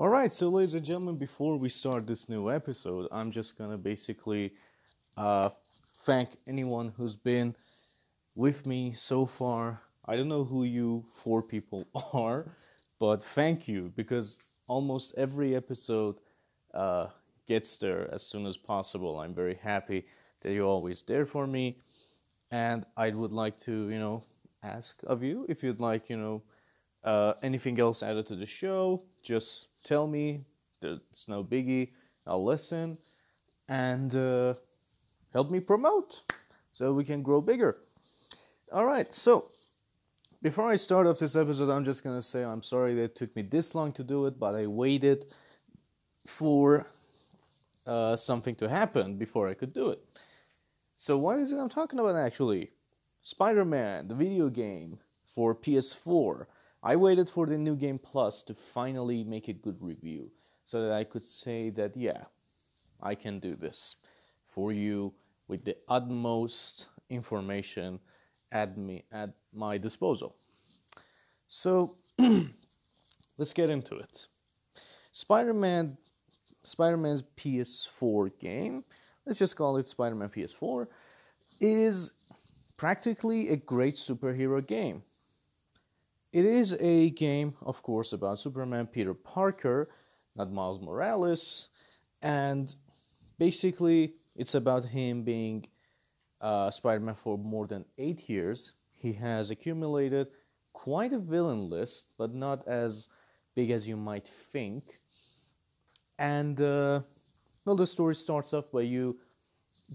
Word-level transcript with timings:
All 0.00 0.08
right, 0.08 0.32
so 0.32 0.48
ladies 0.48 0.72
and 0.72 0.82
gentlemen, 0.82 1.16
before 1.16 1.58
we 1.58 1.68
start 1.68 2.06
this 2.06 2.26
new 2.30 2.50
episode, 2.50 3.06
I'm 3.12 3.30
just 3.30 3.58
gonna 3.58 3.76
basically 3.76 4.54
uh, 5.18 5.50
thank 6.06 6.38
anyone 6.46 6.94
who's 6.96 7.16
been 7.16 7.54
with 8.34 8.64
me 8.64 8.94
so 8.94 9.26
far. 9.26 9.82
I 10.06 10.16
don't 10.16 10.28
know 10.28 10.42
who 10.42 10.64
you 10.64 11.04
four 11.22 11.42
people 11.42 11.86
are, 12.14 12.46
but 12.98 13.22
thank 13.22 13.68
you 13.68 13.92
because 13.94 14.40
almost 14.68 15.12
every 15.18 15.54
episode 15.54 16.22
uh, 16.72 17.08
gets 17.46 17.76
there 17.76 18.08
as 18.10 18.22
soon 18.22 18.46
as 18.46 18.56
possible. 18.56 19.20
I'm 19.20 19.34
very 19.34 19.56
happy 19.56 20.06
that 20.40 20.54
you're 20.54 20.66
always 20.66 21.02
there 21.02 21.26
for 21.26 21.46
me, 21.46 21.76
and 22.50 22.86
I 22.96 23.10
would 23.10 23.32
like 23.32 23.60
to, 23.64 23.90
you 23.90 23.98
know, 23.98 24.24
ask 24.62 24.98
of 25.06 25.22
you 25.22 25.44
if 25.50 25.62
you'd 25.62 25.82
like, 25.82 26.08
you 26.08 26.16
know, 26.16 26.42
uh, 27.04 27.34
anything 27.42 27.78
else 27.78 28.02
added 28.02 28.26
to 28.28 28.36
the 28.36 28.46
show. 28.46 29.02
Just 29.22 29.66
tell 29.84 30.06
me. 30.06 30.44
It's 30.82 31.28
no 31.28 31.44
biggie. 31.44 31.90
I'll 32.26 32.44
listen 32.44 32.98
and 33.68 34.14
uh, 34.16 34.54
help 35.32 35.50
me 35.50 35.60
promote 35.60 36.22
so 36.72 36.92
we 36.92 37.04
can 37.04 37.22
grow 37.22 37.40
bigger. 37.40 37.78
All 38.72 38.86
right, 38.86 39.12
so 39.12 39.50
before 40.42 40.70
I 40.70 40.76
start 40.76 41.06
off 41.06 41.18
this 41.18 41.36
episode, 41.36 41.70
I'm 41.70 41.84
just 41.84 42.02
gonna 42.02 42.22
say 42.22 42.42
I'm 42.42 42.62
sorry 42.62 42.94
that 42.94 43.02
it 43.02 43.16
took 43.16 43.34
me 43.36 43.42
this 43.42 43.74
long 43.74 43.92
to 43.92 44.04
do 44.04 44.26
it, 44.26 44.38
but 44.38 44.54
I 44.54 44.66
waited 44.66 45.26
for 46.26 46.86
uh, 47.86 48.16
something 48.16 48.54
to 48.56 48.68
happen 48.68 49.16
before 49.16 49.48
I 49.48 49.54
could 49.54 49.72
do 49.72 49.90
it. 49.90 50.00
So, 50.96 51.16
what 51.16 51.38
is 51.38 51.52
it 51.52 51.58
I'm 51.58 51.68
talking 51.68 51.98
about 51.98 52.16
actually? 52.16 52.70
Spider 53.22 53.64
Man, 53.64 54.08
the 54.08 54.14
video 54.14 54.48
game 54.48 54.98
for 55.34 55.54
PS4. 55.54 56.46
I 56.82 56.96
waited 56.96 57.28
for 57.28 57.46
the 57.46 57.58
new 57.58 57.76
game 57.76 57.98
plus 57.98 58.42
to 58.44 58.54
finally 58.54 59.22
make 59.22 59.48
a 59.48 59.52
good 59.52 59.76
review 59.80 60.30
so 60.64 60.82
that 60.82 60.92
I 60.92 61.04
could 61.04 61.24
say 61.24 61.70
that, 61.70 61.96
yeah, 61.96 62.24
I 63.02 63.14
can 63.14 63.38
do 63.38 63.56
this 63.56 63.96
for 64.48 64.72
you 64.72 65.12
with 65.48 65.64
the 65.64 65.76
utmost 65.88 66.88
information 67.10 68.00
at 68.52 68.78
me 68.78 69.04
at 69.12 69.30
my 69.52 69.78
disposal. 69.78 70.36
So 71.48 71.96
let's 73.38 73.52
get 73.52 73.70
into 73.70 73.96
it. 73.96 74.26
Spider-Man 75.12 75.96
Spider-Man's 76.62 77.22
PS4 77.36 78.38
game, 78.38 78.84
let's 79.24 79.38
just 79.38 79.56
call 79.56 79.76
it 79.78 79.88
Spider-Man 79.88 80.28
PS4, 80.28 80.86
is 81.58 82.12
practically 82.76 83.48
a 83.48 83.56
great 83.56 83.94
superhero 83.94 84.64
game. 84.66 85.02
It 86.32 86.44
is 86.44 86.76
a 86.78 87.10
game, 87.10 87.54
of 87.62 87.82
course, 87.82 88.12
about 88.12 88.38
Superman 88.38 88.86
Peter 88.86 89.14
Parker, 89.14 89.88
not 90.36 90.52
Miles 90.52 90.80
Morales, 90.80 91.68
and 92.22 92.72
basically 93.38 94.14
it's 94.36 94.54
about 94.54 94.84
him 94.84 95.24
being 95.24 95.66
uh, 96.40 96.70
Spider 96.70 97.00
Man 97.00 97.16
for 97.16 97.36
more 97.36 97.66
than 97.66 97.84
eight 97.98 98.28
years. 98.28 98.72
He 98.96 99.12
has 99.14 99.50
accumulated 99.50 100.28
quite 100.72 101.12
a 101.12 101.18
villain 101.18 101.68
list, 101.68 102.12
but 102.16 102.32
not 102.32 102.66
as 102.68 103.08
big 103.56 103.70
as 103.70 103.88
you 103.88 103.96
might 103.96 104.30
think. 104.52 105.00
And, 106.20 106.60
uh, 106.60 107.00
well, 107.64 107.74
the 107.74 107.86
story 107.86 108.14
starts 108.14 108.54
off 108.54 108.70
by 108.70 108.82
you 108.82 109.18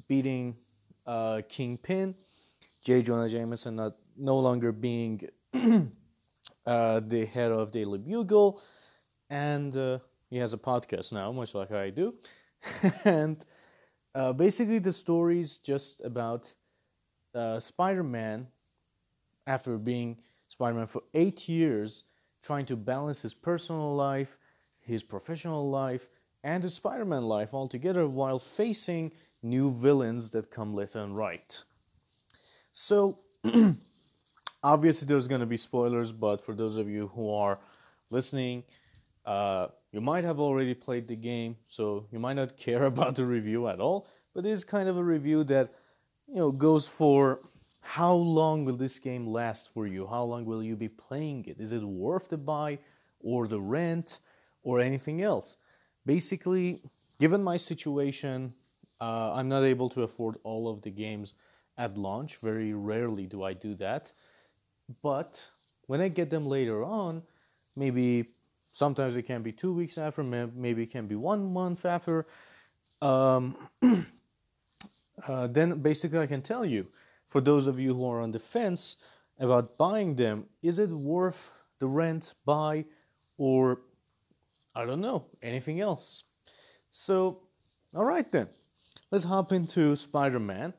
beating 0.09 0.58
uh, 1.08 1.44
Kingpin, 1.47 2.14
J. 2.83 3.02
Jonah 3.02 3.30
Jameson 3.30 3.77
not 3.77 3.95
no 4.17 4.38
longer 4.38 4.73
being 4.73 5.22
uh, 6.66 7.02
the 7.05 7.25
head 7.25 7.52
of 7.52 7.71
Daily 7.71 7.97
Bugle, 7.99 8.61
and 9.30 9.75
uh, 9.75 9.99
he 10.30 10.38
has 10.38 10.53
a 10.53 10.58
podcast 10.58 11.11
now, 11.11 11.31
much 11.31 11.53
like 11.53 11.71
I 11.71 11.89
do. 11.89 12.16
and 13.05 13.45
uh, 14.13 14.33
basically, 14.33 14.80
the 14.80 14.93
story 14.93 15.39
is 15.39 15.58
just 15.58 16.03
about 16.03 16.53
uh, 17.33 17.59
Spider 17.59 18.04
Man, 18.04 18.48
after 19.48 19.77
being 19.77 20.17
Spider 20.48 20.75
Man 20.77 20.87
for 20.87 21.04
eight 21.14 21.48
years, 21.48 22.05
trying 22.42 22.65
to 22.67 22.75
balance 22.75 23.21
his 23.21 23.33
personal 23.33 23.95
life, 23.95 24.37
his 24.80 25.04
professional 25.04 25.70
life, 25.70 26.08
and 26.43 26.64
his 26.64 26.73
Spider 26.73 27.05
Man 27.05 27.23
life 27.23 27.54
all 27.54 27.67
together 27.67 28.08
while 28.08 28.39
facing 28.39 29.11
new 29.42 29.71
villains 29.71 30.30
that 30.31 30.49
come 30.52 30.73
left 30.73 30.95
and 30.95 31.15
right. 31.15 31.64
So, 32.71 33.20
obviously 34.73 35.05
there's 35.08 35.27
going 35.27 35.42
to 35.42 35.48
be 35.48 35.58
spoilers 35.58 36.11
but 36.11 36.42
for 36.45 36.55
those 36.55 36.77
of 36.77 36.89
you 36.89 37.08
who 37.15 37.31
are 37.33 37.59
listening 38.09 38.64
uh, 39.26 39.67
you 39.92 40.02
might 40.02 40.23
have 40.23 40.39
already 40.39 40.73
played 40.73 41.08
the 41.08 41.15
game 41.15 41.55
so 41.67 42.05
you 42.11 42.20
might 42.20 42.33
not 42.33 42.58
care 42.65 42.86
about 42.86 43.15
the 43.15 43.25
review 43.25 43.67
at 43.67 43.80
all 43.80 44.08
but 44.33 44.45
it 44.45 44.52
is 44.52 44.64
kind 44.64 44.89
of 44.89 44.98
a 44.98 45.04
review 45.04 45.43
that 45.43 45.71
you 46.27 46.36
know 46.36 46.52
goes 46.52 46.87
for 46.87 47.39
how 47.86 48.14
long 48.14 48.65
will 48.65 48.75
this 48.75 48.98
game 48.98 49.27
last 49.27 49.70
for 49.71 49.86
you? 49.86 50.08
How 50.08 50.23
long 50.23 50.43
will 50.43 50.64
you 50.64 50.75
be 50.75 50.89
playing 50.89 51.45
it? 51.45 51.59
Is 51.59 51.71
it 51.71 51.83
worth 51.83 52.30
the 52.30 52.37
buy 52.37 52.80
or 53.20 53.48
the 53.48 53.61
rent 53.61 54.21
or 54.64 54.80
anything 54.80 55.21
else? 55.21 55.58
Basically 56.04 56.81
given 57.20 57.43
my 57.43 57.58
situation 57.58 58.54
uh, 59.02 59.33
i'm 59.33 59.48
not 59.48 59.64
able 59.64 59.89
to 59.89 60.04
afford 60.04 60.37
all 60.43 60.67
of 60.67 60.81
the 60.81 60.89
games 60.89 61.36
at 61.77 61.98
launch. 61.98 62.37
Very 62.37 62.73
rarely 62.73 63.25
do 63.27 63.43
i 63.43 63.54
do 63.54 63.75
that 63.75 64.11
but 65.02 65.42
when 65.88 66.02
I 66.02 66.08
get 66.08 66.30
them 66.30 66.46
later 66.46 66.84
on, 66.84 67.23
maybe 67.76 68.26
sometimes 68.72 69.16
it 69.16 69.23
can 69.23 69.42
be 69.42 69.52
two 69.52 69.73
weeks 69.73 69.98
after, 69.98 70.23
maybe 70.23 70.84
it 70.84 70.92
can 70.92 71.08
be 71.08 71.16
one 71.16 71.54
month 71.54 71.86
after. 71.86 72.28
Um, 73.02 73.56
uh, 75.28 75.48
then 75.48 75.82
basically, 75.82 76.20
I 76.20 76.28
can 76.28 76.42
tell 76.42 76.66
you, 76.66 76.88
for 77.30 77.42
those 77.42 77.68
of 77.68 77.80
you 77.80 77.94
who 77.94 78.10
are 78.10 78.22
on 78.22 78.32
the 78.32 78.40
fence 78.40 78.98
about 79.40 79.78
buying 79.78 80.16
them, 80.16 80.46
is 80.62 80.80
it 80.80 80.90
worth 80.90 81.52
the 81.80 81.88
rent, 81.88 82.34
buy, 82.46 82.86
or 83.38 83.82
I 84.76 84.86
don't 84.86 85.02
know, 85.02 85.26
anything 85.42 85.82
else? 85.82 86.23
So, 86.90 87.40
all 87.96 88.06
right 88.06 88.30
then, 88.32 88.48
let's 89.12 89.26
hop 89.26 89.52
into 89.52 89.96
Spider 89.96 90.40
Man 90.40 90.73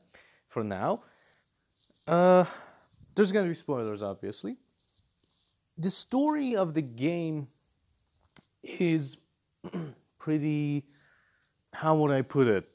for 0.49 0.63
now. 0.63 1.03
Uh, 2.07 2.45
there's 3.17 3.31
going 3.31 3.45
to 3.45 3.49
be 3.49 3.55
spoilers, 3.55 4.03
obviously. 4.03 4.57
The 5.79 5.89
story 5.89 6.55
of 6.55 6.75
the 6.75 6.83
game 6.83 7.47
is 8.61 9.17
pretty, 10.19 10.85
how 11.73 11.95
would 11.95 12.11
I 12.11 12.21
put 12.21 12.47
it? 12.47 12.69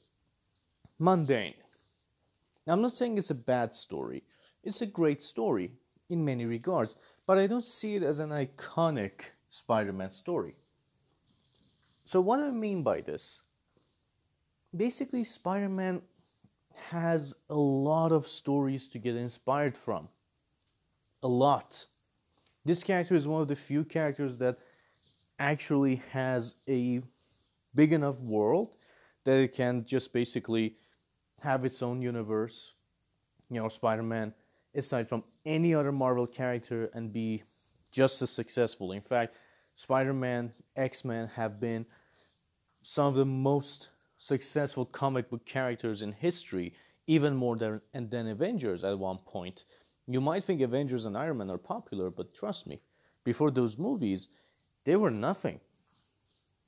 Mundane. 0.99 1.55
Now, 2.67 2.73
I'm 2.73 2.83
not 2.83 2.93
saying 2.93 3.19
it's 3.19 3.31
a 3.31 3.37
bad 3.37 3.73
story, 3.73 4.25
it's 4.65 4.83
a 4.83 4.87
great 4.87 5.23
story 5.23 5.71
in 6.11 6.25
many 6.25 6.45
regards, 6.45 6.97
but 7.25 7.39
I 7.39 7.47
don't 7.47 7.65
see 7.65 7.95
it 7.95 8.03
as 8.03 8.19
an 8.19 8.31
iconic 8.31 9.13
Spider 9.49 9.93
Man 9.93 10.11
story. 10.11 10.57
So, 12.05 12.21
what 12.21 12.39
do 12.39 12.47
I 12.47 12.51
mean 12.51 12.83
by 12.83 13.01
this? 13.01 13.43
Basically, 14.77 15.23
Spider 15.23 15.69
Man 15.69 16.03
has 16.91 17.33
a 17.49 17.55
lot 17.55 18.11
of 18.11 18.27
stories 18.27 18.89
to 18.89 18.99
get 18.99 19.15
inspired 19.15 19.77
from 19.77 20.09
a 21.23 21.29
lot. 21.29 21.87
This 22.65 22.83
character 22.83 23.15
is 23.15 23.27
one 23.27 23.43
of 23.43 23.49
the 23.49 23.57
few 23.57 23.85
characters 23.85 24.39
that 24.39 24.59
actually 25.39 25.97
has 26.13 26.55
a 26.69 27.01
big 27.75 27.93
enough 27.93 28.19
world 28.21 28.77
that 29.25 29.39
it 29.39 29.55
can 29.55 29.85
just 29.85 30.13
basically 30.13 30.77
have 31.41 31.65
its 31.65 31.83
own 31.83 32.03
universe, 32.03 32.75
you 33.51 33.61
know, 33.61 33.69
Spider 33.69 34.03
Man, 34.03 34.33
aside 34.75 35.09
from 35.09 35.25
any 35.45 35.75
other 35.75 35.93
Marvel 35.93 36.27
character, 36.27 36.91
and 36.95 37.13
be 37.13 37.43
just 37.91 38.23
as 38.23 38.31
successful. 38.31 38.93
In 38.93 39.01
fact, 39.01 39.37
Spider 39.75 40.13
Man, 40.13 40.53
X 40.77 41.05
Men 41.05 41.29
have 41.29 41.61
been 41.61 41.85
some 42.83 43.07
of 43.07 43.15
the 43.15 43.25
most 43.25 43.91
successful 44.19 44.85
comic 44.85 45.31
book 45.31 45.45
characters 45.45 46.03
in 46.03 46.13
history, 46.13 46.75
even 47.07 47.35
more 47.35 47.57
than, 47.57 47.81
than 47.93 48.29
Avengers 48.29 48.85
at 48.85 48.99
one 48.99 49.19
point. 49.19 49.65
You 50.07 50.21
might 50.21 50.45
think 50.45 50.61
Avengers 50.61 51.05
and 51.05 51.17
Iron 51.17 51.39
Man 51.39 51.51
are 51.51 51.59
popular, 51.59 52.11
but 52.11 52.35
trust 52.35 52.67
me, 52.67 52.81
before 53.25 53.51
those 53.51 53.79
movies, 53.79 54.29
they 54.85 54.97
were 54.97 55.11
nothing. 55.11 55.61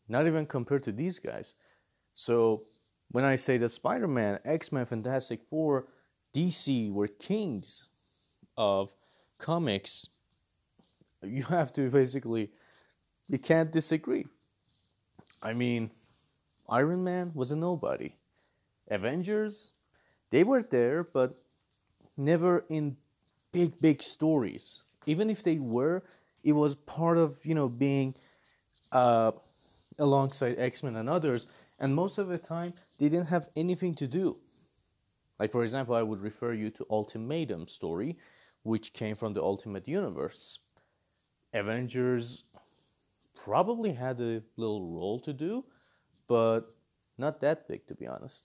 Not 0.09 0.27
even 0.27 0.47
compared 0.47 0.83
to 0.85 0.93
these 0.93 1.19
guys. 1.19 1.55
So 2.13 2.65
when 3.11 3.25
I 3.25 3.37
say 3.37 3.59
that 3.59 3.71
Spider 3.71 4.07
Man, 4.07 4.39
X 4.45 4.71
Men, 4.71 4.87
Fantastic 4.87 5.41
Four, 5.51 5.89
DC 6.35 6.93
were 6.93 7.09
kings 7.09 7.89
of 8.57 8.91
comics, 9.39 10.09
you 11.23 11.43
have 11.45 11.73
to 11.73 11.91
basically, 11.91 12.51
you 13.29 13.39
can't 13.39 13.73
disagree. 13.73 14.27
I 15.43 15.53
mean, 15.53 15.91
Iron 16.69 17.03
Man 17.03 17.33
was 17.35 17.51
a 17.51 17.57
nobody. 17.57 18.15
Avengers, 18.89 19.73
they 20.31 20.45
were 20.45 20.63
there, 20.63 21.05
but 21.05 21.41
never 22.17 22.65
in 22.69 22.97
big, 23.55 23.81
big 23.81 24.03
stories. 24.03 24.83
Even 25.07 25.31
if 25.31 25.43
they 25.43 25.59
were, 25.59 26.03
it 26.43 26.53
was 26.53 26.75
part 26.75 27.17
of, 27.17 27.39
you 27.47 27.55
know, 27.55 27.69
being 27.69 28.15
uh, 28.93 29.33
alongside 29.99 30.57
X-Men 30.59 30.97
and 30.97 31.09
others, 31.09 31.47
and 31.79 31.95
most 31.95 32.19
of 32.19 32.29
the 32.29 32.39
time 32.39 32.75
they 32.99 33.09
didn't 33.09 33.27
have 33.29 33.49
anything 33.57 33.95
to 33.95 34.07
do. 34.07 34.37
Like 35.39 35.53
for 35.53 35.65
example, 35.65 35.95
I 35.95 36.03
would 36.03 36.21
refer 36.21 36.53
you 36.53 36.71
to 36.71 36.87
Ultimatum 36.91 37.67
story, 37.69 38.19
which 38.63 38.93
came 38.93 39.17
from 39.17 39.33
the 39.33 39.43
Ultimate 39.43 39.89
Universe. 39.89 40.61
Avengers 41.53 42.45
probably 43.35 43.93
had 43.93 44.21
a 44.21 44.43
little 44.57 44.89
role 44.89 45.21
to 45.21 45.33
do, 45.33 45.65
but 46.29 46.75
not 47.19 47.41
that 47.41 47.69
big 47.69 47.87
to 47.87 47.95
be 47.95 48.07
honest. 48.07 48.45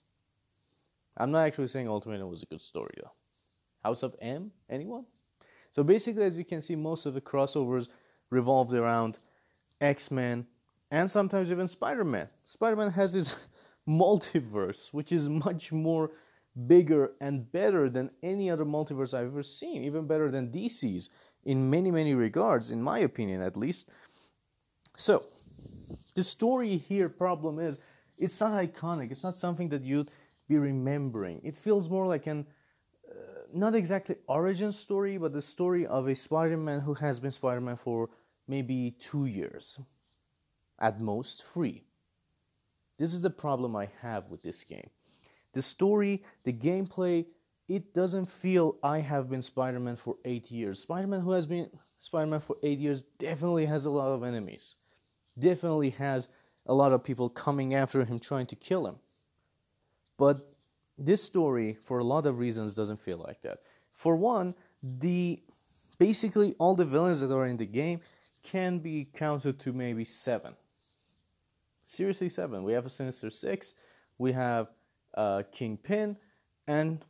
I'm 1.16 1.30
not 1.30 1.46
actually 1.46 1.68
saying 1.68 1.88
Ultimatum 1.88 2.28
was 2.28 2.42
a 2.42 2.46
good 2.46 2.62
story 2.62 2.94
though. 2.96 3.12
House 3.82 4.02
of 4.02 4.14
M, 4.20 4.50
anyone? 4.68 5.04
So 5.70 5.82
basically, 5.82 6.24
as 6.24 6.36
you 6.36 6.44
can 6.44 6.60
see, 6.60 6.76
most 6.76 7.06
of 7.06 7.14
the 7.14 7.20
crossovers 7.20 7.88
revolved 8.30 8.74
around 8.74 9.18
X 9.80 10.10
Men 10.10 10.46
and 10.90 11.10
sometimes 11.10 11.50
even 11.50 11.68
Spider 11.68 12.04
Man. 12.04 12.28
Spider 12.44 12.76
Man 12.76 12.90
has 12.90 13.12
his 13.12 13.36
multiverse, 13.88 14.92
which 14.92 15.12
is 15.12 15.28
much 15.28 15.72
more 15.72 16.10
bigger 16.66 17.12
and 17.20 17.50
better 17.52 17.88
than 17.88 18.10
any 18.22 18.50
other 18.50 18.64
multiverse 18.64 19.14
I've 19.14 19.26
ever 19.26 19.42
seen, 19.42 19.84
even 19.84 20.06
better 20.06 20.30
than 20.30 20.50
DC's 20.50 21.10
in 21.44 21.70
many, 21.70 21.90
many 21.90 22.14
regards, 22.14 22.70
in 22.70 22.82
my 22.82 23.00
opinion 23.00 23.40
at 23.40 23.56
least. 23.56 23.88
So, 24.96 25.24
the 26.14 26.22
story 26.22 26.76
here 26.76 27.08
problem 27.08 27.58
is 27.58 27.78
it's 28.18 28.40
not 28.40 28.52
iconic, 28.52 29.10
it's 29.10 29.24
not 29.24 29.38
something 29.38 29.68
that 29.70 29.82
you'd 29.82 30.10
be 30.48 30.58
remembering. 30.58 31.40
It 31.44 31.56
feels 31.56 31.88
more 31.88 32.06
like 32.06 32.26
an 32.26 32.46
not 33.54 33.74
exactly 33.74 34.16
origin 34.26 34.72
story, 34.72 35.18
but 35.18 35.32
the 35.32 35.42
story 35.42 35.86
of 35.86 36.08
a 36.08 36.14
Spider-Man 36.14 36.80
who 36.80 36.94
has 36.94 37.20
been 37.20 37.30
Spider-Man 37.30 37.76
for 37.76 38.08
maybe 38.48 38.96
2 38.98 39.26
years. 39.26 39.78
At 40.78 41.00
most 41.00 41.44
3. 41.52 41.84
This 42.98 43.14
is 43.14 43.20
the 43.20 43.30
problem 43.30 43.76
I 43.76 43.88
have 44.02 44.28
with 44.30 44.42
this 44.42 44.64
game. 44.64 44.90
The 45.52 45.62
story, 45.62 46.22
the 46.44 46.52
gameplay, 46.52 47.26
it 47.68 47.94
doesn't 47.94 48.26
feel 48.26 48.76
I 48.82 48.98
have 48.98 49.30
been 49.30 49.42
Spider 49.42 49.80
Man 49.80 49.96
for 49.96 50.16
eight 50.24 50.50
years. 50.50 50.80
Spider 50.80 51.06
Man, 51.06 51.20
who 51.20 51.30
has 51.30 51.46
been 51.46 51.70
Spider 51.98 52.26
Man 52.26 52.40
for 52.40 52.56
eight 52.62 52.78
years, 52.78 53.02
definitely 53.18 53.66
has 53.66 53.84
a 53.84 53.90
lot 53.90 54.08
of 54.08 54.24
enemies. 54.24 54.74
Definitely 55.38 55.90
has 55.90 56.28
a 56.66 56.74
lot 56.74 56.92
of 56.92 57.04
people 57.04 57.28
coming 57.28 57.74
after 57.74 58.04
him 58.04 58.18
trying 58.18 58.46
to 58.46 58.56
kill 58.56 58.86
him. 58.86 58.96
But 60.18 60.49
this 61.00 61.22
story, 61.22 61.74
for 61.82 61.98
a 61.98 62.04
lot 62.04 62.26
of 62.26 62.38
reasons, 62.38 62.74
doesn't 62.74 63.00
feel 63.00 63.18
like 63.18 63.40
that. 63.42 63.60
For 63.92 64.14
one, 64.16 64.54
the 64.82 65.42
basically 65.98 66.54
all 66.58 66.74
the 66.74 66.84
villains 66.84 67.20
that 67.20 67.32
are 67.32 67.46
in 67.46 67.56
the 67.56 67.66
game 67.66 68.00
can 68.42 68.78
be 68.78 69.08
counted 69.12 69.58
to 69.60 69.72
maybe 69.72 70.04
seven. 70.04 70.54
Seriously, 71.84 72.28
seven. 72.28 72.62
We 72.62 72.72
have 72.72 72.86
a 72.86 72.90
Sinister 72.90 73.30
Six. 73.30 73.74
We 74.18 74.32
have 74.32 74.68
uh, 75.14 75.42
Kingpin, 75.50 76.16
and 76.66 77.04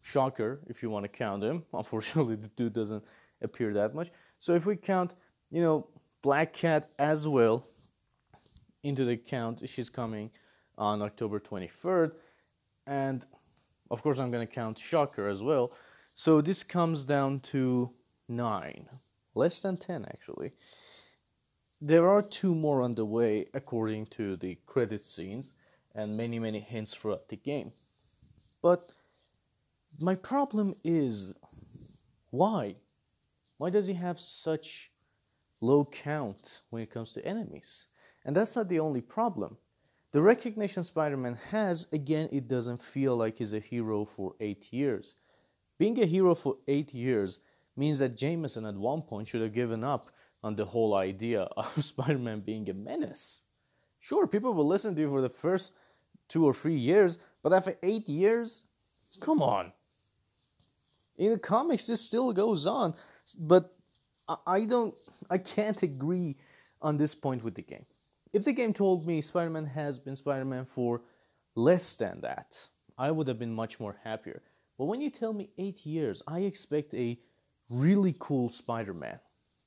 Shocker, 0.00 0.60
if 0.66 0.82
you 0.82 0.90
want 0.90 1.04
to 1.04 1.08
count 1.08 1.42
him. 1.42 1.64
Unfortunately, 1.72 2.36
the 2.36 2.48
dude 2.48 2.72
doesn't 2.72 3.04
appear 3.42 3.72
that 3.74 3.94
much. 3.94 4.10
So 4.38 4.54
if 4.54 4.66
we 4.66 4.76
count, 4.76 5.14
you 5.50 5.60
know, 5.60 5.86
Black 6.22 6.52
Cat 6.52 6.90
as 6.98 7.26
well 7.26 7.66
into 8.82 9.04
the 9.04 9.16
count, 9.16 9.68
she's 9.68 9.88
coming 9.88 10.30
on 10.78 11.02
October 11.02 11.38
23rd. 11.38 12.12
And 12.86 13.24
of 13.90 14.02
course, 14.02 14.18
I'm 14.18 14.30
going 14.30 14.46
to 14.46 14.52
count 14.52 14.78
Shocker 14.78 15.28
as 15.28 15.42
well. 15.42 15.72
So 16.14 16.40
this 16.40 16.62
comes 16.62 17.04
down 17.04 17.40
to 17.40 17.90
nine, 18.28 18.88
less 19.34 19.60
than 19.60 19.76
10 19.76 20.04
actually. 20.06 20.52
There 21.80 22.08
are 22.08 22.22
two 22.22 22.54
more 22.54 22.80
on 22.80 22.94
the 22.94 23.04
way 23.04 23.46
according 23.54 24.06
to 24.06 24.36
the 24.36 24.56
credit 24.66 25.04
scenes 25.04 25.52
and 25.94 26.16
many, 26.16 26.38
many 26.38 26.60
hints 26.60 26.94
throughout 26.94 27.28
the 27.28 27.36
game. 27.36 27.72
But 28.62 28.92
my 30.00 30.14
problem 30.14 30.76
is 30.84 31.34
why? 32.30 32.76
Why 33.58 33.70
does 33.70 33.86
he 33.86 33.94
have 33.94 34.18
such 34.18 34.90
low 35.60 35.84
count 35.84 36.62
when 36.70 36.82
it 36.82 36.90
comes 36.90 37.12
to 37.12 37.26
enemies? 37.26 37.86
And 38.24 38.34
that's 38.34 38.56
not 38.56 38.68
the 38.68 38.80
only 38.80 39.00
problem. 39.00 39.56
The 40.12 40.20
recognition 40.20 40.84
Spider 40.84 41.16
Man 41.16 41.38
has, 41.50 41.86
again, 41.90 42.28
it 42.30 42.46
doesn't 42.46 42.82
feel 42.82 43.16
like 43.16 43.38
he's 43.38 43.54
a 43.54 43.58
hero 43.58 44.04
for 44.04 44.34
eight 44.40 44.70
years. 44.70 45.14
Being 45.78 45.98
a 46.02 46.06
hero 46.06 46.34
for 46.34 46.58
eight 46.68 46.92
years 46.92 47.40
means 47.76 47.98
that 48.00 48.14
Jameson 48.14 48.66
at 48.66 48.74
one 48.74 49.00
point 49.00 49.26
should 49.26 49.40
have 49.40 49.54
given 49.54 49.82
up 49.82 50.10
on 50.44 50.54
the 50.54 50.66
whole 50.66 50.94
idea 50.94 51.40
of 51.56 51.82
Spider 51.82 52.18
Man 52.18 52.40
being 52.40 52.68
a 52.68 52.74
menace. 52.74 53.40
Sure, 54.00 54.26
people 54.26 54.52
will 54.52 54.66
listen 54.66 54.94
to 54.94 55.00
you 55.00 55.08
for 55.08 55.22
the 55.22 55.30
first 55.30 55.72
two 56.28 56.44
or 56.44 56.52
three 56.52 56.76
years, 56.76 57.18
but 57.42 57.54
after 57.54 57.78
eight 57.82 58.06
years, 58.06 58.64
come 59.20 59.40
on. 59.40 59.72
In 61.16 61.30
the 61.30 61.38
comics, 61.38 61.86
this 61.86 62.02
still 62.02 62.32
goes 62.34 62.66
on, 62.66 62.94
but 63.38 63.74
I 64.46 64.64
don't, 64.64 64.94
I 65.30 65.38
can't 65.38 65.82
agree 65.82 66.36
on 66.82 66.98
this 66.98 67.14
point 67.14 67.42
with 67.42 67.54
the 67.54 67.62
game. 67.62 67.86
If 68.32 68.44
the 68.44 68.52
game 68.52 68.72
told 68.72 69.06
me 69.06 69.20
Spider 69.20 69.50
Man 69.50 69.66
has 69.66 69.98
been 69.98 70.16
Spider 70.16 70.46
Man 70.46 70.64
for 70.64 71.02
less 71.54 71.94
than 71.96 72.22
that, 72.22 72.66
I 72.96 73.10
would 73.10 73.28
have 73.28 73.38
been 73.38 73.52
much 73.52 73.78
more 73.78 73.96
happier. 74.04 74.42
But 74.78 74.86
when 74.86 75.02
you 75.02 75.10
tell 75.10 75.34
me 75.34 75.50
eight 75.58 75.84
years, 75.84 76.22
I 76.26 76.40
expect 76.40 76.94
a 76.94 77.18
really 77.68 78.16
cool 78.18 78.48
Spider 78.48 78.94
Man. 78.94 79.18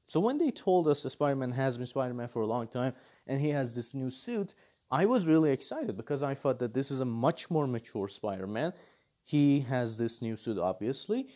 So 0.08 0.20
when 0.20 0.40
they 0.40 0.50
told 0.50 0.88
us 0.88 1.04
Spider 1.04 1.36
Man 1.36 1.52
has 1.52 1.78
been 1.78 1.86
Spider 1.86 2.16
Man 2.16 2.28
for 2.28 2.42
a 2.42 2.48
long 2.48 2.68
time 2.68 2.94
and 3.28 3.40
he 3.40 3.50
has 3.50 3.76
this 3.76 3.94
new 3.94 4.10
suit, 4.10 4.56
I 4.90 5.06
was 5.06 5.28
really 5.28 5.52
excited 5.52 5.96
because 5.96 6.24
I 6.24 6.34
thought 6.34 6.58
that 6.60 6.74
this 6.74 6.90
is 6.90 7.02
a 7.02 7.06
much 7.06 7.52
more 7.52 7.68
mature 7.68 8.08
Spider 8.08 8.48
Man. 8.48 8.74
He 9.22 9.60
has 9.62 9.96
this 9.96 10.24
new 10.24 10.36
suit, 10.36 10.58
obviously, 10.58 11.28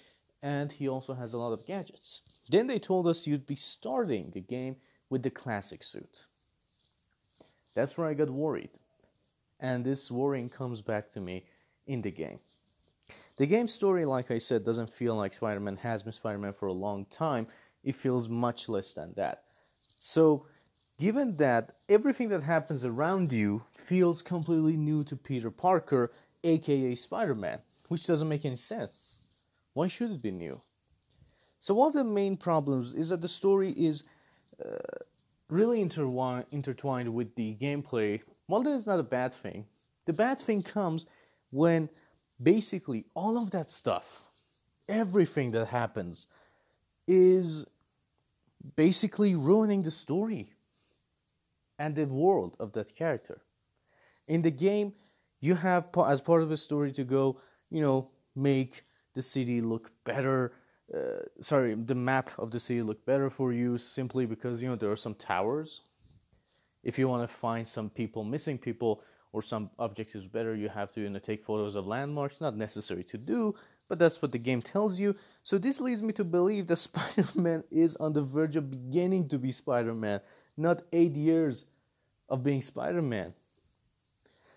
and 0.42 0.72
he 0.72 0.88
also 0.88 1.14
has 1.14 1.34
a 1.34 1.38
lot 1.38 1.54
of 1.54 1.66
gadgets. 1.68 2.22
Then 2.50 2.66
they 2.66 2.80
told 2.80 3.06
us 3.06 3.28
you'd 3.28 3.46
be 3.46 3.56
starting 3.56 4.32
the 4.32 4.42
game 4.42 4.78
with 5.12 5.22
the 5.22 5.30
classic 5.30 5.84
suit. 5.84 6.26
That's 7.80 7.98
where 7.98 8.08
I 8.08 8.14
got 8.14 8.30
worried. 8.30 8.72
And 9.62 9.86
this 9.86 10.12
worrying 10.12 10.50
comes 10.50 10.82
back 10.82 11.10
to 11.12 11.22
me 11.22 11.46
in 11.88 12.02
the 12.02 12.12
game. 12.12 12.40
The 13.38 13.46
game 13.46 13.68
story, 13.68 14.04
like 14.06 14.32
I 14.32 14.38
said, 14.38 14.66
doesn't 14.66 14.94
feel 14.94 15.16
like 15.16 15.34
Spider 15.34 15.62
Man 15.62 15.78
has 15.78 16.04
been 16.04 16.12
Spider 16.12 16.38
Man 16.38 16.52
for 16.52 16.68
a 16.68 16.74
long 16.74 17.06
time. 17.06 17.48
It 17.84 17.96
feels 17.96 18.28
much 18.28 18.68
less 18.68 18.94
than 18.94 19.14
that. 19.16 19.44
So, 19.98 20.46
given 20.98 21.38
that 21.38 21.78
everything 21.88 22.28
that 22.30 22.44
happens 22.44 22.84
around 22.84 23.32
you 23.32 23.64
feels 23.74 24.22
completely 24.22 24.76
new 24.76 25.06
to 25.06 25.16
Peter 25.16 25.50
Parker, 25.50 26.12
aka 26.44 26.96
Spider 26.96 27.36
Man, 27.36 27.60
which 27.88 28.06
doesn't 28.06 28.28
make 28.28 28.44
any 28.44 28.58
sense. 28.58 29.22
Why 29.74 29.88
should 29.88 30.12
it 30.12 30.22
be 30.22 30.32
new? 30.32 30.60
So, 31.60 31.74
one 31.74 31.88
of 31.88 31.94
the 31.94 32.04
main 32.04 32.36
problems 32.36 32.94
is 32.94 33.08
that 33.08 33.22
the 33.22 33.30
story 33.30 33.72
is 33.72 34.04
uh, 34.64 34.76
really 35.50 35.82
intertwined, 35.82 36.46
intertwined 36.52 37.14
with 37.14 37.36
the 37.36 37.56
gameplay. 37.56 38.22
While 38.48 38.64
that 38.64 38.72
is 38.72 38.88
not 38.88 39.00
a 39.00 39.04
bad 39.04 39.34
thing, 39.34 39.66
the 40.06 40.14
bad 40.14 40.40
thing 40.40 40.62
comes 40.62 41.06
when 41.52 41.90
basically 42.42 43.06
all 43.14 43.38
of 43.38 43.52
that 43.52 43.72
stuff, 43.72 44.22
everything 44.88 45.52
that 45.52 45.68
happens, 45.68 46.28
is 47.08 47.66
basically 48.76 49.36
ruining 49.36 49.82
the 49.82 49.92
story 49.92 50.54
and 51.80 51.96
the 51.96 52.06
world 52.06 52.56
of 52.60 52.74
that 52.74 52.96
character. 52.96 53.42
In 54.28 54.42
the 54.42 54.52
game, 54.52 54.94
you 55.42 55.56
have 55.56 55.90
as 56.08 56.22
part 56.22 56.44
of 56.44 56.50
the 56.50 56.58
story 56.58 56.92
to 56.92 57.04
go, 57.04 57.40
you 57.72 57.82
know, 57.82 58.10
make 58.36 58.84
the 59.14 59.22
city 59.22 59.62
look 59.62 59.92
better. 60.04 60.54
Uh, 60.94 61.24
sorry, 61.40 61.76
the 61.76 61.96
map 61.96 62.32
of 62.38 62.52
the 62.52 62.60
city 62.60 62.82
look 62.82 63.06
better 63.06 63.30
for 63.30 63.54
you 63.54 63.78
simply 63.78 64.26
because 64.26 64.62
you 64.62 64.68
know 64.68 64.76
there 64.76 64.92
are 64.92 64.96
some 64.96 65.16
towers. 65.16 65.82
If 66.84 66.98
you 66.98 67.08
want 67.08 67.28
to 67.28 67.34
find 67.34 67.68
some 67.68 67.90
people, 67.90 68.24
missing 68.24 68.58
people, 68.58 69.04
or 69.34 69.42
some 69.42 69.70
objectives 69.78 70.26
better, 70.28 70.56
you 70.56 70.70
have 70.70 70.92
to 70.94 71.02
you 71.02 71.10
know, 71.10 71.20
take 71.20 71.44
photos 71.44 71.76
of 71.76 71.86
landmarks. 71.86 72.42
Not 72.42 72.56
necessary 72.56 73.04
to 73.04 73.18
do, 73.18 73.54
but 73.88 74.00
that's 74.00 74.22
what 74.22 74.32
the 74.32 74.40
game 74.40 74.62
tells 74.62 75.00
you. 75.00 75.16
So 75.44 75.58
this 75.58 75.80
leads 75.80 76.02
me 76.02 76.14
to 76.14 76.24
believe 76.24 76.66
that 76.68 76.76
Spider-Man 76.88 77.64
is 77.70 77.96
on 77.98 78.14
the 78.14 78.24
verge 78.24 78.56
of 78.56 78.72
beginning 78.72 79.28
to 79.30 79.38
be 79.38 79.52
Spider-Man 79.52 80.22
not 80.60 80.84
eight 80.92 81.16
years 81.16 81.66
of 82.28 82.44
being 82.44 82.62
Spider 82.62 83.02
Man. 83.02 83.34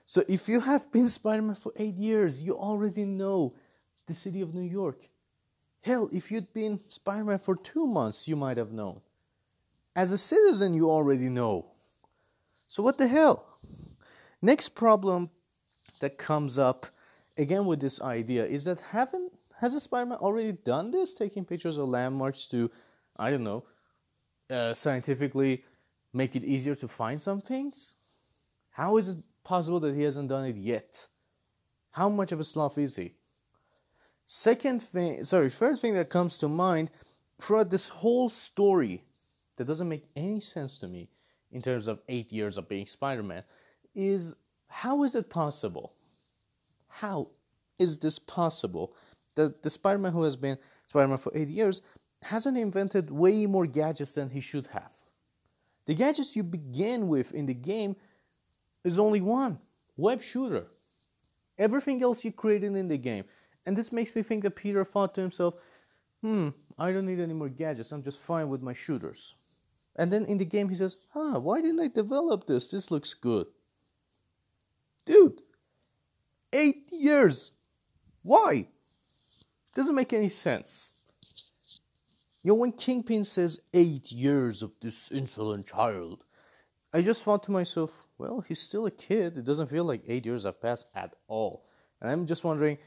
So 0.05 0.25
if 0.29 0.49
you 0.49 0.61
have 0.61 0.91
been 0.91 1.09
Spider 1.09 1.43
Man 1.43 1.55
for 1.55 1.73
eight 1.77 1.95
years, 1.95 2.43
you 2.43 2.57
already 2.57 3.05
know 3.05 3.55
the 4.07 4.15
city 4.15 4.41
of 4.41 4.53
New 4.53 4.69
York. 4.69 5.09
Hell, 5.83 6.09
if 6.12 6.31
you'd 6.31 6.53
been 6.53 6.81
Spider 6.89 7.25
Man 7.25 7.39
for 7.39 7.57
two 7.57 7.87
months, 7.87 8.27
you 8.27 8.37
might 8.37 8.57
have 8.57 8.73
known. 8.73 9.01
As 9.95 10.12
a 10.12 10.19
citizen, 10.19 10.75
you 10.75 10.91
already 10.91 11.29
know. 11.29 11.67
So 12.69 12.83
what 12.83 12.99
the 12.99 13.09
hell? 13.09 13.45
Next 14.41 14.71
problem 14.71 15.31
that 16.01 16.19
comes 16.19 16.59
up 16.59 16.87
again 17.37 17.67
with 17.67 17.81
this 17.81 18.01
idea 18.01 18.47
is 18.47 18.65
that 18.65 18.81
haven't 18.81 19.33
has 19.62 19.81
Spider-Man 19.81 20.19
already 20.19 20.53
done 20.53 20.91
this, 20.91 21.15
taking 21.15 21.45
pictures 21.45 21.77
of 21.77 21.89
landmarks 21.89 22.49
to, 22.49 22.69
I 23.17 23.31
don't 23.31 23.45
know, 23.45 23.65
uh, 24.51 24.75
scientifically 24.75 25.62
make 26.12 26.35
it 26.35 26.43
easier 26.43 26.75
to 26.75 26.89
find 26.89 27.23
some 27.23 27.41
things? 27.41 27.95
How 28.71 28.97
is 28.97 29.11
it 29.11 29.19
possible 29.45 29.79
that 29.81 29.95
he 29.95 30.03
hasn't 30.03 30.31
done 30.31 30.47
it 30.47 30.57
yet? 30.57 31.07
How 31.93 32.09
much 32.09 32.33
of 32.33 32.41
a 32.41 32.45
sloth 32.45 32.77
is 32.77 32.97
he? 32.97 33.15
Second 34.25 34.83
thing, 34.83 35.25
sorry, 35.25 35.50
first 35.50 35.83
thing 35.83 35.95
that 35.95 36.11
comes 36.11 36.38
to 36.38 36.49
mind 36.49 36.91
throughout 37.41 37.71
this 37.71 37.88
whole 37.88 38.31
story 38.31 39.05
that 39.57 39.67
doesn't 39.67 39.88
make 39.88 40.05
any 40.17 40.41
sense 40.41 40.79
to 40.79 40.88
me 40.88 41.09
in 41.50 41.61
terms 41.61 41.88
of 41.88 42.00
eight 42.09 42.33
years 42.33 42.57
of 42.57 42.69
being 42.69 42.87
Spider 42.87 43.23
Man 43.23 43.43
is 43.95 44.35
how 44.69 45.02
is 45.02 45.14
it 45.14 45.29
possible? 45.29 45.93
How 46.88 47.29
is 47.79 47.99
this 47.99 48.19
possible 48.19 48.95
that 49.35 49.62
the 49.62 49.71
Spider 49.71 49.99
Man 49.99 50.12
who 50.12 50.23
has 50.23 50.37
been 50.37 50.57
Spider 50.87 51.09
Man 51.09 51.19
for 51.19 51.33
eight 51.35 51.49
years 51.49 51.83
hasn't 52.23 52.57
invented 52.57 53.11
way 53.11 53.47
more 53.47 53.67
gadgets 53.67 54.12
than 54.12 54.31
he 54.31 54.41
should 54.41 54.67
have? 54.69 54.93
The 55.87 55.95
gadgets 55.95 56.37
you 56.37 56.43
begin 56.43 57.09
with 57.09 57.33
in 57.33 57.47
the 57.47 57.55
game 57.55 57.97
is 58.85 58.99
only 58.99 59.21
one 59.21 59.59
web 59.97 60.23
shooter. 60.23 60.67
Everything 61.59 62.02
else 62.02 62.25
you 62.25 62.33
created 62.33 62.75
in 62.75 62.88
the 62.88 62.97
game. 62.97 63.25
And 63.66 63.76
this 63.76 63.92
makes 63.92 64.14
me 64.14 64.23
think 64.23 64.42
that 64.42 64.57
Peter 64.57 64.85
thought 64.85 65.14
to 65.14 65.21
himself, 65.21 65.54
hmm, 66.23 66.49
I 66.78 66.92
don't 66.92 67.07
need 67.07 67.21
any 67.21 67.35
more 67.35 67.49
gadgets. 67.49 67.92
I'm 67.92 68.02
just 68.02 68.21
fine 68.21 68.49
with 68.49 68.62
my 68.62 68.73
shooters. 68.73 69.35
And 69.97 70.12
then 70.12 70.25
in 70.25 70.38
the 70.38 70.45
game, 70.45 70.69
he 70.69 70.75
says, 70.75 70.97
ah, 71.14 71.38
why 71.38 71.61
didn't 71.61 71.81
I 71.81 71.88
develop 71.88 72.47
this? 72.47 72.66
This 72.66 72.90
looks 72.90 73.14
good. 73.14 73.47
Dude, 75.04 75.42
eight 76.52 76.88
years. 76.90 77.52
Why? 78.23 78.69
Doesn't 79.75 79.95
make 79.95 80.12
any 80.12 80.28
sense. 80.28 80.92
You 82.42 82.50
know, 82.50 82.54
when 82.57 82.73
Kingpin 82.73 83.25
says 83.25 83.61
eight 83.73 84.11
years 84.11 84.62
of 84.62 84.73
this 84.81 85.11
insolent 85.12 85.66
child, 85.66 86.25
I 86.92 87.00
just 87.00 87.23
thought 87.23 87.42
to 87.45 87.52
myself, 87.52 88.07
well, 88.19 88.40
he's 88.47 88.61
still 88.61 88.87
a 88.87 88.90
kid. 88.90 89.38
It 89.38 89.45
doesn't 89.45 89.69
feel 89.69 89.85
like 89.85 90.02
eight 90.07 90.26
years 90.26 90.45
have 90.45 90.61
passed 90.61 90.87
at 90.95 91.14
all. 91.28 91.66
And 92.00 92.11
I'm 92.11 92.26
just 92.26 92.45
wondering, 92.45 92.78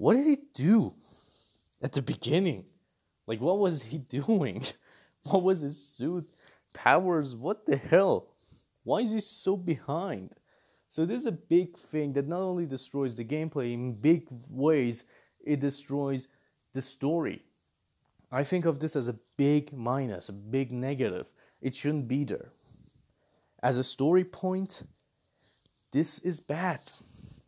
what 0.00 0.16
did 0.16 0.24
he 0.24 0.38
do 0.54 0.94
at 1.82 1.92
the 1.92 2.00
beginning? 2.00 2.64
Like, 3.26 3.38
what 3.42 3.58
was 3.58 3.82
he 3.82 3.98
doing? 4.20 4.64
What 5.24 5.42
was 5.42 5.60
his 5.60 5.76
suit? 5.78 6.26
Powers? 6.72 7.36
What 7.36 7.66
the 7.66 7.76
hell? 7.76 8.28
Why 8.84 9.00
is 9.00 9.12
he 9.12 9.20
so 9.20 9.58
behind? 9.58 10.36
So, 10.88 11.04
this 11.04 11.20
is 11.20 11.26
a 11.26 11.32
big 11.32 11.76
thing 11.76 12.14
that 12.14 12.26
not 12.26 12.40
only 12.40 12.64
destroys 12.64 13.14
the 13.14 13.26
gameplay 13.26 13.74
in 13.74 13.92
big 13.92 14.26
ways, 14.48 15.04
it 15.44 15.60
destroys 15.60 16.28
the 16.72 16.80
story. 16.80 17.44
I 18.32 18.42
think 18.42 18.64
of 18.64 18.80
this 18.80 18.96
as 18.96 19.08
a 19.08 19.18
big 19.36 19.70
minus, 19.76 20.30
a 20.30 20.32
big 20.32 20.72
negative. 20.72 21.30
It 21.60 21.76
shouldn't 21.76 22.08
be 22.08 22.24
there. 22.24 22.52
As 23.62 23.76
a 23.76 23.84
story 23.84 24.24
point, 24.24 24.82
this 25.92 26.20
is 26.20 26.40
bad. 26.40 26.80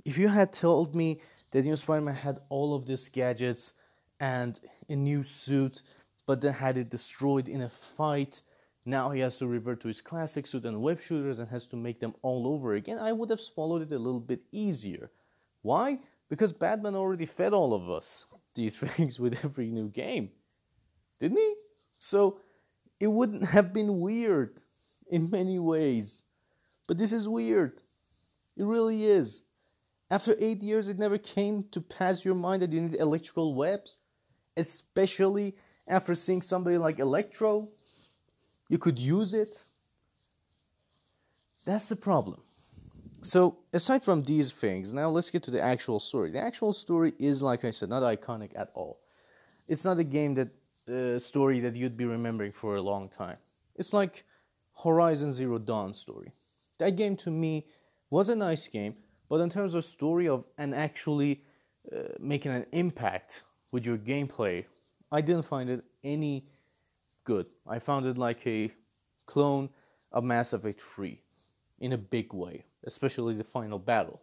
If 0.05 0.19
you 0.19 0.29
had 0.29 0.53
told 0.53 0.95
me 0.95 1.23
that 1.53 1.65
new 1.65 1.77
Spider-Man 1.77 2.15
had 2.15 2.41
all 2.49 2.75
of 2.75 2.87
these 2.87 3.09
gadgets 3.09 3.75
and 4.21 4.59
a 4.89 4.97
new 4.97 5.23
suit, 5.23 5.83
but 6.27 6.41
then 6.41 6.53
had 6.53 6.77
it 6.77 6.91
destroyed 6.91 7.49
in 7.49 7.63
a 7.63 7.69
fight. 7.69 8.43
Now 8.85 9.11
he 9.11 9.21
has 9.21 9.39
to 9.39 9.47
revert 9.47 9.81
to 9.83 9.89
his 9.89 10.01
classic 10.01 10.47
suit 10.47 10.65
and 10.65 10.83
web 10.83 11.01
shooters 11.01 11.39
and 11.39 11.49
has 11.49 11.67
to 11.69 11.77
make 11.77 12.01
them 12.01 12.15
all 12.23 12.47
over 12.49 12.75
again. 12.75 12.99
I 12.99 13.13
would 13.13 13.31
have 13.31 13.41
swallowed 13.41 13.83
it 13.83 13.95
a 13.95 13.99
little 13.99 14.21
bit 14.21 14.41
easier. 14.51 15.11
Why? 15.63 16.01
Because 16.29 16.53
Batman 16.53 16.97
already 16.97 17.27
fed 17.27 17.53
all 17.53 17.75
of 17.75 17.89
us 17.89 18.27
these 18.55 18.77
things 18.97 19.21
with 19.21 19.45
every 19.45 19.71
new 19.71 19.89
game. 19.89 20.31
Didn't 21.19 21.39
he? 21.39 21.55
So 21.99 22.41
it 22.99 23.07
wouldn't 23.07 23.45
have 23.45 23.73
been 23.73 24.01
weird 24.01 24.61
in 25.09 25.31
many 25.31 25.59
ways. 25.59 26.25
But 26.89 26.99
this 26.99 27.13
is 27.13 27.29
weird. 27.29 27.83
It 28.57 28.65
really 28.65 29.05
is. 29.05 29.45
After 30.13 30.37
eight 30.39 30.63
years, 30.63 30.89
it 30.89 30.99
never 30.99 31.17
came 31.17 31.65
to 31.71 31.81
pass 31.81 32.23
your 32.23 32.35
mind 32.35 32.61
that 32.61 32.71
you 32.71 32.83
need 32.83 32.97
electrical 32.97 33.55
webs, 33.55 34.01
especially 34.59 35.57
after 35.89 36.15
seeing 36.15 36.43
somebody 36.43 36.77
like 36.77 36.99
Electro. 36.99 37.71
You 38.69 38.77
could 38.77 38.99
use 38.99 39.33
it. 39.33 39.65
That's 41.65 41.89
the 41.89 41.97
problem. 41.97 42.43
So, 43.23 43.57
aside 43.73 44.05
from 44.05 44.23
these 44.23 44.53
things, 44.53 44.93
now 44.93 45.09
let's 45.09 45.31
get 45.31 45.45
to 45.45 45.51
the 45.51 45.63
actual 45.63 45.99
story. 45.99 46.31
The 46.31 46.41
actual 46.41 46.75
story 46.75 47.15
is, 47.19 47.43
like 47.43 47.65
I 47.65 47.71
said, 47.71 47.89
not 47.89 48.03
iconic 48.03 48.51
at 48.55 48.71
all. 48.75 49.01
It's 49.67 49.87
not 49.87 49.99
a 49.99 50.05
game 50.05 50.35
that 50.35 50.51
uh, 50.95 51.19
story 51.21 51.61
that 51.61 51.75
you'd 51.75 51.97
be 51.97 52.05
remembering 52.05 52.53
for 52.53 52.77
a 52.77 52.83
long 52.83 53.09
time. 53.09 53.39
It's 53.77 53.95
like 53.95 54.25
Horizon 54.85 55.33
Zero 55.33 55.57
Dawn 55.57 55.95
story. 55.95 56.33
That 56.77 56.97
game 56.97 57.17
to 57.25 57.31
me 57.31 57.65
was 58.11 58.29
a 58.29 58.37
nice 58.37 58.69
game, 58.69 58.97
but 59.33 59.41
in 59.41 59.49
terms 59.49 59.73
of 59.73 59.83
story 59.83 60.29
of 60.29 60.45
and 60.59 60.75
actually 60.75 61.43
uh, 61.91 62.01
making 62.21 62.53
an 62.53 62.67
impact 62.73 63.45
with 63.71 63.87
your 63.87 63.97
gameplay, 63.97 64.63
I 65.11 65.23
didn't 65.23 65.47
find 65.47 65.71
it 65.71 65.83
any 66.05 66.45
good. 67.25 67.47
I 67.67 67.79
found 67.79 68.05
it 68.05 68.19
like 68.19 68.47
a 68.47 68.71
clone 69.25 69.71
of 70.13 70.23
Mass 70.23 70.53
Effect 70.53 70.83
3 70.83 71.19
in 71.81 71.95
a 71.95 71.97
big 71.97 72.35
way, 72.35 72.63
especially 72.85 73.33
the 73.33 73.43
final 73.43 73.79
battle, 73.79 74.21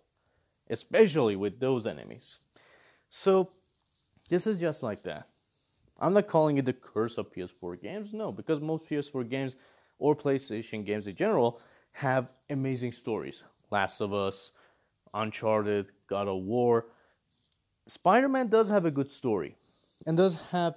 especially 0.70 1.36
with 1.36 1.60
those 1.60 1.88
enemies. 1.88 2.42
So, 3.10 3.50
this 4.30 4.46
is 4.46 4.60
just 4.60 4.84
like 4.84 5.02
that. 5.06 5.28
I'm 5.98 6.14
not 6.14 6.28
calling 6.28 6.60
it 6.60 6.66
the 6.66 6.74
curse 6.74 7.18
of 7.18 7.34
PS4 7.34 7.82
games, 7.82 8.14
no, 8.14 8.32
because 8.32 8.62
most 8.62 8.88
PS4 8.88 9.28
games 9.28 9.56
or 9.98 10.16
PlayStation 10.16 10.86
games 10.86 11.08
in 11.08 11.16
general 11.16 11.60
have 11.94 12.30
amazing 12.52 12.92
stories. 12.92 13.44
Last 13.72 14.02
of 14.02 14.14
Us, 14.14 14.52
Uncharted, 15.14 15.92
God 16.08 16.28
of 16.28 16.44
War. 16.44 16.88
Spider 17.88 18.30
Man 18.30 18.48
does 18.48 18.70
have 18.70 18.86
a 18.86 18.92
good 18.92 19.12
story 19.12 19.56
and 20.06 20.16
does 20.16 20.36
have 20.52 20.76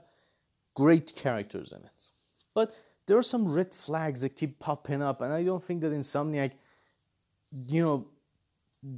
great 0.75 1.15
characters 1.15 1.73
in 1.73 1.79
it. 1.85 2.11
But 2.55 2.77
there 3.07 3.19
are 3.19 3.23
some 3.23 3.53
red 3.53 3.75
flags 3.75 4.21
that 4.21 4.37
keep 4.37 4.59
popping 4.59 5.03
up, 5.03 5.23
and 5.23 5.33
I 5.33 5.43
don't 5.43 5.63
think 5.63 5.81
that 5.83 5.93
Insomniac, 5.93 6.53
you 7.69 7.83
know, 7.83 8.07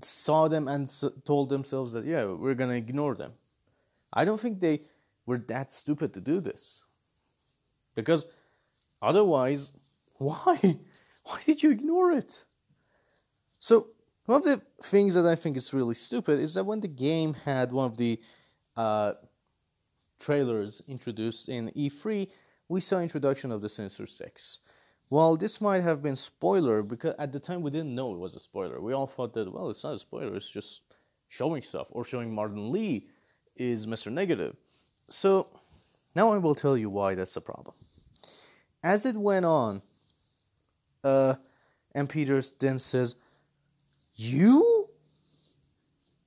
saw 0.02 0.48
them 0.48 0.68
and 0.68 0.90
told 1.24 1.48
themselves 1.48 1.92
that, 1.92 2.04
yeah, 2.04 2.24
we're 2.24 2.54
going 2.54 2.70
to 2.70 2.76
ignore 2.76 3.14
them. 3.14 3.32
I 4.12 4.24
don't 4.24 4.40
think 4.40 4.60
they 4.60 4.82
were 5.26 5.38
that 5.38 5.72
stupid 5.72 6.14
to 6.14 6.20
do 6.20 6.40
this. 6.40 6.84
Because 7.94 8.26
otherwise, 9.02 9.72
why? 10.18 10.78
Why 11.24 11.40
did 11.44 11.62
you 11.62 11.70
ignore 11.70 12.10
it? 12.12 12.44
So 13.58 13.88
one 14.26 14.38
of 14.38 14.44
the 14.44 14.62
things 14.82 15.14
that 15.14 15.26
I 15.26 15.34
think 15.34 15.56
is 15.56 15.74
really 15.74 15.94
stupid 15.94 16.40
is 16.40 16.54
that 16.54 16.64
when 16.64 16.80
the 16.80 16.88
game 16.88 17.34
had 17.34 17.72
one 17.72 17.86
of 17.86 17.96
the 17.96 18.20
uh, 18.76 19.12
trailers 20.18 20.82
introduced 20.88 21.48
in 21.48 21.70
E3, 21.70 22.28
we 22.68 22.80
saw 22.80 23.00
introduction 23.00 23.52
of 23.52 23.60
the 23.60 23.68
Sinister 23.68 24.06
Six. 24.06 24.60
While 25.10 25.36
this 25.36 25.60
might 25.60 25.82
have 25.82 26.02
been 26.02 26.16
spoiler, 26.16 26.82
because 26.82 27.14
at 27.18 27.30
the 27.32 27.38
time 27.38 27.60
we 27.62 27.70
didn't 27.70 27.94
know 27.94 28.14
it 28.14 28.18
was 28.18 28.34
a 28.34 28.40
spoiler. 28.40 28.80
We 28.80 28.94
all 28.94 29.06
thought 29.06 29.34
that 29.34 29.52
well, 29.52 29.68
it's 29.68 29.84
not 29.84 29.94
a 29.94 29.98
spoiler; 29.98 30.34
it's 30.34 30.48
just 30.48 30.80
showing 31.28 31.62
stuff 31.62 31.88
or 31.90 32.04
showing 32.04 32.34
Martin 32.34 32.72
Li 32.72 33.06
is 33.56 33.86
Mr. 33.86 34.10
Negative. 34.10 34.56
So 35.10 35.48
now 36.14 36.30
I 36.30 36.38
will 36.38 36.54
tell 36.54 36.76
you 36.76 36.88
why 36.88 37.14
that's 37.14 37.36
a 37.36 37.40
problem. 37.40 37.76
As 38.82 39.04
it 39.04 39.16
went 39.16 39.44
on, 39.44 39.82
uh, 41.02 41.34
and 41.94 42.08
Peters 42.08 42.52
then 42.58 42.78
says, 42.78 43.16
you? 44.16 44.88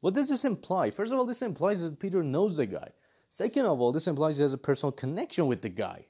What 0.01 0.13
does 0.13 0.29
this 0.29 0.45
imply? 0.45 0.91
First 0.91 1.11
of 1.11 1.19
all, 1.19 1.25
this 1.25 1.41
implies 1.41 1.81
that 1.81 1.99
Peter 1.99 2.23
knows 2.23 2.57
the 2.57 2.65
guy. 2.65 2.89
Second 3.29 3.65
of 3.65 3.81
all, 3.81 3.91
this 3.91 4.07
implies 4.07 4.37
he 4.37 4.43
has 4.43 4.53
a 4.53 4.57
personal 4.57 4.91
connection 4.91 5.47
with 5.47 5.61
the 5.61 5.69
guy. 5.69 6.05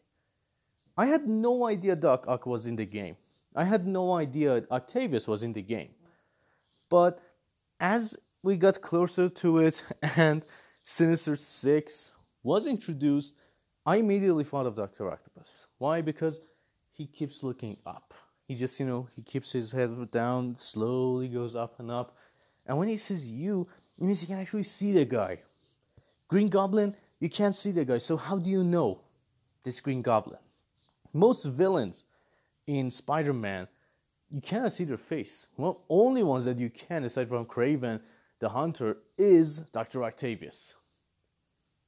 I 0.97 1.05
had 1.05 1.27
no 1.27 1.65
idea 1.65 1.95
Doc 1.95 2.25
Ock 2.27 2.45
was 2.45 2.67
in 2.67 2.75
the 2.75 2.85
game. 2.85 3.15
I 3.55 3.63
had 3.63 3.87
no 3.87 4.13
idea 4.13 4.63
Octavius 4.71 5.27
was 5.27 5.43
in 5.43 5.53
the 5.53 5.61
game. 5.61 5.89
But 6.89 7.21
as 7.79 8.15
we 8.43 8.55
got 8.55 8.81
closer 8.81 9.29
to 9.29 9.59
it 9.59 9.83
and 10.01 10.43
Sinister 10.83 11.35
Six 11.35 12.13
was 12.43 12.65
introduced, 12.65 13.35
I 13.85 13.97
immediately 13.97 14.43
thought 14.43 14.65
of 14.65 14.75
Dr. 14.75 15.11
Octopus. 15.11 15.67
Why? 15.77 16.01
Because 16.01 16.41
he 16.91 17.05
keeps 17.05 17.43
looking 17.43 17.77
up. 17.85 18.13
He 18.47 18.55
just, 18.55 18.79
you 18.79 18.85
know, 18.85 19.07
he 19.15 19.21
keeps 19.21 19.51
his 19.51 19.71
head 19.71 20.11
down, 20.11 20.55
slowly 20.55 21.27
goes 21.27 21.55
up 21.55 21.79
and 21.79 21.91
up. 21.91 22.15
And 22.65 22.77
when 22.77 22.87
he 22.87 22.97
says 22.97 23.29
you, 23.29 23.67
it 23.97 24.03
means 24.05 24.21
he 24.21 24.27
can 24.27 24.39
actually 24.39 24.63
see 24.63 24.91
the 24.91 25.05
guy. 25.05 25.39
Green 26.29 26.49
Goblin, 26.49 26.95
you 27.19 27.29
can't 27.29 27.55
see 27.55 27.71
the 27.71 27.83
guy. 27.85 27.97
So 27.97 28.15
how 28.15 28.37
do 28.37 28.49
you 28.49 28.63
know 28.63 29.01
this 29.63 29.79
Green 29.79 30.01
Goblin? 30.01 30.39
Most 31.13 31.45
villains 31.45 32.05
in 32.67 32.91
Spider-Man, 32.91 33.67
you 34.29 34.41
cannot 34.41 34.73
see 34.73 34.83
their 34.83 34.97
face. 34.97 35.47
Well, 35.57 35.83
only 35.89 36.23
ones 36.23 36.45
that 36.45 36.57
you 36.57 36.69
can, 36.69 37.03
aside 37.05 37.29
from 37.29 37.45
Kraven 37.45 38.01
the 38.39 38.49
Hunter, 38.49 38.97
is 39.17 39.59
Dr. 39.71 40.03
Octavius. 40.03 40.75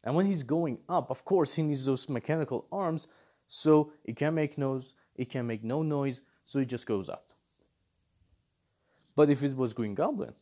And 0.04 0.16
when 0.16 0.26
he's 0.26 0.44
going 0.44 0.80
up, 0.88 1.12
of 1.12 1.26
course, 1.26 1.54
he 1.54 1.62
needs 1.62 1.86
those 1.86 2.08
mechanical 2.10 2.66
arms, 2.72 3.08
so 3.46 3.92
it 4.06 4.16
can 4.16 4.34
make 4.34 4.58
noise, 4.58 4.94
it 5.16 5.30
can 5.30 5.46
make 5.46 5.64
no 5.64 5.84
noise, 5.84 6.22
so 6.50 6.58
it 6.58 6.68
just 6.68 6.88
goes 6.88 7.10
up. 7.10 7.32
But 9.16 9.30
if 9.30 9.44
it 9.44 9.56
was 9.56 9.72
Green 9.72 9.94
Goblin, 9.94 10.34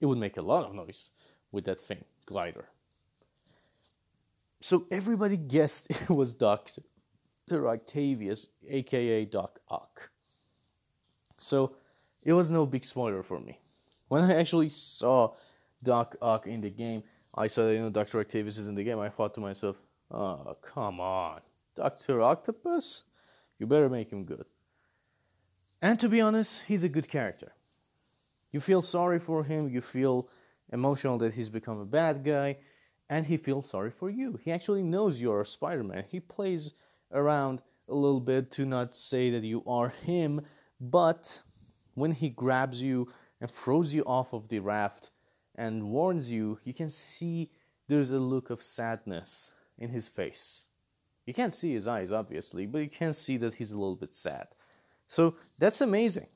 it 0.00 0.06
would 0.06 0.18
make 0.18 0.36
a 0.36 0.42
lot 0.42 0.64
of 0.64 0.74
noise 0.74 1.12
with 1.52 1.64
that 1.66 1.78
thing, 1.78 2.04
glider. 2.26 2.64
So 4.60 4.86
everybody 4.90 5.36
guessed 5.36 5.90
it 5.90 6.10
was 6.10 6.34
Dr. 6.34 6.82
Octavius, 7.52 8.48
aka 8.68 9.24
Doc 9.26 9.60
Ock. 9.68 10.10
So 11.36 11.76
it 12.24 12.32
was 12.32 12.50
no 12.50 12.66
big 12.66 12.84
spoiler 12.84 13.22
for 13.22 13.38
me. 13.38 13.60
When 14.08 14.24
I 14.24 14.34
actually 14.34 14.70
saw 14.70 15.34
Doc 15.84 16.16
Ock 16.20 16.48
in 16.48 16.60
the 16.60 16.70
game, 16.70 17.04
I 17.32 17.46
saw 17.46 17.66
that 17.66 17.74
you 17.74 17.78
know 17.78 17.90
Dr. 17.90 18.18
Octavius 18.18 18.58
is 18.58 18.66
in 18.66 18.74
the 18.74 18.82
game. 18.82 18.98
I 18.98 19.08
thought 19.08 19.34
to 19.34 19.40
myself, 19.40 19.76
oh 20.10 20.56
come 20.62 20.98
on, 20.98 21.42
Dr. 21.76 22.22
Octopus? 22.22 23.04
You 23.60 23.68
better 23.68 23.88
make 23.88 24.10
him 24.10 24.24
good. 24.24 24.46
And 25.82 25.98
to 25.98 26.08
be 26.08 26.20
honest, 26.20 26.62
he's 26.68 26.84
a 26.84 26.88
good 26.88 27.08
character. 27.08 27.52
You 28.52 28.60
feel 28.60 28.82
sorry 28.82 29.18
for 29.18 29.42
him, 29.42 29.68
you 29.68 29.80
feel 29.80 30.28
emotional 30.72 31.18
that 31.18 31.34
he's 31.34 31.50
become 31.50 31.80
a 31.80 31.84
bad 31.84 32.22
guy, 32.22 32.58
and 33.10 33.26
he 33.26 33.36
feels 33.36 33.68
sorry 33.68 33.90
for 33.90 34.08
you. 34.08 34.38
He 34.40 34.52
actually 34.52 34.84
knows 34.84 35.20
you're 35.20 35.44
Spider 35.44 35.82
Man. 35.82 36.04
He 36.08 36.20
plays 36.20 36.74
around 37.10 37.62
a 37.88 37.94
little 37.94 38.20
bit 38.20 38.52
to 38.52 38.64
not 38.64 38.96
say 38.96 39.30
that 39.30 39.42
you 39.42 39.64
are 39.66 39.88
him, 39.88 40.40
but 40.80 41.42
when 41.94 42.12
he 42.12 42.30
grabs 42.30 42.80
you 42.80 43.08
and 43.40 43.50
throws 43.50 43.92
you 43.92 44.04
off 44.04 44.32
of 44.32 44.48
the 44.48 44.60
raft 44.60 45.10
and 45.56 45.90
warns 45.90 46.30
you, 46.30 46.60
you 46.62 46.72
can 46.72 46.88
see 46.88 47.50
there's 47.88 48.12
a 48.12 48.18
look 48.18 48.50
of 48.50 48.62
sadness 48.62 49.54
in 49.78 49.90
his 49.90 50.06
face. 50.06 50.66
You 51.26 51.34
can't 51.34 51.54
see 51.54 51.74
his 51.74 51.88
eyes, 51.88 52.12
obviously, 52.12 52.66
but 52.66 52.78
you 52.78 52.88
can 52.88 53.12
see 53.12 53.36
that 53.38 53.56
he's 53.56 53.72
a 53.72 53.78
little 53.78 53.96
bit 53.96 54.14
sad. 54.14 54.46
So 55.12 55.34
that's 55.58 55.82
amazing. 55.82 56.28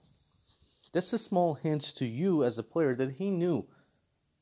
That's 0.92 1.10
a 1.14 1.18
small 1.18 1.54
hint 1.54 1.80
to 1.96 2.04
you 2.04 2.44
as 2.44 2.58
a 2.58 2.62
player 2.62 2.94
that 2.96 3.12
he 3.12 3.30
knew 3.30 3.64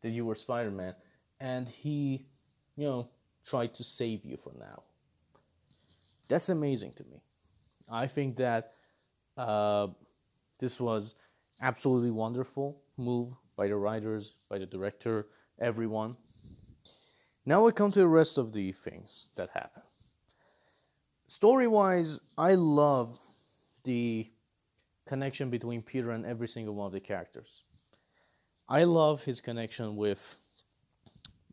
that 0.02 0.10
you 0.10 0.26
were 0.26 0.34
Spider 0.34 0.72
Man 0.72 0.96
and 1.38 1.68
he, 1.68 2.26
you 2.74 2.84
know, 2.84 3.10
tried 3.46 3.74
to 3.74 3.84
save 3.84 4.24
you 4.24 4.36
for 4.36 4.52
now. 4.58 4.82
That's 6.26 6.48
amazing 6.48 6.94
to 6.94 7.04
me. 7.04 7.22
I 7.88 8.08
think 8.08 8.36
that 8.38 8.72
uh, 9.36 9.86
this 10.58 10.80
was 10.80 11.14
absolutely 11.60 12.10
wonderful 12.10 12.82
move 12.96 13.32
by 13.54 13.68
the 13.68 13.76
writers, 13.76 14.34
by 14.48 14.58
the 14.58 14.66
director, 14.66 15.28
everyone. 15.60 16.16
Now 17.46 17.64
we 17.64 17.70
come 17.70 17.92
to 17.92 18.00
the 18.00 18.08
rest 18.08 18.36
of 18.36 18.52
the 18.52 18.72
things 18.72 19.28
that 19.36 19.50
happen. 19.50 19.84
Story 21.26 21.68
wise, 21.68 22.18
I 22.36 22.56
love 22.56 23.16
the 23.84 24.30
connection 25.06 25.50
between 25.50 25.82
Peter 25.82 26.10
and 26.10 26.24
every 26.26 26.48
single 26.48 26.74
one 26.74 26.86
of 26.86 26.92
the 26.92 27.00
characters. 27.00 27.62
I 28.68 28.84
love 28.84 29.22
his 29.22 29.40
connection 29.40 29.96
with 29.96 30.36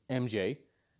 MJ, 0.09 0.57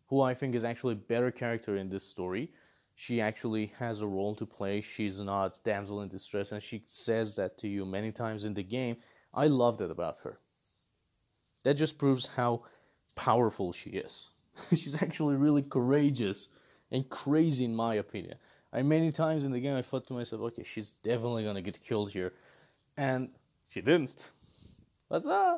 who 0.08 0.22
I 0.22 0.34
think 0.34 0.56
is 0.56 0.66
actually 0.66 0.94
a 0.94 1.08
better 1.14 1.32
character 1.32 1.78
in 1.78 1.90
this 1.90 2.04
story. 2.04 2.52
She 2.96 3.22
actually 3.22 3.68
has 3.80 4.02
a 4.02 4.08
role 4.08 4.36
to 4.36 4.46
play. 4.46 4.82
She's 4.82 5.22
not 5.22 5.64
damsel 5.64 6.02
in 6.02 6.10
distress, 6.10 6.52
and 6.52 6.62
she 6.62 6.84
says 6.86 7.36
that 7.38 7.58
to 7.60 7.68
you 7.68 7.86
many 7.86 8.12
times 8.12 8.44
in 8.44 8.54
the 8.54 8.64
game. 8.64 8.98
I 9.34 9.48
love 9.48 9.78
that 9.78 9.90
about 9.90 10.20
her. 10.20 10.38
That 11.64 11.76
just 11.76 11.98
proves 11.98 12.28
how 12.28 12.64
powerful 13.16 13.72
she 13.72 13.92
is. 13.92 14.32
She's 14.72 15.02
actually 15.02 15.36
really 15.36 15.62
courageous 15.62 16.50
and 16.92 17.10
crazy, 17.10 17.64
in 17.66 17.76
my 17.76 17.96
opinion. 17.96 18.38
I 18.74 18.82
many 18.82 19.12
times 19.12 19.44
in 19.44 19.52
the 19.52 19.60
game 19.60 19.76
I 19.76 19.82
thought 19.82 20.08
to 20.08 20.14
myself, 20.14 20.42
okay, 20.44 20.64
she's 20.64 20.92
definitely 21.04 21.44
gonna 21.44 21.62
get 21.62 21.82
killed 21.82 22.12
here, 22.12 22.34
and 22.98 23.30
she 23.68 23.82
didn't. 23.82 24.32
What's 25.10 25.26
that? 25.26 25.32
Uh, 25.32 25.58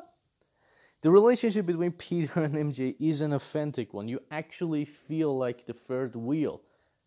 the 1.02 1.10
relationship 1.10 1.66
between 1.66 1.92
Peter 1.92 2.40
and 2.40 2.54
MJ 2.54 2.96
is 2.98 3.20
an 3.20 3.34
authentic 3.34 3.92
one. 3.94 4.08
You 4.08 4.20
actually 4.30 4.84
feel 4.84 5.36
like 5.36 5.66
the 5.66 5.74
third 5.74 6.16
wheel, 6.16 6.62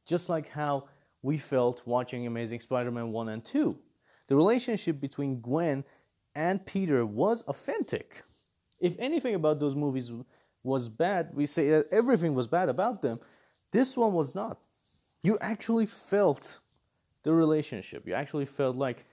just 0.05 0.29
like 0.29 0.47
how 0.47 0.87
we 1.23 1.37
felt 1.37 1.81
watching 1.85 2.27
Amazing 2.27 2.59
Spider-Man 2.61 3.11
1 3.11 3.29
and 3.29 3.43
2. 3.43 3.77
The 4.27 4.35
relationship 4.35 5.01
between 5.01 5.41
Gwen 5.41 5.83
and 6.35 6.65
Peter 6.65 7.05
was 7.05 7.41
authentic. 7.43 8.23
If 8.79 8.95
anything 8.99 9.35
about 9.35 9.59
those 9.59 9.75
movies 9.75 10.13
was 10.63 10.87
bad, 10.87 11.31
we 11.33 11.45
say 11.45 11.69
that 11.71 11.87
everything 11.91 12.35
was 12.35 12.47
bad 12.47 12.69
about 12.69 13.01
them. 13.01 13.19
This 13.71 13.97
one 13.97 14.13
was 14.13 14.35
not 14.35 14.59
you 15.23 15.37
actually 15.41 15.85
felt 15.85 16.59
the 17.23 17.33
relationship. 17.33 18.07
You 18.07 18.13
actually 18.13 18.45
felt 18.45 18.75
like, 18.75 19.05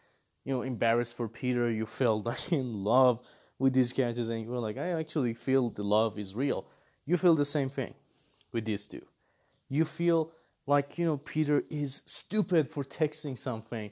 you 0.44 0.52
know, 0.54 0.62
embarrassed 0.62 1.16
for 1.16 1.28
Peter. 1.28 1.70
You 1.70 1.86
felt 1.86 2.26
like 2.30 2.52
in 2.52 2.84
love 2.84 3.20
with 3.58 3.72
these 3.72 3.92
characters, 3.92 4.28
and 4.28 4.42
you 4.42 4.50
were 4.50 4.58
like, 4.58 4.78
I 4.78 4.90
actually 4.90 5.34
feel 5.34 5.70
the 5.70 5.84
love 5.84 6.18
is 6.18 6.34
real. 6.34 6.66
You 7.06 7.16
feel 7.16 7.34
the 7.34 7.44
same 7.44 7.68
thing 7.68 7.94
with 8.52 8.64
these 8.64 8.86
two. 8.86 9.04
You 9.68 9.84
feel 9.84 10.32
like, 10.66 10.98
you 10.98 11.04
know, 11.04 11.18
Peter 11.18 11.62
is 11.70 12.02
stupid 12.06 12.68
for 12.68 12.84
texting 12.84 13.38
something. 13.38 13.90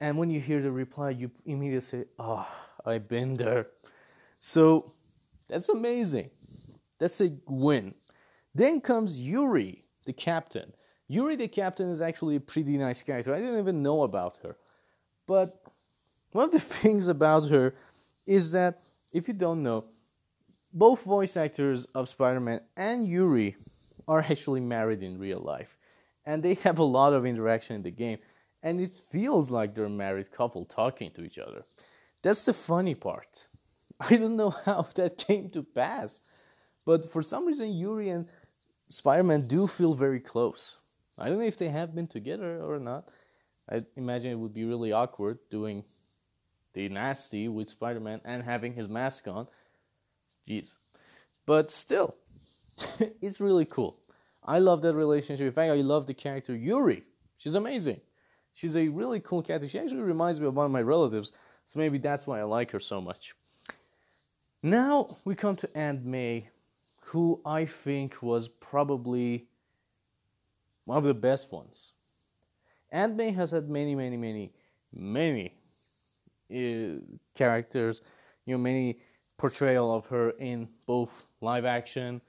And 0.00 0.16
when 0.18 0.30
you 0.30 0.40
hear 0.40 0.60
the 0.62 0.70
reply, 0.70 1.10
you 1.10 1.30
immediately 1.46 1.80
say, 1.80 2.04
Oh, 2.18 2.48
I've 2.84 3.08
been 3.08 3.36
there. 3.36 3.68
So 4.40 4.92
that's 5.48 5.68
amazing. 5.68 6.30
That's 6.98 7.20
a 7.20 7.32
win. 7.46 7.94
Then 8.54 8.80
comes 8.80 9.18
Yuri, 9.18 9.84
the 10.04 10.12
captain. 10.12 10.72
Yuri 11.12 11.36
the 11.36 11.46
Captain 11.46 11.90
is 11.90 12.00
actually 12.00 12.36
a 12.36 12.40
pretty 12.40 12.78
nice 12.78 13.02
character. 13.02 13.34
I 13.34 13.38
didn't 13.38 13.58
even 13.58 13.82
know 13.82 14.02
about 14.02 14.38
her. 14.42 14.56
But 15.26 15.62
one 16.30 16.46
of 16.46 16.52
the 16.52 16.60
things 16.80 17.08
about 17.08 17.50
her 17.50 17.74
is 18.26 18.52
that, 18.52 18.82
if 19.12 19.28
you 19.28 19.34
don't 19.34 19.62
know, 19.62 19.84
both 20.72 21.02
voice 21.02 21.36
actors 21.36 21.84
of 21.94 22.08
Spider 22.08 22.40
Man 22.40 22.62
and 22.78 23.06
Yuri 23.06 23.56
are 24.08 24.20
actually 24.20 24.60
married 24.60 25.02
in 25.02 25.18
real 25.18 25.40
life. 25.40 25.76
And 26.24 26.42
they 26.42 26.54
have 26.54 26.78
a 26.78 26.84
lot 26.84 27.12
of 27.12 27.26
interaction 27.26 27.76
in 27.76 27.82
the 27.82 27.90
game. 27.90 28.18
And 28.62 28.80
it 28.80 28.94
feels 29.10 29.50
like 29.50 29.74
they're 29.74 29.84
a 29.84 29.90
married 29.90 30.30
couple 30.30 30.64
talking 30.64 31.10
to 31.10 31.24
each 31.24 31.38
other. 31.38 31.64
That's 32.22 32.46
the 32.46 32.54
funny 32.54 32.94
part. 32.94 33.48
I 34.00 34.16
don't 34.16 34.36
know 34.36 34.50
how 34.64 34.88
that 34.94 35.18
came 35.18 35.50
to 35.50 35.62
pass. 35.62 36.22
But 36.86 37.12
for 37.12 37.22
some 37.22 37.44
reason, 37.44 37.72
Yuri 37.72 38.08
and 38.08 38.26
Spider 38.88 39.24
Man 39.24 39.46
do 39.46 39.66
feel 39.66 39.92
very 39.92 40.20
close. 40.20 40.78
I 41.18 41.28
don't 41.28 41.38
know 41.38 41.44
if 41.44 41.58
they 41.58 41.68
have 41.68 41.94
been 41.94 42.06
together 42.06 42.62
or 42.62 42.78
not. 42.78 43.10
I 43.70 43.84
imagine 43.96 44.32
it 44.32 44.38
would 44.38 44.54
be 44.54 44.64
really 44.64 44.92
awkward 44.92 45.38
doing 45.50 45.84
the 46.74 46.88
nasty 46.88 47.48
with 47.48 47.68
Spider 47.68 48.00
Man 48.00 48.20
and 48.24 48.42
having 48.42 48.72
his 48.72 48.88
mask 48.88 49.28
on. 49.28 49.46
Jeez. 50.48 50.78
But 51.46 51.70
still, 51.70 52.16
it's 53.20 53.40
really 53.40 53.64
cool. 53.64 53.98
I 54.44 54.58
love 54.58 54.82
that 54.82 54.94
relationship. 54.94 55.46
In 55.46 55.52
fact, 55.52 55.70
I 55.70 55.76
love 55.76 56.06
the 56.06 56.14
character 56.14 56.56
Yuri. 56.56 57.04
She's 57.36 57.54
amazing. 57.54 58.00
She's 58.52 58.76
a 58.76 58.88
really 58.88 59.20
cool 59.20 59.42
character. 59.42 59.68
She 59.68 59.78
actually 59.78 60.02
reminds 60.02 60.40
me 60.40 60.46
of 60.46 60.54
one 60.54 60.66
of 60.66 60.72
my 60.72 60.82
relatives, 60.82 61.32
so 61.66 61.78
maybe 61.78 61.98
that's 61.98 62.26
why 62.26 62.40
I 62.40 62.44
like 62.44 62.70
her 62.72 62.80
so 62.80 63.00
much. 63.00 63.34
Now 64.62 65.16
we 65.24 65.34
come 65.34 65.56
to 65.56 65.76
Aunt 65.76 66.04
May, 66.04 66.48
who 67.00 67.40
I 67.44 67.64
think 67.64 68.22
was 68.22 68.48
probably 68.48 69.48
one 70.84 70.98
of 70.98 71.04
the 71.04 71.14
best 71.14 71.52
ones. 71.52 71.92
Aunt 72.90 73.16
May 73.16 73.30
has 73.30 73.50
had 73.50 73.68
many, 73.68 73.94
many, 73.94 74.16
many, 74.16 74.52
many 74.92 75.54
uh, 76.50 77.00
characters, 77.34 78.02
you 78.44 78.54
know, 78.54 78.58
many 78.58 79.00
portrayal 79.38 79.94
of 79.94 80.06
her 80.06 80.30
in 80.38 80.68
both 80.86 81.26
live 81.40 81.64
action 81.64 82.20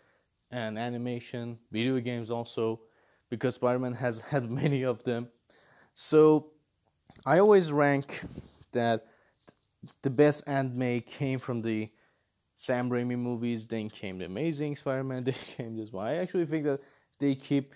and 0.51 0.77
animation, 0.77 1.57
video 1.71 1.99
games 1.99 2.31
also, 2.31 2.79
because 3.29 3.55
Spider-Man 3.55 3.93
has 3.93 4.21
had 4.31 4.49
many 4.49 4.83
of 4.83 5.03
them. 5.03 5.27
So 5.93 6.51
I 7.25 7.39
always 7.39 7.71
rank 7.71 8.23
that 8.71 9.07
the 10.01 10.09
best 10.09 10.43
Aunt 10.47 10.73
May 10.75 11.01
came 11.01 11.39
from 11.39 11.61
the 11.61 11.89
Sam 12.53 12.89
Raimi 12.89 13.17
movies, 13.17 13.67
then 13.67 13.89
came 13.89 14.19
the 14.19 14.25
Amazing 14.25 14.75
Spider-Man, 14.77 15.23
then 15.25 15.35
came 15.57 15.75
this 15.75 15.91
one. 15.91 16.07
I 16.07 16.15
actually 16.15 16.45
think 16.45 16.65
that 16.65 16.79
they 17.19 17.35
keep 17.35 17.73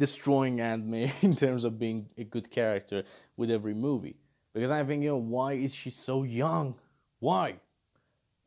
destroying 0.00 0.56
May 0.56 1.12
in 1.20 1.36
terms 1.36 1.64
of 1.64 1.78
being 1.78 2.08
a 2.16 2.24
good 2.24 2.50
character 2.50 3.04
with 3.36 3.50
every 3.50 3.74
movie. 3.74 4.16
Because 4.54 4.70
I 4.70 4.82
think, 4.82 5.04
you 5.04 5.10
know, 5.10 5.16
why 5.18 5.52
is 5.52 5.72
she 5.72 5.90
so 5.90 6.24
young? 6.24 6.74
Why? 7.20 7.60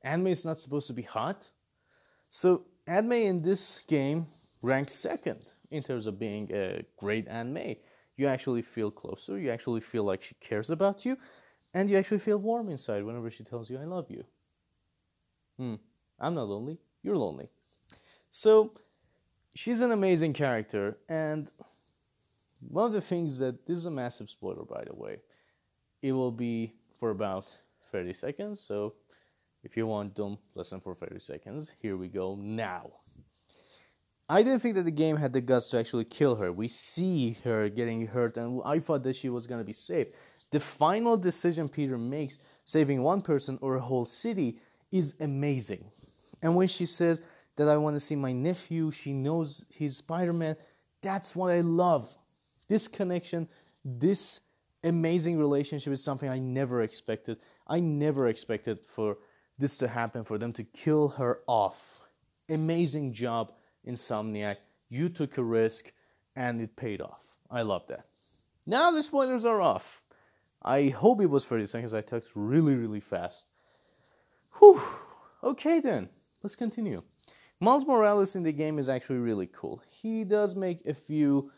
May 0.04 0.32
is 0.32 0.44
not 0.44 0.60
supposed 0.60 0.88
to 0.88 0.94
be 0.94 1.04
hot. 1.04 1.50
So 2.28 2.66
May 2.88 3.28
in 3.28 3.42
this 3.42 3.84
game 3.88 4.26
ranks 4.62 4.94
second 4.94 5.54
in 5.70 5.84
terms 5.84 6.08
of 6.08 6.20
being 6.20 6.52
a 6.52 6.84
great 6.98 7.28
May. 7.32 7.80
You 8.18 8.28
actually 8.28 8.64
feel 8.64 8.92
closer, 8.92 9.40
you 9.40 9.50
actually 9.52 9.82
feel 9.82 10.04
like 10.04 10.22
she 10.22 10.36
cares 10.40 10.70
about 10.70 11.06
you, 11.06 11.18
and 11.74 11.90
you 11.90 11.98
actually 11.98 12.20
feel 12.20 12.38
warm 12.38 12.70
inside 12.70 13.04
whenever 13.04 13.30
she 13.30 13.44
tells 13.44 13.70
you, 13.70 13.80
I 13.80 13.86
love 13.86 14.08
you. 14.10 14.24
Hmm, 15.58 15.76
I'm 16.20 16.36
not 16.36 16.48
lonely, 16.48 16.78
you're 17.04 17.18
lonely. 17.18 17.48
So 18.30 18.74
she's 19.56 19.82
an 19.82 19.92
amazing 19.92 20.34
character, 20.34 20.98
and 21.10 21.52
one 22.70 22.86
of 22.86 22.94
the 22.94 23.02
things 23.02 23.38
that 23.40 23.66
this 23.66 23.78
is 23.78 23.86
a 23.86 23.92
massive 23.92 24.30
spoiler, 24.30 24.64
by 24.64 24.84
the 24.86 24.96
way. 24.96 25.22
It 26.02 26.12
will 26.12 26.32
be 26.32 26.74
for 27.00 27.12
about 27.12 27.52
30 27.92 28.14
seconds, 28.14 28.60
so 28.60 28.94
If 29.64 29.78
you 29.78 29.88
want, 29.88 30.14
don't 30.14 30.40
listen 30.56 30.82
for 30.82 30.94
30 30.94 31.20
seconds. 31.20 31.74
Here 31.80 31.96
we 31.96 32.10
go 32.10 32.36
now. 32.36 32.92
I 34.28 34.44
didn't 34.44 34.60
think 34.60 34.76
that 34.76 34.84
the 34.84 34.92
game 34.92 35.16
had 35.16 35.32
the 35.32 35.42
guts 35.42 35.70
to 35.70 35.80
actually 35.80 36.06
kill 36.06 36.36
her. 36.36 36.52
We 36.52 36.68
see 36.68 37.38
her 37.44 37.70
getting 37.70 38.08
hurt, 38.08 38.38
and 38.38 38.62
I 38.66 38.80
thought 38.80 39.04
that 39.04 39.16
she 39.16 39.30
was 39.30 39.48
going 39.48 39.62
to 39.62 39.66
be 39.66 39.74
saved. 39.74 40.12
The 40.52 40.60
final 40.60 41.16
decision 41.18 41.70
Peter 41.70 41.98
makes, 41.98 42.38
saving 42.64 43.02
one 43.02 43.22
person 43.22 43.58
or 43.62 43.76
a 43.76 43.82
whole 43.82 44.06
city, 44.06 44.60
is 44.92 45.16
amazing. 45.22 45.86
And 46.42 46.56
when 46.56 46.68
she 46.68 46.86
says 46.86 47.22
that 47.56 47.68
I 47.68 47.78
want 47.78 47.96
to 47.96 48.00
see 48.00 48.16
my 48.16 48.32
nephew, 48.32 48.92
she 48.92 49.14
knows 49.14 49.66
he's 49.70 49.98
Spider 49.98 50.34
Man, 50.34 50.56
that's 51.02 51.36
what 51.36 51.52
I 51.52 51.62
love. 51.62 52.16
This 52.68 52.88
connection, 52.88 53.48
this 53.84 54.40
amazing 54.84 55.38
relationship 55.38 55.94
is 55.94 56.04
something 56.04 56.30
I 56.30 56.40
never 56.40 56.82
expected. 56.82 57.40
I 57.68 57.80
never 57.80 58.28
expected 58.28 58.86
for 58.86 59.18
this 59.58 59.78
to 59.78 59.88
happen, 59.88 60.24
for 60.24 60.38
them 60.38 60.54
to 60.54 60.64
kill 60.64 61.10
her 61.10 61.40
off. 61.48 62.02
Amazing 62.50 63.14
job 63.14 63.54
Insomniac. 63.88 64.58
You 64.90 65.10
took 65.10 65.38
a 65.38 65.44
risk 65.44 65.92
and 66.36 66.62
it 66.62 66.76
paid 66.76 67.02
off. 67.02 67.22
I 67.50 67.62
love 67.62 67.88
that. 67.88 68.06
Now 68.66 68.92
the 68.92 69.04
spoilers 69.04 69.46
are 69.46 69.62
off. 69.62 70.02
I 70.62 70.88
hope 70.90 71.22
it 71.22 71.30
was 71.30 71.46
30 71.46 71.66
seconds. 71.66 71.94
I 71.94 72.02
talked 72.02 72.30
really, 72.36 72.76
really 72.76 73.02
fast. 73.02 73.48
Whew. 74.60 74.82
Okay 75.44 75.82
then, 75.82 76.10
let's 76.42 76.56
continue. 76.56 77.04
Miles 77.64 77.88
Morales 77.88 78.36
in 78.36 78.44
the 78.44 78.52
game 78.52 78.78
is 78.78 78.90
actually 78.90 79.20
really 79.20 79.48
cool. 79.48 79.82
He 79.90 80.26
does 80.26 80.54
make 80.54 80.86
a 80.86 80.94
few 80.94 81.50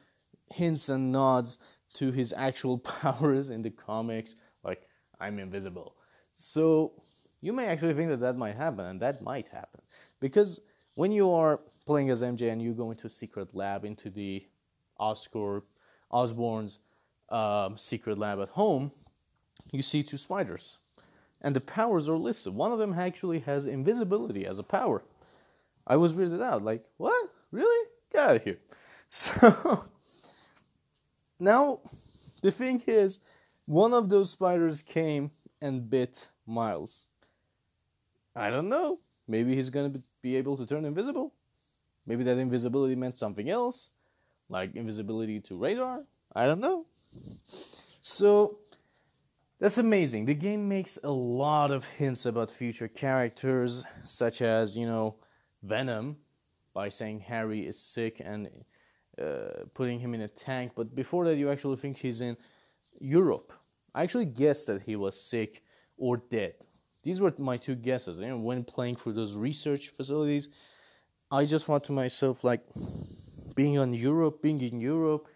hints 0.51 0.89
and 0.89 1.11
nods 1.11 1.57
to 1.95 2.11
his 2.11 2.31
actual 2.37 2.77
powers 3.01 3.49
in 3.49 3.63
the 3.63 3.71
comics, 3.71 4.35
like 4.63 4.87
I'm 5.19 5.39
invisible. 5.39 5.95
So 6.35 6.93
you 7.41 7.53
may 7.53 7.65
actually 7.65 7.95
think 7.95 8.09
that 8.09 8.19
that 8.19 8.37
might 8.37 8.55
happen, 8.55 8.85
and 8.85 9.01
that 9.01 9.23
might 9.23 9.47
happen 9.47 9.81
because 10.19 10.61
when 10.93 11.11
you 11.11 11.31
are 11.31 11.61
playing 11.87 12.11
as 12.11 12.21
MJ 12.21 12.51
and 12.51 12.61
you 12.61 12.73
go 12.73 12.91
into 12.91 13.07
a 13.07 13.09
secret 13.09 13.55
lab, 13.55 13.83
into 13.83 14.11
the 14.11 14.45
Oscorp, 14.99 15.63
Osborn's 16.11 16.81
um, 17.29 17.77
secret 17.77 18.19
lab 18.19 18.39
at 18.41 18.49
home, 18.49 18.91
you 19.71 19.81
see 19.81 20.03
two 20.03 20.17
spiders. 20.17 20.77
And 21.41 21.55
the 21.55 21.61
powers 21.61 22.07
are 22.07 22.17
listed. 22.17 22.53
One 22.53 22.71
of 22.71 22.77
them 22.77 22.93
actually 22.93 23.39
has 23.39 23.65
invisibility 23.65 24.45
as 24.45 24.59
a 24.59 24.63
power. 24.63 25.01
I 25.87 25.97
was 25.97 26.15
weirded 26.15 26.41
out, 26.41 26.63
like, 26.63 26.83
what? 26.97 27.29
Really? 27.51 27.89
Get 28.11 28.29
out 28.29 28.35
of 28.37 28.43
here. 28.43 28.57
So 29.07 29.85
now 31.39 31.79
the 32.41 32.51
thing 32.51 32.83
is, 32.85 33.19
one 33.65 33.93
of 33.93 34.09
those 34.09 34.31
spiders 34.31 34.81
came 34.81 35.31
and 35.61 35.89
bit 35.89 36.27
Miles. 36.45 37.05
I 38.35 38.49
don't 38.49 38.67
know. 38.67 38.99
Maybe 39.27 39.55
he's 39.55 39.69
gonna 39.69 40.01
be 40.21 40.35
able 40.35 40.57
to 40.57 40.65
turn 40.65 40.85
invisible. 40.85 41.33
Maybe 42.05 42.23
that 42.23 42.37
invisibility 42.37 42.95
meant 42.95 43.17
something 43.17 43.49
else, 43.49 43.91
like 44.49 44.75
invisibility 44.75 45.39
to 45.41 45.57
radar. 45.57 46.03
I 46.35 46.45
don't 46.45 46.59
know. 46.59 46.85
So 48.01 48.59
that's 49.59 49.77
amazing. 49.77 50.25
The 50.25 50.35
game 50.35 50.67
makes 50.67 50.99
a 51.03 51.09
lot 51.09 51.71
of 51.71 51.85
hints 51.85 52.25
about 52.25 52.51
future 52.51 52.87
characters, 52.87 53.83
such 54.03 54.41
as, 54.41 54.77
you 54.77 54.85
know, 54.85 55.15
Venom, 55.65 56.17
by 56.73 56.89
saying 56.89 57.19
Harry 57.21 57.65
is 57.65 57.79
sick 57.79 58.21
and 58.23 58.49
uh, 59.21 59.63
putting 59.73 59.99
him 59.99 60.13
in 60.13 60.21
a 60.21 60.27
tank. 60.27 60.73
But 60.75 60.95
before 60.95 61.25
that, 61.25 61.37
you 61.37 61.49
actually 61.49 61.77
think 61.77 61.97
he's 61.97 62.21
in 62.21 62.35
Europe. 62.99 63.53
I 63.93 64.03
actually 64.03 64.25
guessed 64.25 64.67
that 64.67 64.83
he 64.83 64.95
was 64.95 65.19
sick 65.19 65.63
or 65.97 66.17
dead. 66.17 66.55
These 67.03 67.21
were 67.21 67.33
my 67.37 67.57
two 67.57 67.75
guesses. 67.75 68.19
Know, 68.19 68.37
when 68.37 68.63
playing 68.63 68.97
for 68.97 69.13
those 69.13 69.35
research 69.35 69.89
facilities, 69.89 70.49
I 71.31 71.45
just 71.45 71.65
thought 71.65 71.83
to 71.85 71.91
myself, 71.91 72.43
like, 72.43 72.63
being 73.55 73.77
on 73.77 73.93
Europe, 73.93 74.41
being 74.41 74.59
in 74.61 74.81
Europe, 74.81 75.27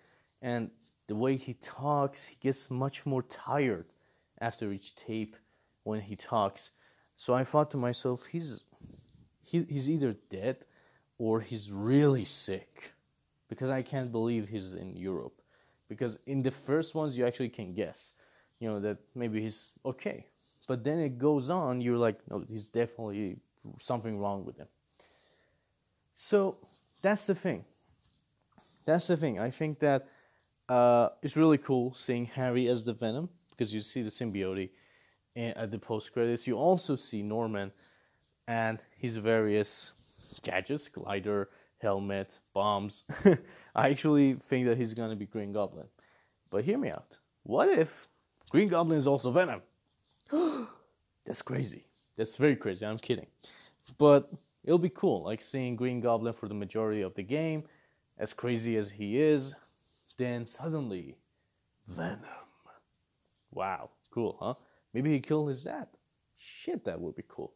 and 0.41 0.71
the 1.07 1.15
way 1.15 1.37
he 1.37 1.53
talks, 1.53 2.25
he 2.25 2.37
gets 2.41 2.69
much 2.69 3.05
more 3.05 3.21
tired 3.21 3.85
after 4.41 4.71
each 4.71 4.95
tape 4.95 5.35
when 5.83 6.01
he 6.01 6.15
talks. 6.15 6.71
So 7.15 7.33
I 7.33 7.43
thought 7.43 7.71
to 7.71 7.77
myself, 7.77 8.25
he's 8.25 8.63
he, 9.49 9.65
he's 9.67 9.89
either 9.89 10.15
dead 10.29 10.65
or 11.17 11.41
he's 11.41 11.71
really 11.71 12.25
sick 12.25 12.93
because 13.47 13.69
I 13.69 13.81
can't 13.81 14.11
believe 14.11 14.47
he's 14.47 14.73
in 14.73 14.95
Europe. 14.95 15.41
Because 15.87 16.19
in 16.27 16.43
the 16.43 16.51
first 16.51 16.93
ones, 16.93 17.17
you 17.17 17.25
actually 17.25 17.49
can 17.49 17.73
guess, 17.73 18.13
you 18.59 18.69
know, 18.69 18.79
that 18.79 18.97
maybe 19.15 19.41
he's 19.41 19.73
okay. 19.83 20.27
But 20.67 20.83
then 20.83 20.99
it 20.99 21.17
goes 21.17 21.49
on, 21.49 21.81
you're 21.81 21.97
like, 21.97 22.19
no, 22.29 22.43
he's 22.47 22.69
definitely 22.69 23.37
something 23.77 24.19
wrong 24.19 24.45
with 24.45 24.57
him. 24.57 24.67
So 26.13 26.57
that's 27.01 27.25
the 27.25 27.33
thing. 27.33 27.65
That's 28.85 29.07
the 29.07 29.17
thing. 29.17 29.39
I 29.39 29.49
think 29.49 29.79
that 29.79 30.07
uh, 30.67 31.09
it's 31.23 31.35
really 31.35 31.57
cool 31.57 31.95
seeing 31.97 32.25
Harry 32.25 32.67
as 32.67 32.83
the 32.83 32.93
Venom 32.93 33.29
because 33.49 33.73
you 33.73 33.81
see 33.81 34.03
the 34.03 34.11
symbiote 34.11 34.69
at 35.35 35.71
the 35.71 35.79
post 35.79 36.13
credits. 36.13 36.45
You 36.45 36.55
also 36.55 36.95
see 36.95 37.23
Norman 37.23 37.71
and 38.49 38.81
his 38.97 39.15
various 39.15 39.93
gadgets, 40.41 40.87
glider, 40.89 41.49
helmet, 41.77 42.39
bombs. 42.51 43.03
I 43.75 43.89
actually 43.89 44.33
think 44.33 44.65
that 44.65 44.75
he's 44.75 44.95
gonna 44.95 45.15
be 45.15 45.27
Green 45.27 45.53
Goblin. 45.53 45.85
But 46.49 46.63
hear 46.63 46.79
me 46.79 46.89
out. 46.89 47.15
What 47.43 47.69
if 47.69 48.07
Green 48.49 48.67
Goblin 48.67 48.97
is 48.97 49.05
also 49.05 49.29
Venom? 49.29 49.61
That's 51.25 51.43
crazy. 51.43 51.85
That's 52.17 52.35
very 52.37 52.55
crazy. 52.55 52.87
I'm 52.87 52.97
kidding. 52.97 53.27
But 53.99 54.31
it'll 54.63 54.79
be 54.79 54.89
cool, 54.89 55.23
like 55.23 55.43
seeing 55.43 55.75
Green 55.75 56.01
Goblin 56.01 56.33
for 56.33 56.47
the 56.47 56.55
majority 56.55 57.01
of 57.01 57.13
the 57.13 57.23
game, 57.23 57.63
as 58.17 58.33
crazy 58.33 58.77
as 58.77 58.89
he 58.89 59.21
is, 59.21 59.53
then 60.17 60.47
suddenly, 60.47 61.15
Venom. 61.87 62.19
Wow, 63.51 63.91
cool, 64.09 64.37
huh? 64.39 64.55
Maybe 64.93 65.11
he 65.11 65.19
killed 65.19 65.49
his 65.49 65.63
dad. 65.63 65.87
Shit, 66.37 66.83
that 66.85 66.99
would 66.99 67.15
be 67.15 67.23
cool. 67.27 67.53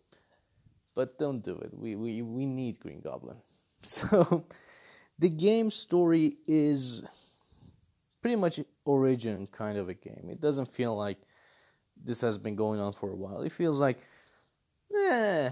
But 0.96 1.18
don't 1.18 1.44
do 1.44 1.58
it. 1.58 1.72
We, 1.74 1.96
we, 1.96 2.22
we 2.22 2.46
need 2.46 2.80
Green 2.80 3.02
Goblin. 3.02 3.38
So, 3.86 4.46
the 5.20 5.28
game 5.28 5.70
story 5.70 6.38
is 6.48 7.04
pretty 8.22 8.38
much 8.38 8.62
origin 8.86 9.46
kind 9.52 9.78
of 9.78 9.90
a 9.90 9.94
game. 9.94 10.30
It 10.30 10.40
doesn't 10.40 10.72
feel 10.72 10.96
like 10.96 11.18
this 12.02 12.22
has 12.22 12.38
been 12.38 12.56
going 12.56 12.80
on 12.80 12.94
for 12.94 13.12
a 13.12 13.16
while. 13.16 13.42
It 13.42 13.52
feels 13.52 13.82
like, 13.82 13.98
eh, 14.96 15.50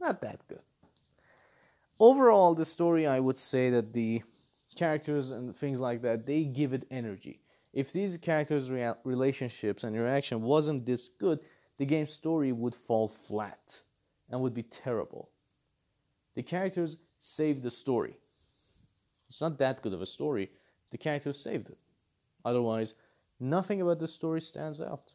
not 0.00 0.20
that 0.20 0.46
good. 0.46 0.62
Overall, 1.98 2.54
the 2.54 2.64
story, 2.64 3.06
I 3.08 3.18
would 3.18 3.38
say 3.38 3.70
that 3.70 3.92
the 3.92 4.22
characters 4.76 5.32
and 5.32 5.56
things 5.56 5.80
like 5.80 6.02
that, 6.02 6.26
they 6.26 6.44
give 6.44 6.72
it 6.72 6.86
energy. 6.90 7.40
If 7.72 7.92
these 7.92 8.16
characters' 8.16 8.70
rea- 8.70 8.94
relationships 9.04 9.84
and 9.84 9.96
interaction 9.96 10.42
wasn't 10.42 10.86
this 10.86 11.08
good, 11.08 11.40
the 11.78 11.86
game's 11.86 12.12
story 12.12 12.52
would 12.52 12.74
fall 12.74 13.08
flat 13.08 13.80
and 14.32 14.40
would 14.40 14.54
be 14.54 14.62
terrible. 14.62 15.30
The 16.34 16.42
characters 16.42 17.02
saved 17.20 17.62
the 17.62 17.70
story. 17.70 18.16
It's 19.28 19.42
not 19.42 19.58
that 19.58 19.82
good 19.82 19.92
of 19.92 20.00
a 20.00 20.06
story. 20.06 20.50
The 20.90 20.98
characters 20.98 21.38
saved 21.38 21.68
it. 21.68 21.78
Otherwise, 22.44 22.94
nothing 23.38 23.82
about 23.82 23.98
the 23.98 24.08
story 24.08 24.40
stands 24.40 24.80
out. 24.80 25.12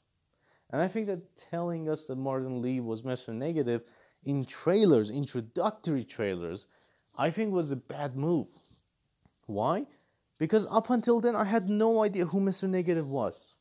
And 0.69 0.81
I 0.81 0.87
think 0.87 1.07
that 1.07 1.35
telling 1.35 1.89
us 1.89 2.05
that 2.07 2.17
Martin 2.17 2.61
Li 2.61 2.79
was 2.79 3.01
Mr. 3.01 3.33
Negative 3.33 3.83
in 4.23 4.45
trailers, 4.45 5.11
introductory 5.11 6.03
trailers, 6.03 6.67
I 7.17 7.31
think 7.31 7.51
was 7.51 7.71
a 7.71 7.75
bad 7.75 8.15
move. 8.15 8.49
Why? 9.47 9.87
Because 10.37 10.67
up 10.69 10.89
until 10.89 11.19
then, 11.19 11.35
I 11.35 11.45
had 11.45 11.69
no 11.69 12.03
idea 12.03 12.25
who 12.25 12.39
Mr. 12.39 12.69
Negative 12.69 13.07
was. 13.07 13.53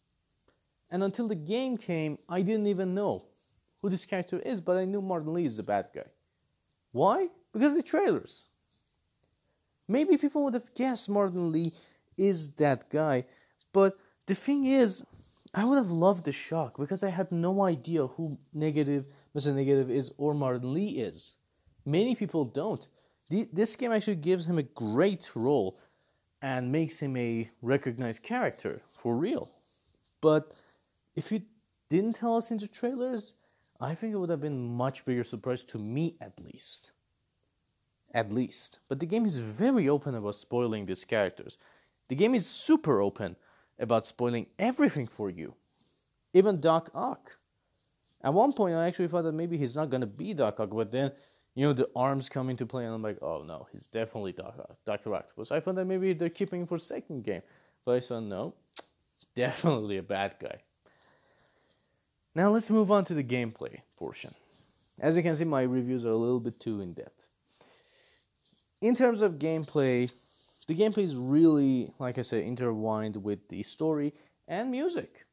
And 0.90 1.03
until 1.03 1.29
the 1.29 1.35
game 1.35 1.77
came, 1.77 2.19
I 2.29 2.42
didn't 2.42 2.66
even 2.66 2.95
know 2.95 3.25
who 3.87 3.90
this 3.90 4.05
character 4.05 4.40
is, 4.40 4.61
but 4.61 4.77
I 4.77 4.85
knew 4.85 5.01
Martin 5.01 5.33
Li 5.33 5.44
is 5.44 5.59
the 5.59 5.62
bad 5.62 5.87
guy. 5.94 6.09
Why? 6.90 7.29
Because 7.53 7.75
the 7.75 7.83
trailers. 7.85 8.46
Maybe 9.87 10.16
people 10.16 10.42
would 10.42 10.55
have 10.55 10.75
guessed 10.75 11.09
Martin 11.09 11.53
Li 11.53 11.72
is 12.18 12.51
that 12.55 12.90
guy, 12.90 13.25
but 13.72 13.96
the 14.27 14.35
thing 14.35 14.66
is, 14.66 15.05
I 15.55 15.64
would 15.64 15.77
have 15.77 15.92
loved 15.92 16.25
the 16.25 16.33
shock 16.33 16.79
because 16.79 17.05
I 17.05 17.11
had 17.11 17.31
no 17.31 17.62
idea 17.62 18.09
who 18.09 18.37
Negative 18.53 19.07
Mr. 19.37 19.55
Negative 19.55 19.88
is 19.88 20.12
or 20.18 20.35
Martin 20.35 20.75
Li 20.75 20.88
is. 20.99 21.35
Many 21.85 22.16
people 22.16 22.44
don't. 22.44 22.88
This 23.31 23.77
game 23.77 23.92
actually 23.92 24.16
gives 24.16 24.46
him 24.46 24.59
a 24.59 24.64
great 24.64 25.31
role 25.37 25.79
and 26.42 26.72
makes 26.72 26.99
him 26.99 27.16
a 27.16 27.49
recognized 27.62 28.25
character 28.25 28.83
for 28.92 29.16
real. 29.16 29.49
But 30.20 30.55
if 31.14 31.31
you 31.31 31.42
didn't 31.88 32.16
tell 32.16 32.37
us 32.37 32.51
in 32.51 32.59
the 32.59 32.66
trailers, 32.66 33.35
I 33.80 33.94
think 33.94 34.14
it 34.14 34.18
would 34.18 34.30
have 34.30 34.40
been 34.40 34.74
much 34.74 35.04
bigger 35.04 35.24
surprise 35.24 35.62
to 35.64 35.78
me 35.78 36.16
at 36.20 36.32
least. 36.40 36.92
At 38.14 38.32
least. 38.32 38.80
But 38.88 39.00
the 39.00 39.06
game 39.06 39.26
is 39.26 39.38
very 39.38 39.88
open 39.88 40.14
about 40.14 40.36
spoiling 40.36 40.86
these 40.86 41.04
characters. 41.04 41.58
The 42.08 42.14
game 42.14 42.34
is 42.34 42.46
super 42.46 43.00
open 43.02 43.36
about 43.78 44.06
spoiling 44.06 44.46
everything 44.58 45.06
for 45.06 45.28
you. 45.28 45.54
Even 46.32 46.60
Doc 46.60 46.90
Ock. 46.94 47.36
At 48.22 48.32
one 48.32 48.52
point, 48.52 48.74
I 48.74 48.86
actually 48.86 49.08
thought 49.08 49.22
that 49.22 49.32
maybe 49.32 49.56
he's 49.58 49.76
not 49.76 49.90
gonna 49.90 50.06
be 50.06 50.32
Doc 50.32 50.58
Ock, 50.60 50.70
but 50.70 50.90
then, 50.90 51.12
you 51.54 51.66
know, 51.66 51.72
the 51.72 51.88
arms 51.94 52.28
come 52.28 52.48
into 52.48 52.64
play, 52.64 52.84
and 52.84 52.94
I'm 52.94 53.02
like, 53.02 53.18
oh 53.22 53.42
no, 53.42 53.66
he's 53.72 53.86
definitely 53.86 54.32
Doc 54.32 54.54
Ock, 54.58 54.76
Doctor 54.86 55.14
Octopus. 55.14 55.52
I 55.52 55.60
thought 55.60 55.74
that 55.74 55.84
maybe 55.84 56.12
they're 56.14 56.30
keeping 56.30 56.62
him 56.62 56.66
for 56.66 56.78
second 56.78 57.24
game, 57.24 57.42
but 57.84 57.96
I 57.96 58.00
saw 58.00 58.20
no, 58.20 58.54
definitely 59.34 59.98
a 59.98 60.02
bad 60.02 60.36
guy. 60.40 60.62
Now 62.37 62.51
let's 62.51 62.68
move 62.68 62.90
on 62.90 63.07
to 63.07 63.14
the 63.14 63.25
gameplay 63.25 63.79
portion. 63.96 64.35
As 65.01 65.16
you 65.16 65.22
can 65.22 65.35
see, 65.35 65.44
my 65.44 65.62
reviews 65.62 66.05
are 66.05 66.11
a 66.11 66.16
little 66.16 66.38
bit 66.38 66.61
too 66.61 66.83
in 66.83 66.92
depth. 66.92 67.27
In 68.83 68.94
terms 68.94 69.22
of 69.22 69.38
gameplay, 69.38 70.11
the 70.68 70.75
gameplay 70.75 71.05
is 71.05 71.16
really, 71.16 71.90
like 71.99 72.18
I 72.18 72.20
said, 72.20 72.42
intertwined 72.42 73.16
with 73.16 73.49
the 73.49 73.62
story 73.62 74.12
and 74.49 74.70
music. 74.70 75.25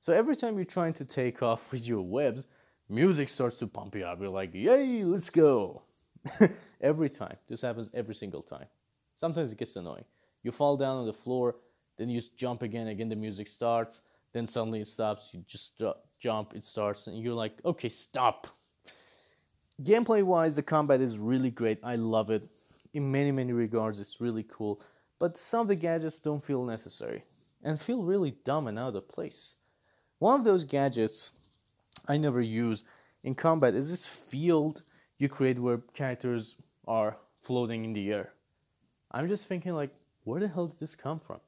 So 0.00 0.14
every 0.14 0.34
time 0.34 0.56
you're 0.56 0.64
trying 0.64 0.94
to 0.94 1.04
take 1.04 1.42
off 1.50 1.70
with 1.70 1.86
your 1.86 2.00
webs, 2.00 2.46
music 2.88 3.28
starts 3.28 3.56
to 3.56 3.66
pump 3.66 3.94
you 3.94 4.06
up. 4.06 4.18
You're 4.18 4.30
like, 4.30 4.54
yay, 4.54 5.04
let's 5.04 5.28
go. 5.28 5.82
every 6.80 7.10
time. 7.10 7.36
This 7.50 7.60
happens 7.60 7.90
every 7.92 8.14
single 8.14 8.40
time. 8.40 8.66
Sometimes 9.14 9.52
it 9.52 9.58
gets 9.58 9.76
annoying. 9.76 10.06
You 10.42 10.52
fall 10.52 10.78
down 10.78 10.96
on 10.96 11.06
the 11.06 11.12
floor, 11.12 11.56
then 11.98 12.08
you 12.08 12.22
jump 12.34 12.62
again, 12.62 12.88
again 12.88 13.10
the 13.10 13.16
music 13.16 13.46
starts, 13.46 14.00
then 14.32 14.48
suddenly 14.48 14.80
it 14.80 14.88
stops, 14.88 15.34
you 15.34 15.44
just 15.46 15.76
jump, 16.20 16.54
it 16.54 16.62
starts, 16.62 17.06
and 17.06 17.18
you're 17.18 17.34
like, 17.34 17.58
okay, 17.64 17.88
stop. 17.88 18.46
Gameplay 19.82 20.22
wise, 20.22 20.54
the 20.54 20.62
combat 20.62 21.00
is 21.00 21.18
really 21.18 21.50
great. 21.50 21.78
I 21.82 21.96
love 21.96 22.30
it. 22.30 22.46
In 22.92 23.10
many, 23.10 23.32
many 23.32 23.52
regards, 23.52 23.98
it's 23.98 24.20
really 24.20 24.44
cool. 24.44 24.82
But 25.18 25.38
some 25.38 25.62
of 25.62 25.68
the 25.68 25.74
gadgets 25.74 26.20
don't 26.20 26.44
feel 26.44 26.64
necessary 26.64 27.24
and 27.62 27.80
feel 27.80 28.02
really 28.02 28.36
dumb 28.44 28.66
and 28.66 28.78
out 28.78 28.96
of 28.96 29.08
place. 29.08 29.54
One 30.18 30.38
of 30.38 30.44
those 30.44 30.64
gadgets 30.64 31.32
I 32.08 32.16
never 32.16 32.40
use 32.40 32.84
in 33.24 33.34
combat 33.34 33.74
is 33.74 33.90
this 33.90 34.06
field 34.06 34.82
you 35.18 35.28
create 35.28 35.58
where 35.58 35.78
characters 35.94 36.56
are 36.86 37.18
floating 37.42 37.84
in 37.84 37.92
the 37.92 38.12
air. 38.12 38.32
I'm 39.12 39.28
just 39.28 39.48
thinking 39.48 39.74
like, 39.74 39.94
where 40.24 40.40
the 40.40 40.48
hell 40.48 40.66
did 40.66 40.78
this 40.78 40.94
come 40.94 41.20
from? 41.20 41.40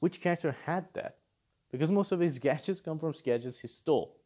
Which 0.00 0.20
character 0.20 0.54
had 0.64 0.86
that? 0.94 1.16
Because 1.74 1.90
most 1.90 2.12
of 2.12 2.20
his 2.20 2.38
gadgets 2.38 2.80
come 2.80 3.00
from 3.00 3.12
gadgets 3.24 3.58
he 3.58 3.66
stole. 3.66 4.16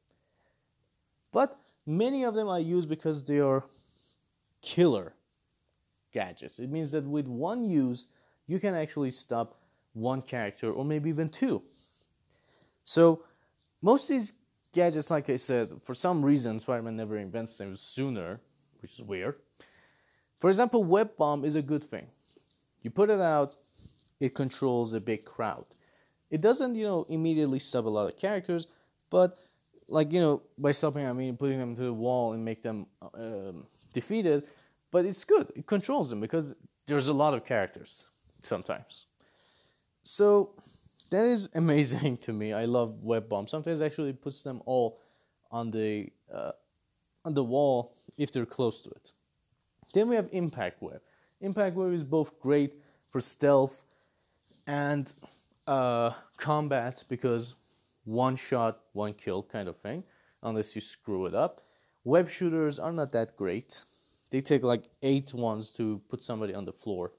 But 1.32 1.58
many 1.86 2.22
of 2.24 2.34
them 2.34 2.46
I 2.46 2.58
use 2.58 2.84
because 2.84 3.24
they 3.24 3.40
are 3.40 3.64
killer 4.60 5.14
gadgets. 6.12 6.58
It 6.58 6.70
means 6.70 6.90
that 6.90 7.06
with 7.06 7.26
one 7.26 7.64
use, 7.64 8.08
you 8.48 8.60
can 8.60 8.74
actually 8.74 9.12
stop 9.12 9.62
one 9.94 10.20
character 10.20 10.70
or 10.70 10.84
maybe 10.84 11.08
even 11.08 11.30
two. 11.30 11.62
So 12.84 13.24
most 13.80 14.02
of 14.02 14.08
these 14.08 14.34
gadgets, 14.74 15.10
like 15.10 15.30
I 15.30 15.36
said, 15.36 15.70
for 15.82 15.94
some 15.94 16.22
reason, 16.22 16.60
Spider-Man 16.60 16.96
never 16.96 17.16
invents 17.16 17.56
them 17.56 17.78
sooner, 17.78 18.42
which 18.82 18.92
is 18.92 19.02
weird. 19.02 19.36
For 20.38 20.50
example, 20.50 20.84
web 20.84 21.16
bomb 21.16 21.46
is 21.46 21.54
a 21.54 21.62
good 21.62 21.82
thing. 21.82 22.08
You 22.82 22.90
put 22.90 23.08
it 23.08 23.22
out, 23.22 23.56
it 24.20 24.34
controls 24.34 24.92
a 24.92 25.00
big 25.00 25.24
crowd. 25.24 25.64
It 26.30 26.40
doesn't, 26.40 26.74
you 26.74 26.84
know, 26.84 27.06
immediately 27.08 27.58
sub 27.58 27.86
a 27.86 27.88
lot 27.88 28.06
of 28.08 28.16
characters, 28.16 28.66
but 29.10 29.38
like 29.88 30.12
you 30.12 30.20
know, 30.20 30.42
by 30.58 30.70
subbing 30.72 31.08
I 31.08 31.12
mean 31.12 31.36
putting 31.36 31.58
them 31.58 31.74
to 31.76 31.82
the 31.82 31.92
wall 31.92 32.32
and 32.34 32.44
make 32.44 32.62
them 32.62 32.86
um, 33.14 33.66
defeated. 33.92 34.44
But 34.90 35.04
it's 35.04 35.24
good. 35.24 35.52
It 35.54 35.66
controls 35.66 36.10
them 36.10 36.20
because 36.20 36.54
there's 36.86 37.08
a 37.08 37.12
lot 37.12 37.34
of 37.34 37.44
characters 37.44 38.08
sometimes. 38.40 39.06
So 40.02 40.54
that 41.10 41.24
is 41.24 41.48
amazing 41.54 42.18
to 42.18 42.32
me. 42.32 42.52
I 42.52 42.64
love 42.64 43.02
web 43.02 43.28
bombs. 43.28 43.50
Sometimes 43.50 43.80
actually 43.80 44.12
puts 44.12 44.42
them 44.42 44.62
all 44.66 45.00
on 45.50 45.70
the 45.70 46.10
uh, 46.32 46.52
on 47.24 47.34
the 47.34 47.44
wall 47.44 47.94
if 48.16 48.32
they're 48.32 48.46
close 48.46 48.82
to 48.82 48.90
it. 48.90 49.12
Then 49.94 50.08
we 50.08 50.16
have 50.16 50.28
impact 50.32 50.82
web. 50.82 51.00
Impact 51.40 51.76
web 51.76 51.92
is 51.92 52.04
both 52.04 52.38
great 52.40 52.74
for 53.08 53.20
stealth 53.20 53.82
and 54.66 55.12
uh, 55.68 56.14
combat 56.38 57.04
because 57.08 57.56
one 58.04 58.36
shot, 58.36 58.80
one 58.94 59.12
kill 59.12 59.42
kind 59.42 59.68
of 59.68 59.76
thing, 59.76 60.02
unless 60.42 60.74
you 60.74 60.80
screw 60.80 61.26
it 61.26 61.34
up. 61.34 61.60
Web 62.04 62.28
shooters 62.28 62.78
are 62.78 62.92
not 62.92 63.12
that 63.12 63.36
great. 63.36 63.84
They 64.30 64.40
take 64.40 64.62
like 64.62 64.84
eight 65.02 65.34
ones 65.34 65.70
to 65.72 66.00
put 66.08 66.24
somebody 66.24 66.54
on 66.54 66.64
the 66.64 66.72
floor, 66.72 67.12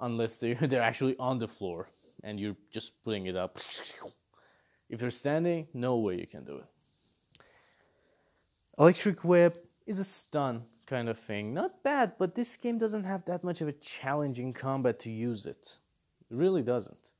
unless 0.00 0.38
they 0.38 0.54
they're 0.70 0.82
actually 0.82 1.16
on 1.18 1.38
the 1.38 1.48
floor 1.48 1.88
and 2.24 2.38
you're 2.38 2.56
just 2.70 3.02
putting 3.04 3.26
it 3.26 3.36
up. 3.36 3.58
If 4.88 5.00
they're 5.00 5.10
standing, 5.10 5.66
no 5.72 5.96
way 5.96 6.18
you 6.18 6.26
can 6.26 6.44
do 6.44 6.58
it. 6.58 6.66
Electric 8.78 9.24
Web 9.24 9.58
is 9.86 9.98
a 9.98 10.04
stun 10.04 10.64
kind 10.86 11.08
of 11.08 11.18
thing. 11.18 11.54
Not 11.54 11.82
bad, 11.82 12.12
but 12.18 12.34
this 12.34 12.56
game 12.56 12.78
doesn't 12.78 13.04
have 13.04 13.24
that 13.26 13.44
much 13.44 13.60
of 13.60 13.68
a 13.68 13.72
challenging 13.72 14.52
combat 14.52 14.98
to 15.00 15.10
use 15.10 15.46
it. 15.46 15.78
It 16.30 16.36
really 16.36 16.62
doesn't. 16.62 17.11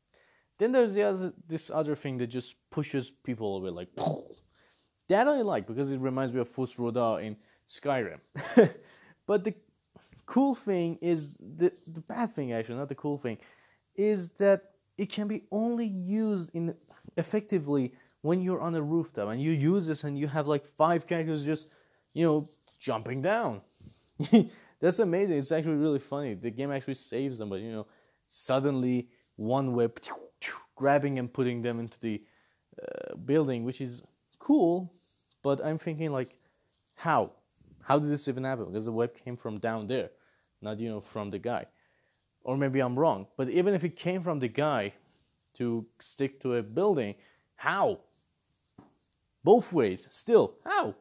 Then 0.58 0.72
there's 0.72 0.94
the 0.94 1.02
other, 1.02 1.32
this 1.48 1.70
other 1.70 1.96
thing 1.96 2.18
that 2.18 2.28
just 2.28 2.56
pushes 2.70 3.10
people 3.10 3.56
away, 3.56 3.70
like 3.70 3.88
that 5.08 5.28
I 5.28 5.40
like 5.42 5.66
because 5.66 5.90
it 5.90 5.98
reminds 5.98 6.32
me 6.32 6.40
of 6.40 6.48
Fus 6.48 6.78
Ro 6.78 6.90
Dah 6.90 7.16
in 7.16 7.36
Skyrim. 7.68 8.20
but 9.26 9.44
the 9.44 9.54
cool 10.26 10.54
thing 10.54 10.98
is 11.00 11.34
the 11.38 11.72
the 11.86 12.00
bad 12.00 12.34
thing 12.34 12.52
actually, 12.52 12.76
not 12.76 12.88
the 12.88 12.94
cool 12.94 13.18
thing, 13.18 13.38
is 13.96 14.28
that 14.30 14.72
it 14.98 15.10
can 15.10 15.26
be 15.26 15.42
only 15.50 15.86
used 15.86 16.54
in 16.54 16.74
effectively 17.16 17.92
when 18.22 18.40
you're 18.40 18.60
on 18.60 18.74
a 18.74 18.82
rooftop 18.82 19.28
and 19.28 19.42
you 19.42 19.50
use 19.50 19.86
this 19.86 20.04
and 20.04 20.18
you 20.18 20.28
have 20.28 20.46
like 20.46 20.64
five 20.64 21.06
characters 21.06 21.44
just 21.44 21.68
you 22.14 22.24
know 22.24 22.48
jumping 22.78 23.22
down. 23.22 23.60
That's 24.80 24.98
amazing. 24.98 25.38
It's 25.38 25.52
actually 25.52 25.76
really 25.76 26.00
funny. 26.00 26.34
The 26.34 26.50
game 26.50 26.72
actually 26.72 26.94
saves 26.94 27.38
them, 27.38 27.48
but 27.48 27.60
you 27.60 27.70
know, 27.70 27.86
suddenly 28.26 29.08
one 29.36 29.72
whip 29.72 30.00
grabbing 30.76 31.18
and 31.18 31.32
putting 31.32 31.62
them 31.62 31.78
into 31.80 31.98
the 32.00 32.22
uh, 32.82 33.14
building, 33.16 33.64
which 33.64 33.80
is 33.80 34.02
cool. 34.38 34.92
But 35.42 35.64
I'm 35.64 35.78
thinking 35.78 36.12
like, 36.12 36.36
how? 36.94 37.32
How 37.82 37.98
did 37.98 38.10
this 38.10 38.28
even 38.28 38.44
happen? 38.44 38.66
Because 38.66 38.84
the 38.84 38.92
web 38.92 39.14
came 39.14 39.36
from 39.36 39.58
down 39.58 39.86
there, 39.86 40.10
not 40.60 40.78
you 40.78 40.88
know 40.88 41.00
from 41.00 41.30
the 41.30 41.38
guy. 41.38 41.66
Or 42.44 42.56
maybe 42.56 42.80
I'm 42.80 42.98
wrong. 42.98 43.26
But 43.36 43.48
even 43.50 43.74
if 43.74 43.84
it 43.84 43.96
came 43.96 44.22
from 44.22 44.38
the 44.38 44.48
guy 44.48 44.92
to 45.54 45.86
stick 46.00 46.40
to 46.40 46.56
a 46.56 46.62
building, 46.62 47.14
how? 47.56 48.00
Both 49.44 49.72
ways, 49.72 50.08
still, 50.10 50.54
how? 50.64 50.94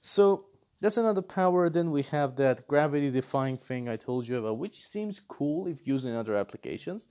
So 0.00 0.46
that's 0.80 0.98
another 0.98 1.22
power. 1.22 1.68
Then 1.68 1.90
we 1.90 2.02
have 2.04 2.36
that 2.36 2.68
gravity 2.68 3.10
defying 3.10 3.56
thing 3.56 3.88
I 3.88 3.96
told 3.96 4.28
you 4.28 4.38
about, 4.38 4.58
which 4.58 4.86
seems 4.86 5.20
cool 5.20 5.66
if 5.66 5.86
used 5.86 6.06
in 6.06 6.14
other 6.14 6.36
applications. 6.36 7.08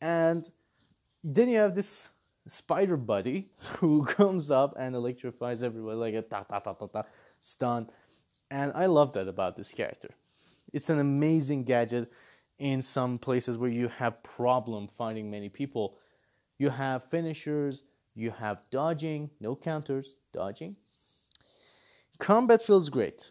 And 0.00 0.48
then 1.24 1.48
you 1.48 1.58
have 1.58 1.74
this 1.74 2.10
spider 2.46 2.96
buddy 2.96 3.48
who 3.78 4.04
comes 4.04 4.50
up 4.50 4.74
and 4.78 4.94
electrifies 4.94 5.62
everybody 5.62 5.96
like 5.96 6.14
a 6.14 6.22
ta 6.22 6.42
ta 6.44 6.58
ta 6.60 6.72
ta 6.72 6.86
ta 6.86 7.02
stun. 7.38 7.88
And 8.50 8.72
I 8.74 8.86
love 8.86 9.12
that 9.12 9.28
about 9.28 9.56
this 9.56 9.72
character. 9.72 10.08
It's 10.72 10.90
an 10.90 10.98
amazing 11.00 11.64
gadget 11.64 12.10
in 12.58 12.82
some 12.82 13.18
places 13.18 13.56
where 13.56 13.70
you 13.70 13.88
have 13.88 14.22
problem 14.22 14.88
finding 14.96 15.30
many 15.30 15.48
people. 15.48 15.98
You 16.58 16.70
have 16.70 17.04
finishers, 17.10 17.84
you 18.14 18.30
have 18.30 18.58
dodging, 18.70 19.30
no 19.40 19.54
counters, 19.54 20.16
dodging. 20.32 20.76
Combat 22.18 22.60
feels 22.60 22.88
great. 22.88 23.30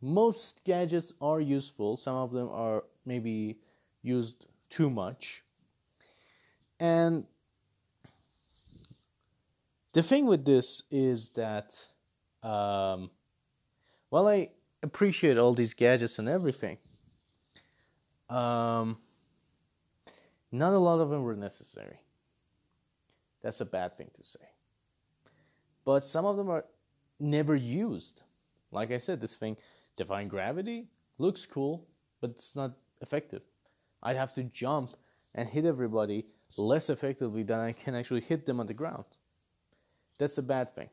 Most 0.00 0.62
gadgets 0.64 1.12
are 1.20 1.40
useful. 1.40 1.96
Some 1.96 2.16
of 2.16 2.30
them 2.30 2.48
are 2.50 2.84
maybe 3.04 3.58
used 4.02 4.46
too 4.68 4.88
much. 4.88 5.42
And 6.80 7.24
the 9.92 10.02
thing 10.02 10.26
with 10.26 10.44
this 10.44 10.82
is 10.90 11.30
that 11.30 11.74
um, 12.42 13.10
while 14.10 14.28
I 14.28 14.50
appreciate 14.82 15.38
all 15.38 15.54
these 15.54 15.74
gadgets 15.74 16.18
and 16.18 16.28
everything, 16.28 16.78
um, 18.28 18.98
not 20.50 20.72
a 20.72 20.78
lot 20.78 21.00
of 21.00 21.10
them 21.10 21.22
were 21.22 21.36
necessary. 21.36 21.98
That's 23.42 23.60
a 23.60 23.64
bad 23.64 23.96
thing 23.96 24.10
to 24.16 24.22
say. 24.22 24.44
But 25.84 26.00
some 26.00 26.24
of 26.24 26.36
them 26.36 26.48
are 26.48 26.64
never 27.20 27.54
used. 27.54 28.22
Like 28.72 28.90
I 28.90 28.98
said, 28.98 29.20
this 29.20 29.36
thing, 29.36 29.56
Divine 29.96 30.28
Gravity, 30.28 30.88
looks 31.18 31.46
cool, 31.46 31.86
but 32.20 32.30
it's 32.30 32.56
not 32.56 32.72
effective. 33.00 33.42
I'd 34.02 34.16
have 34.16 34.32
to 34.34 34.44
jump 34.44 34.96
and 35.34 35.48
hit 35.48 35.64
everybody 35.64 36.26
less 36.56 36.90
effectively 36.90 37.42
than 37.42 37.60
I 37.60 37.72
can 37.72 37.94
actually 37.94 38.20
hit 38.20 38.46
them 38.46 38.60
on 38.60 38.66
the 38.66 38.74
ground. 38.74 39.04
That's 40.18 40.38
a 40.38 40.42
bad 40.42 40.74
thing. 40.74 40.88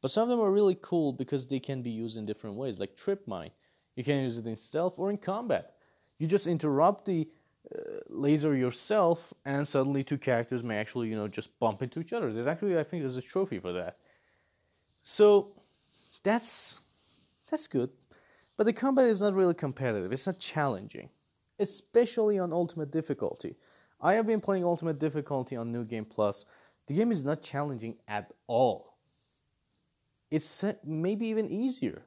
But 0.00 0.10
some 0.10 0.24
of 0.24 0.28
them 0.28 0.40
are 0.40 0.50
really 0.50 0.78
cool 0.82 1.12
because 1.12 1.46
they 1.46 1.60
can 1.60 1.82
be 1.82 1.90
used 1.90 2.16
in 2.16 2.26
different 2.26 2.56
ways, 2.56 2.78
like 2.78 2.96
Trip 2.96 3.26
Mine. 3.26 3.50
You 3.96 4.04
can 4.04 4.22
use 4.22 4.38
it 4.38 4.46
in 4.46 4.56
stealth 4.56 4.94
or 4.98 5.10
in 5.10 5.18
combat. 5.18 5.74
You 6.18 6.26
just 6.26 6.46
interrupt 6.46 7.06
the 7.06 7.28
uh, 7.74 7.78
laser 8.08 8.54
yourself, 8.54 9.32
and 9.44 9.66
suddenly 9.66 10.04
two 10.04 10.18
characters 10.18 10.62
may 10.62 10.76
actually, 10.76 11.08
you 11.08 11.16
know, 11.16 11.28
just 11.28 11.58
bump 11.58 11.82
into 11.82 12.00
each 12.00 12.12
other. 12.12 12.32
There's 12.32 12.46
actually, 12.46 12.78
I 12.78 12.84
think, 12.84 13.02
there's 13.02 13.16
a 13.16 13.22
trophy 13.22 13.58
for 13.58 13.72
that. 13.72 13.98
So 15.02 15.52
that's 16.22 16.74
that's 17.50 17.66
good. 17.66 17.90
But 18.56 18.64
the 18.64 18.72
combat 18.72 19.06
is 19.06 19.20
not 19.20 19.34
really 19.34 19.54
competitive. 19.54 20.12
It's 20.12 20.26
not 20.26 20.38
challenging, 20.38 21.08
especially 21.58 22.38
on 22.38 22.52
ultimate 22.52 22.90
difficulty. 22.90 23.56
I 24.04 24.12
have 24.12 24.26
been 24.26 24.40
playing 24.40 24.64
ultimate 24.64 24.98
difficulty 24.98 25.56
on 25.56 25.72
New 25.72 25.82
Game 25.82 26.04
Plus. 26.04 26.44
The 26.86 26.94
game 26.94 27.10
is 27.10 27.24
not 27.24 27.40
challenging 27.40 27.96
at 28.06 28.30
all. 28.46 28.98
It's 30.30 30.62
maybe 30.84 31.26
even 31.26 31.50
easier. 31.50 32.02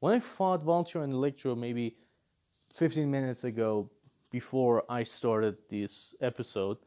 When 0.00 0.14
I 0.14 0.18
fought 0.18 0.64
Vulture 0.64 1.02
and 1.02 1.12
Electro 1.12 1.54
maybe 1.54 1.96
15 2.74 3.08
minutes 3.08 3.44
ago 3.44 3.88
before 4.32 4.82
I 4.90 5.04
started 5.04 5.56
this 5.68 6.16
episode, 6.20 6.78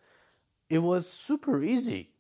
it 0.70 0.80
was 0.80 1.08
super 1.08 1.64
easy. 1.64 2.12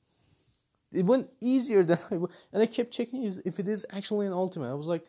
It 0.93 1.05
went 1.05 1.27
easier 1.41 1.83
than 1.83 1.97
I 2.09 2.15
and 2.15 2.63
I 2.63 2.65
kept 2.65 2.91
checking 2.91 3.25
if 3.43 3.59
it 3.59 3.67
is 3.67 3.85
actually 3.91 4.25
an 4.25 4.33
ultimate. 4.33 4.71
I 4.71 4.73
was 4.73 4.87
like, 4.87 5.05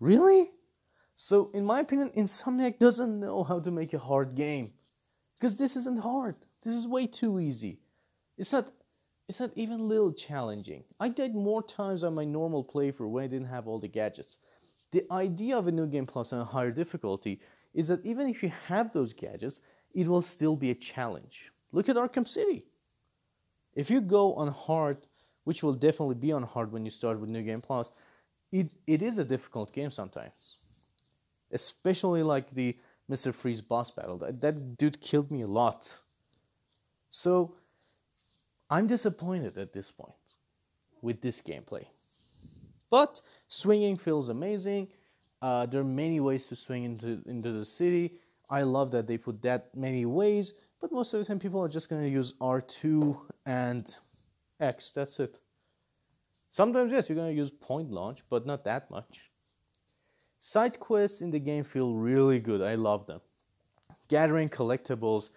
really? 0.00 0.52
So 1.16 1.50
in 1.52 1.66
my 1.66 1.80
opinion, 1.80 2.12
Insomniac 2.16 2.78
doesn't 2.78 3.20
know 3.20 3.44
how 3.44 3.60
to 3.60 3.70
make 3.70 3.92
a 3.92 3.98
hard 3.98 4.34
game. 4.34 4.72
Because 5.38 5.56
this 5.56 5.76
isn't 5.76 6.00
hard. 6.00 6.36
This 6.62 6.74
is 6.74 6.88
way 6.88 7.06
too 7.06 7.40
easy. 7.40 7.80
It's 8.38 8.52
not 8.52 8.70
it's 9.28 9.40
not 9.40 9.52
even 9.54 9.80
a 9.80 9.84
little 9.84 10.12
challenging. 10.12 10.84
I 11.00 11.08
died 11.08 11.34
more 11.34 11.62
times 11.62 12.04
on 12.04 12.14
my 12.14 12.24
normal 12.24 12.62
playthrough 12.62 13.08
when 13.10 13.24
I 13.24 13.26
didn't 13.26 13.48
have 13.48 13.66
all 13.66 13.78
the 13.78 13.88
gadgets. 13.88 14.38
The 14.92 15.04
idea 15.10 15.56
of 15.56 15.66
a 15.66 15.72
new 15.72 15.86
game 15.86 16.06
plus 16.06 16.32
and 16.32 16.42
a 16.42 16.44
higher 16.44 16.70
difficulty 16.70 17.40
is 17.72 17.88
that 17.88 18.04
even 18.04 18.28
if 18.28 18.42
you 18.42 18.52
have 18.68 18.92
those 18.92 19.12
gadgets, 19.12 19.60
it 19.94 20.06
will 20.06 20.22
still 20.22 20.56
be 20.56 20.70
a 20.70 20.74
challenge. 20.74 21.50
Look 21.72 21.88
at 21.88 21.96
Arkham 21.96 22.28
City. 22.28 22.66
If 23.74 23.90
you 23.90 24.00
go 24.00 24.34
on 24.34 24.48
hard, 24.48 25.06
which 25.44 25.62
will 25.62 25.72
definitely 25.74 26.14
be 26.14 26.32
on 26.32 26.42
hard 26.42 26.70
when 26.70 26.84
you 26.84 26.90
start 26.90 27.18
with 27.18 27.30
New 27.30 27.42
Game 27.42 27.60
Plus, 27.60 27.92
it, 28.52 28.70
it 28.86 29.02
is 29.02 29.18
a 29.18 29.24
difficult 29.24 29.72
game 29.72 29.90
sometimes. 29.90 30.58
Especially 31.50 32.22
like 32.22 32.50
the 32.50 32.76
Mr. 33.10 33.34
Freeze 33.34 33.60
boss 33.60 33.90
battle. 33.90 34.18
That, 34.18 34.40
that 34.40 34.78
dude 34.78 35.00
killed 35.00 35.30
me 35.30 35.42
a 35.42 35.46
lot. 35.46 35.96
So 37.10 37.54
I'm 38.70 38.86
disappointed 38.86 39.58
at 39.58 39.72
this 39.72 39.90
point 39.90 40.12
with 41.02 41.20
this 41.20 41.40
gameplay. 41.40 41.84
But 42.90 43.20
swinging 43.48 43.96
feels 43.96 44.28
amazing. 44.28 44.88
Uh, 45.42 45.66
there 45.66 45.80
are 45.80 45.84
many 45.84 46.20
ways 46.20 46.46
to 46.48 46.56
swing 46.56 46.84
into 46.84 47.20
into 47.26 47.52
the 47.52 47.64
city. 47.64 48.14
I 48.48 48.62
love 48.62 48.90
that 48.92 49.06
they 49.06 49.18
put 49.18 49.42
that 49.42 49.74
many 49.76 50.06
ways, 50.06 50.54
but 50.80 50.92
most 50.92 51.12
of 51.12 51.20
the 51.20 51.26
time 51.26 51.38
people 51.38 51.62
are 51.62 51.68
just 51.68 51.88
going 51.88 52.02
to 52.02 52.08
use 52.08 52.34
R2 52.40 53.20
and 53.46 53.96
X. 54.60 54.92
That's 54.92 55.20
it. 55.20 55.40
Sometimes 56.50 56.92
yes, 56.92 57.08
you're 57.08 57.16
going 57.16 57.30
to 57.30 57.36
use 57.36 57.50
point 57.50 57.90
launch, 57.90 58.22
but 58.30 58.46
not 58.46 58.64
that 58.64 58.90
much. 58.90 59.32
Side 60.46 60.78
quests 60.78 61.22
in 61.22 61.30
the 61.30 61.40
game 61.40 61.64
feel 61.64 61.94
really 61.94 62.38
good. 62.38 62.60
I 62.60 62.74
love 62.74 63.06
them. 63.06 63.22
Gathering 64.08 64.50
collectibles 64.50 65.30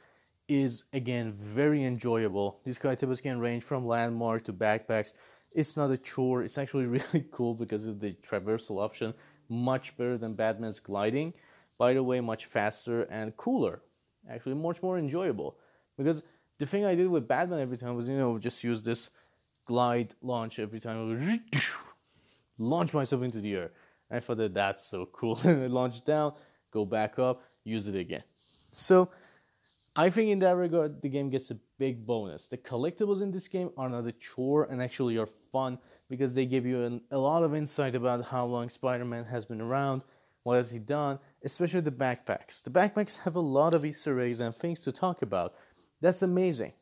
is 0.49 0.83
again 0.91 1.31
very 1.31 1.85
enjoyable. 1.85 2.59
These 2.65 2.77
collectibles 2.77 3.23
can 3.23 3.39
range 3.39 3.63
from 3.63 3.87
landmark 3.87 4.43
to 4.43 4.53
backpacks. 4.53 5.13
It's 5.53 5.77
not 5.77 5.91
a 5.91 5.97
chore. 5.97 6.43
It's 6.43 6.57
actually 6.57 6.85
really 6.97 7.25
cool 7.31 7.55
because 7.55 7.87
of 7.87 8.01
the 8.01 8.11
traversal 8.15 8.83
option 8.83 9.13
much 9.47 9.95
better 9.95 10.17
than 10.17 10.33
Batman's 10.33 10.81
gliding. 10.81 11.33
By 11.77 11.93
the 11.93 12.03
way, 12.03 12.19
much 12.19 12.45
faster 12.45 13.03
and 13.03 13.35
cooler. 13.37 13.83
Actually, 14.29 14.55
much 14.55 14.83
more 14.83 14.97
enjoyable. 14.97 15.57
Because 15.97 16.21
the 16.57 16.65
thing 16.65 16.83
I 16.83 16.95
did 16.95 17.07
with 17.07 17.29
Batman 17.29 17.61
every 17.61 17.77
time 17.77 17.95
was, 17.95 18.09
you 18.09 18.17
know, 18.17 18.37
just 18.37 18.61
use 18.61 18.83
this 18.83 19.11
glide 19.63 20.15
launch 20.21 20.59
every 20.59 20.81
time. 20.81 21.41
launch 22.57 22.93
myself 22.93 23.23
into 23.23 23.39
the 23.39 23.55
air. 23.55 23.71
I 24.11 24.19
thought 24.19 24.37
that 24.37 24.53
that's 24.53 24.85
so 24.85 25.05
cool. 25.07 25.39
launch 25.45 26.03
down, 26.03 26.33
go 26.71 26.85
back 26.85 27.19
up, 27.19 27.43
use 27.63 27.87
it 27.87 27.95
again. 27.95 28.23
So, 28.71 29.09
I 29.95 30.11
think 30.11 30.29
in 30.29 30.39
that 30.39 30.55
regard, 30.55 31.01
the 31.01 31.09
game 31.09 31.29
gets 31.31 31.49
a 31.49 31.57
big 31.79 32.05
bonus. 32.05 32.45
The 32.45 32.57
collectibles 32.57 33.23
in 33.23 33.31
this 33.31 33.47
game 33.47 33.71
are 33.77 33.89
not 33.89 34.05
a 34.05 34.11
chore 34.11 34.65
and 34.65 34.79
actually 34.79 35.17
are 35.17 35.27
fun 35.51 35.79
because 36.07 36.35
they 36.35 36.45
give 36.45 36.67
you 36.67 36.83
an, 36.83 37.01
a 37.09 37.17
lot 37.17 37.43
of 37.43 37.55
insight 37.55 37.95
about 37.95 38.23
how 38.23 38.45
long 38.45 38.69
Spider 38.69 39.05
Man 39.05 39.25
has 39.25 39.45
been 39.45 39.59
around, 39.59 40.03
what 40.43 40.55
has 40.55 40.69
he 40.69 40.77
done, 40.77 41.17
especially 41.43 41.81
the 41.81 41.91
backpacks. 41.91 42.61
The 42.63 42.69
backpacks 42.69 43.17
have 43.17 43.35
a 43.35 43.39
lot 43.39 43.73
of 43.73 43.85
Easter 43.85 44.19
eggs 44.19 44.39
and 44.39 44.55
things 44.55 44.79
to 44.81 44.91
talk 44.91 45.23
about. 45.23 45.55
That's 45.99 46.21
amazing. 46.21 46.73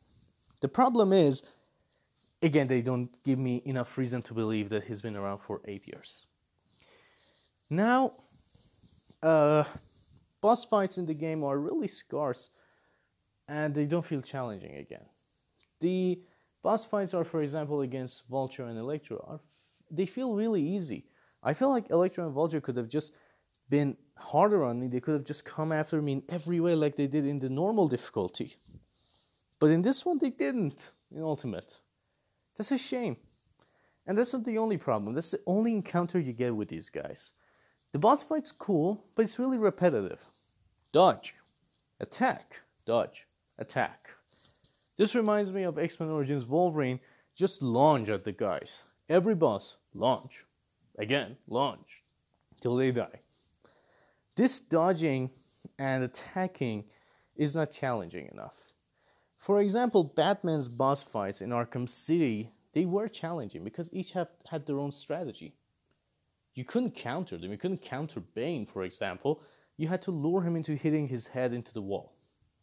The 0.60 0.68
problem 0.68 1.14
is, 1.14 1.42
again, 2.42 2.66
they 2.66 2.82
don't 2.82 3.16
give 3.24 3.38
me 3.38 3.62
enough 3.64 3.96
reason 3.96 4.20
to 4.22 4.34
believe 4.34 4.68
that 4.68 4.84
he's 4.84 5.00
been 5.00 5.16
around 5.16 5.38
for 5.38 5.62
eight 5.64 5.86
years. 5.86 6.26
Now, 7.70 8.12
uh, 9.22 9.64
boss 10.40 10.64
fights 10.64 10.98
in 10.98 11.06
the 11.06 11.14
game 11.14 11.42
are 11.42 11.58
really 11.58 11.88
scarce 11.88 12.50
and 13.48 13.74
they 13.74 13.86
don't 13.86 14.04
feel 14.04 14.22
challenging 14.22 14.76
again. 14.76 15.04
The 15.80 16.20
boss 16.62 16.84
fights 16.84 17.14
are, 17.14 17.24
for 17.24 17.42
example, 17.42 17.82
against 17.82 18.28
Vulture 18.28 18.66
and 18.66 18.78
Electro, 18.78 19.24
are 19.28 19.40
they 19.90 20.06
feel 20.06 20.34
really 20.34 20.62
easy. 20.62 21.06
I 21.42 21.54
feel 21.54 21.70
like 21.70 21.90
Electro 21.90 22.24
and 22.24 22.34
Vulture 22.34 22.60
could 22.60 22.76
have 22.76 22.88
just 22.88 23.16
been 23.68 23.96
harder 24.16 24.64
on 24.64 24.80
me. 24.80 24.88
They 24.88 25.00
could 25.00 25.14
have 25.14 25.24
just 25.24 25.44
come 25.44 25.72
after 25.72 26.02
me 26.02 26.12
in 26.12 26.22
every 26.28 26.60
way 26.60 26.74
like 26.74 26.96
they 26.96 27.06
did 27.06 27.26
in 27.26 27.38
the 27.38 27.50
normal 27.50 27.88
difficulty. 27.88 28.56
But 29.60 29.70
in 29.70 29.82
this 29.82 30.04
one, 30.04 30.18
they 30.18 30.30
didn't 30.30 30.90
in 31.14 31.22
Ultimate. 31.22 31.78
That's 32.56 32.72
a 32.72 32.78
shame. 32.78 33.16
And 34.06 34.16
that's 34.16 34.32
not 34.32 34.44
the 34.44 34.58
only 34.58 34.76
problem. 34.76 35.14
That's 35.14 35.32
the 35.32 35.40
only 35.46 35.72
encounter 35.72 36.18
you 36.18 36.32
get 36.32 36.54
with 36.54 36.68
these 36.68 36.88
guys. 36.88 37.32
The 37.92 37.98
boss 37.98 38.22
fight's 38.22 38.52
cool, 38.52 39.04
but 39.14 39.22
it's 39.22 39.38
really 39.38 39.58
repetitive. 39.58 40.20
Dodge, 40.92 41.34
attack, 42.00 42.60
dodge, 42.84 43.26
attack. 43.58 44.10
This 44.96 45.14
reminds 45.14 45.52
me 45.52 45.62
of 45.62 45.78
X 45.78 46.00
Men 46.00 46.10
Origins 46.10 46.46
Wolverine. 46.46 47.00
Just 47.34 47.62
launch 47.62 48.08
at 48.08 48.24
the 48.24 48.32
guys. 48.32 48.84
Every 49.08 49.34
boss, 49.34 49.76
launch. 49.94 50.44
Again, 50.98 51.36
launch. 51.48 52.02
Till 52.60 52.76
they 52.76 52.90
die. 52.90 53.20
This 54.34 54.60
dodging 54.60 55.30
and 55.78 56.04
attacking 56.04 56.84
is 57.36 57.54
not 57.54 57.70
challenging 57.70 58.28
enough. 58.32 58.56
For 59.38 59.60
example, 59.60 60.02
Batman's 60.04 60.68
boss 60.68 61.02
fights 61.02 61.40
in 61.40 61.50
Arkham 61.50 61.88
City, 61.88 62.50
they 62.72 62.84
were 62.84 63.08
challenging 63.08 63.64
because 63.64 63.92
each 63.92 64.12
have, 64.12 64.28
had 64.48 64.66
their 64.66 64.78
own 64.78 64.92
strategy. 64.92 65.54
You 66.56 66.64
couldn't 66.64 66.94
counter 66.94 67.36
them. 67.36 67.52
You 67.52 67.58
couldn't 67.58 67.82
counter 67.82 68.20
Bane, 68.20 68.64
for 68.64 68.82
example. 68.82 69.42
You 69.76 69.88
had 69.88 70.00
to 70.02 70.10
lure 70.10 70.42
him 70.42 70.56
into 70.56 70.74
hitting 70.74 71.06
his 71.06 71.26
head 71.26 71.52
into 71.52 71.72
the 71.72 71.82
wall. 71.82 72.14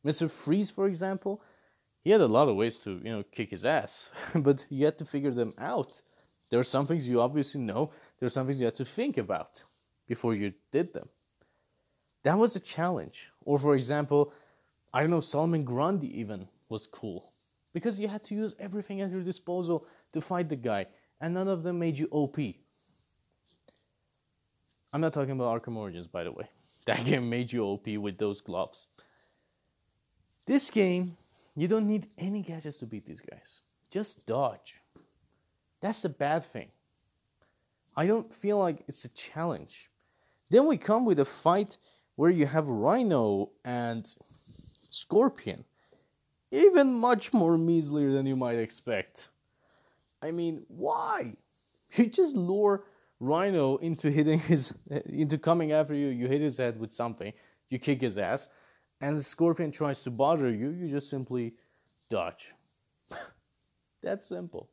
Mr. 0.04 0.30
Freeze, 0.30 0.72
for 0.72 0.88
example, 0.88 1.42
he 2.04 2.10
had 2.10 2.20
a 2.20 2.28
lot 2.28 2.50
of 2.50 2.56
ways 2.56 2.80
to, 2.80 3.00
you 3.04 3.12
know, 3.12 3.24
kick 3.32 3.52
his 3.52 3.64
ass, 3.64 4.10
but 4.36 4.66
you 4.70 4.84
had 4.84 4.98
to 4.98 5.06
figure 5.06 5.32
them 5.32 5.54
out. 5.60 6.02
There 6.50 6.60
are 6.60 6.64
some 6.64 6.88
things 6.88 7.08
you 7.08 7.22
obviously 7.22 7.62
know, 7.62 7.92
there 8.20 8.26
are 8.26 8.32
some 8.32 8.46
things 8.48 8.60
you 8.60 8.66
had 8.66 8.76
to 8.76 8.86
think 8.86 9.18
about 9.18 9.64
before 10.08 10.34
you 10.34 10.54
did 10.72 10.92
them. 10.92 11.08
That 12.24 12.38
was 12.38 12.56
a 12.56 12.60
challenge. 12.60 13.30
Or, 13.46 13.60
for 13.60 13.76
example, 13.76 14.34
I 14.92 15.02
don't 15.02 15.12
know, 15.12 15.20
Solomon 15.20 15.64
Grundy 15.64 16.20
even 16.20 16.48
was 16.68 16.88
cool 16.88 17.32
because 17.74 18.00
you 18.00 18.08
had 18.08 18.24
to 18.26 18.36
use 18.36 18.56
everything 18.60 19.02
at 19.02 19.12
your 19.12 19.22
disposal 19.22 19.86
to 20.14 20.22
fight 20.22 20.50
the 20.50 20.56
guy, 20.56 20.88
and 21.22 21.34
none 21.34 21.48
of 21.48 21.64
them 21.64 21.80
made 21.80 21.98
you 21.98 22.08
OP. 22.12 22.38
I'm 24.94 25.02
not 25.02 25.12
talking 25.12 25.32
about 25.32 25.62
Arkham 25.62 25.76
Origins, 25.76 26.08
by 26.08 26.24
the 26.24 26.32
way. 26.32 26.48
That 26.86 27.06
game 27.06 27.30
made 27.30 27.50
you 27.50 27.64
OP 27.64 27.88
with 27.88 28.18
those 28.18 28.42
gloves. 28.42 28.90
This 30.46 30.70
game, 30.70 31.16
you 31.56 31.70
don't 31.70 31.88
need 31.88 32.08
any 32.18 32.42
gadgets 32.42 32.76
to 32.78 32.86
beat 32.86 33.06
these 33.06 33.22
guys. 33.22 33.62
Just 33.90 34.26
dodge. 34.26 34.82
That's 35.80 36.02
the 36.02 36.10
bad 36.10 36.44
thing. 36.44 36.68
I 37.96 38.06
don't 38.06 38.34
feel 38.34 38.58
like 38.58 38.84
it's 38.90 39.06
a 39.06 39.10
challenge. 39.14 39.90
Then 40.50 40.68
we 40.68 40.76
come 40.76 41.06
with 41.06 41.22
a 41.22 41.26
fight 41.26 41.78
where 42.18 42.30
you 42.30 42.46
have 42.46 42.68
Rhino 42.68 43.52
and 43.64 44.14
Scorpion. 44.90 45.64
Even 46.52 46.94
much 46.94 47.32
more 47.32 47.58
measly 47.58 48.12
than 48.12 48.26
you 48.26 48.36
might 48.36 48.58
expect. 48.58 49.30
I 50.22 50.32
mean, 50.32 50.66
why? 50.68 51.38
You 51.96 52.08
just 52.08 52.36
lure 52.36 52.86
Rhino 53.20 53.78
into 53.78 54.12
hitting 54.12 54.40
his 54.40 54.74
into 55.06 55.38
coming 55.38 55.72
after 55.72 55.94
you, 55.94 56.08
you 56.08 56.28
hit 56.28 56.42
his 56.42 56.58
head 56.58 56.80
with 56.80 56.94
something, 56.94 57.32
you 57.70 57.80
kick 57.80 58.02
his 58.02 58.18
ass, 58.18 58.50
and 59.02 59.18
the 59.18 59.24
scorpion 59.24 59.72
tries 59.72 60.02
to 60.04 60.12
bother 60.12 60.50
you, 60.50 60.70
you 60.70 60.90
just 60.90 61.10
simply 61.10 61.54
dodge. 62.10 62.54
That's 64.02 64.28
simple. 64.28 64.70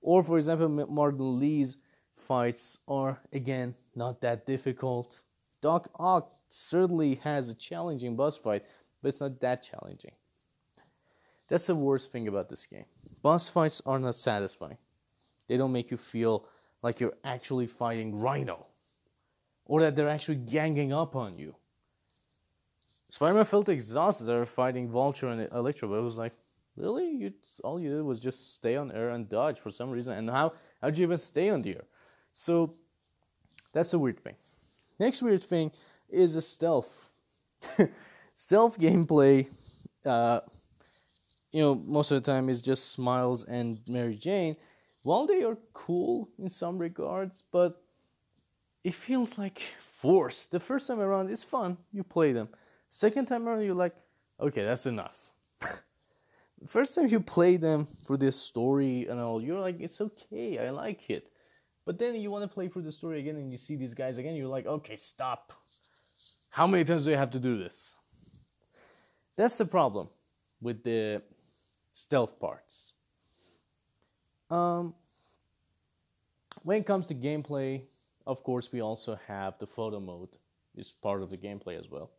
Or, 0.00 0.22
for 0.22 0.36
example, 0.36 0.68
Martin 0.68 1.40
Li's 1.40 1.78
fights 2.14 2.78
are, 2.86 3.20
again, 3.32 3.74
not 3.94 4.20
that 4.20 4.46
difficult. 4.46 5.22
Doc 5.60 5.88
Ock 5.98 6.32
certainly 6.48 7.16
has 7.16 7.48
a 7.48 7.54
challenging 7.54 8.14
boss 8.16 8.36
fight, 8.36 8.64
but 9.02 9.08
it's 9.08 9.20
not 9.20 9.40
that 9.40 9.62
challenging. 9.62 10.12
That's 11.48 11.66
the 11.66 11.74
worst 11.74 12.12
thing 12.12 12.28
about 12.28 12.48
this 12.48 12.66
game. 12.66 12.84
Boss 13.22 13.48
fights 13.48 13.82
are 13.86 13.98
not 13.98 14.16
satisfying. 14.16 14.78
They 15.48 15.56
don't 15.56 15.72
make 15.72 15.90
you 15.90 15.96
feel 15.96 16.48
like 16.82 17.00
you're 17.00 17.16
actually 17.24 17.66
fighting 17.66 18.20
Rhino 18.20 18.66
or 19.64 19.80
that 19.80 19.96
they're 19.96 20.08
actually 20.08 20.36
ganging 20.36 20.92
up 20.92 21.16
on 21.16 21.38
you. 21.38 21.54
Spider-Man 23.10 23.44
felt 23.44 23.68
exhausted. 23.68 24.26
Were 24.26 24.44
fighting 24.44 24.88
Vulture 24.88 25.28
and 25.28 25.48
Electro, 25.52 25.88
but 25.88 25.96
it 25.96 26.02
was 26.02 26.16
like, 26.16 26.32
really? 26.76 27.08
You 27.08 27.32
all 27.62 27.80
you 27.80 27.90
did 27.90 28.02
was 28.02 28.18
just 28.18 28.56
stay 28.56 28.76
on 28.76 28.92
air 28.92 29.10
and 29.10 29.28
dodge 29.28 29.60
for 29.60 29.70
some 29.70 29.90
reason. 29.90 30.12
And 30.12 30.30
how 30.30 30.52
how'd 30.80 30.96
you 30.96 31.04
even 31.04 31.18
stay 31.18 31.50
on 31.50 31.62
the 31.62 31.76
air? 31.76 31.84
So 32.32 32.74
that's 33.72 33.92
a 33.92 33.98
weird 33.98 34.20
thing. 34.20 34.34
Next 34.98 35.22
weird 35.22 35.44
thing 35.44 35.72
is 36.08 36.34
a 36.34 36.42
stealth. 36.42 37.10
stealth 38.34 38.78
gameplay. 38.78 39.48
Uh, 40.04 40.40
you 41.52 41.62
know, 41.62 41.74
most 41.74 42.10
of 42.10 42.22
the 42.22 42.30
time 42.30 42.48
is 42.48 42.60
just 42.60 42.98
Miles 42.98 43.44
and 43.44 43.80
Mary 43.88 44.14
Jane. 44.14 44.56
While 45.06 45.28
they 45.28 45.44
are 45.44 45.56
cool 45.72 46.28
in 46.36 46.48
some 46.48 46.78
regards, 46.78 47.44
but 47.52 47.80
it 48.82 48.92
feels 48.92 49.38
like 49.38 49.62
forced. 50.02 50.50
The 50.50 50.58
first 50.58 50.88
time 50.88 50.98
around, 50.98 51.30
is 51.30 51.44
fun. 51.44 51.76
You 51.92 52.02
play 52.02 52.32
them. 52.32 52.48
Second 52.88 53.26
time 53.26 53.46
around, 53.46 53.62
you're 53.62 53.72
like, 53.72 53.94
okay, 54.40 54.64
that's 54.64 54.86
enough. 54.86 55.30
First 56.66 56.96
time 56.96 57.06
you 57.06 57.20
play 57.20 57.56
them 57.56 57.86
for 58.04 58.16
this 58.16 58.34
story 58.34 59.06
and 59.06 59.20
all, 59.20 59.40
you're 59.40 59.60
like, 59.60 59.76
it's 59.78 60.00
okay, 60.00 60.58
I 60.58 60.70
like 60.70 61.08
it. 61.08 61.30
But 61.84 62.00
then 62.00 62.16
you 62.16 62.32
want 62.32 62.42
to 62.42 62.52
play 62.52 62.66
through 62.66 62.82
the 62.82 62.90
story 62.90 63.20
again 63.20 63.36
and 63.36 63.52
you 63.52 63.58
see 63.58 63.76
these 63.76 63.94
guys 63.94 64.18
again, 64.18 64.34
you're 64.34 64.48
like, 64.48 64.66
okay, 64.66 64.96
stop. 64.96 65.52
How 66.48 66.66
many 66.66 66.84
times 66.84 67.04
do 67.04 67.12
I 67.12 67.16
have 67.16 67.30
to 67.30 67.38
do 67.38 67.56
this? 67.56 67.94
That's 69.36 69.56
the 69.56 69.66
problem 69.66 70.08
with 70.60 70.82
the 70.82 71.22
stealth 71.92 72.40
parts. 72.40 72.94
Um, 74.50 74.94
when 76.62 76.80
it 76.80 76.86
comes 76.86 77.06
to 77.08 77.14
gameplay, 77.14 77.82
of 78.26 78.42
course, 78.42 78.72
we 78.72 78.80
also 78.80 79.18
have 79.26 79.58
the 79.58 79.66
photo 79.66 80.00
mode. 80.00 80.36
It's 80.76 80.90
part 80.90 81.22
of 81.22 81.30
the 81.30 81.36
gameplay 81.36 81.78
as 81.78 81.90
well. 81.90 82.10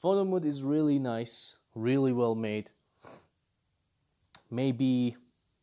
Photo 0.00 0.24
mode 0.24 0.44
is 0.44 0.62
really 0.62 0.98
nice, 0.98 1.56
really 1.74 2.12
well 2.12 2.34
made. 2.34 2.70
Maybe, 4.50 5.16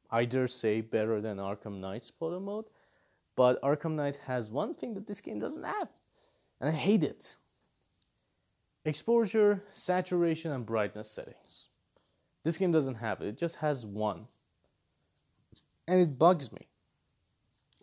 I 0.09 0.25
dare 0.25 0.47
say, 0.47 0.81
better 0.81 1.21
than 1.21 1.37
Arkham 1.37 1.79
Knight's 1.79 2.09
photo 2.09 2.39
mode. 2.39 2.65
But 3.35 3.61
Arkham 3.61 3.95
Knight 3.95 4.17
has 4.25 4.51
one 4.51 4.73
thing 4.73 4.93
that 4.95 5.07
this 5.07 5.21
game 5.21 5.39
doesn't 5.39 5.63
have, 5.63 5.87
and 6.59 6.69
I 6.69 6.73
hate 6.73 7.03
it 7.03 7.37
exposure, 8.85 9.63
saturation, 9.71 10.51
and 10.51 10.65
brightness 10.65 11.11
settings. 11.11 11.67
This 12.43 12.57
game 12.57 12.71
doesn't 12.71 12.95
have 12.95 13.21
it, 13.21 13.27
it 13.27 13.37
just 13.37 13.57
has 13.57 13.85
one. 13.85 14.27
And 15.89 15.99
it 15.99 16.19
bugs 16.19 16.53
me. 16.53 16.67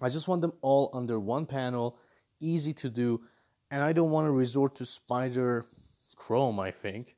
I 0.01 0.09
just 0.09 0.29
want 0.29 0.41
them 0.41 0.53
all 0.63 0.91
under 0.93 1.19
one 1.19 1.45
panel, 1.45 1.99
easy 2.39 2.73
to 2.75 2.89
do, 2.89 3.21
and 3.73 3.83
I 3.83 3.93
don't 3.93 4.13
want 4.13 4.27
to 4.29 4.31
resort 4.31 4.77
to 4.77 4.85
spider 4.85 5.67
chrome, 6.15 6.61
I 6.61 6.71
think, 6.71 7.17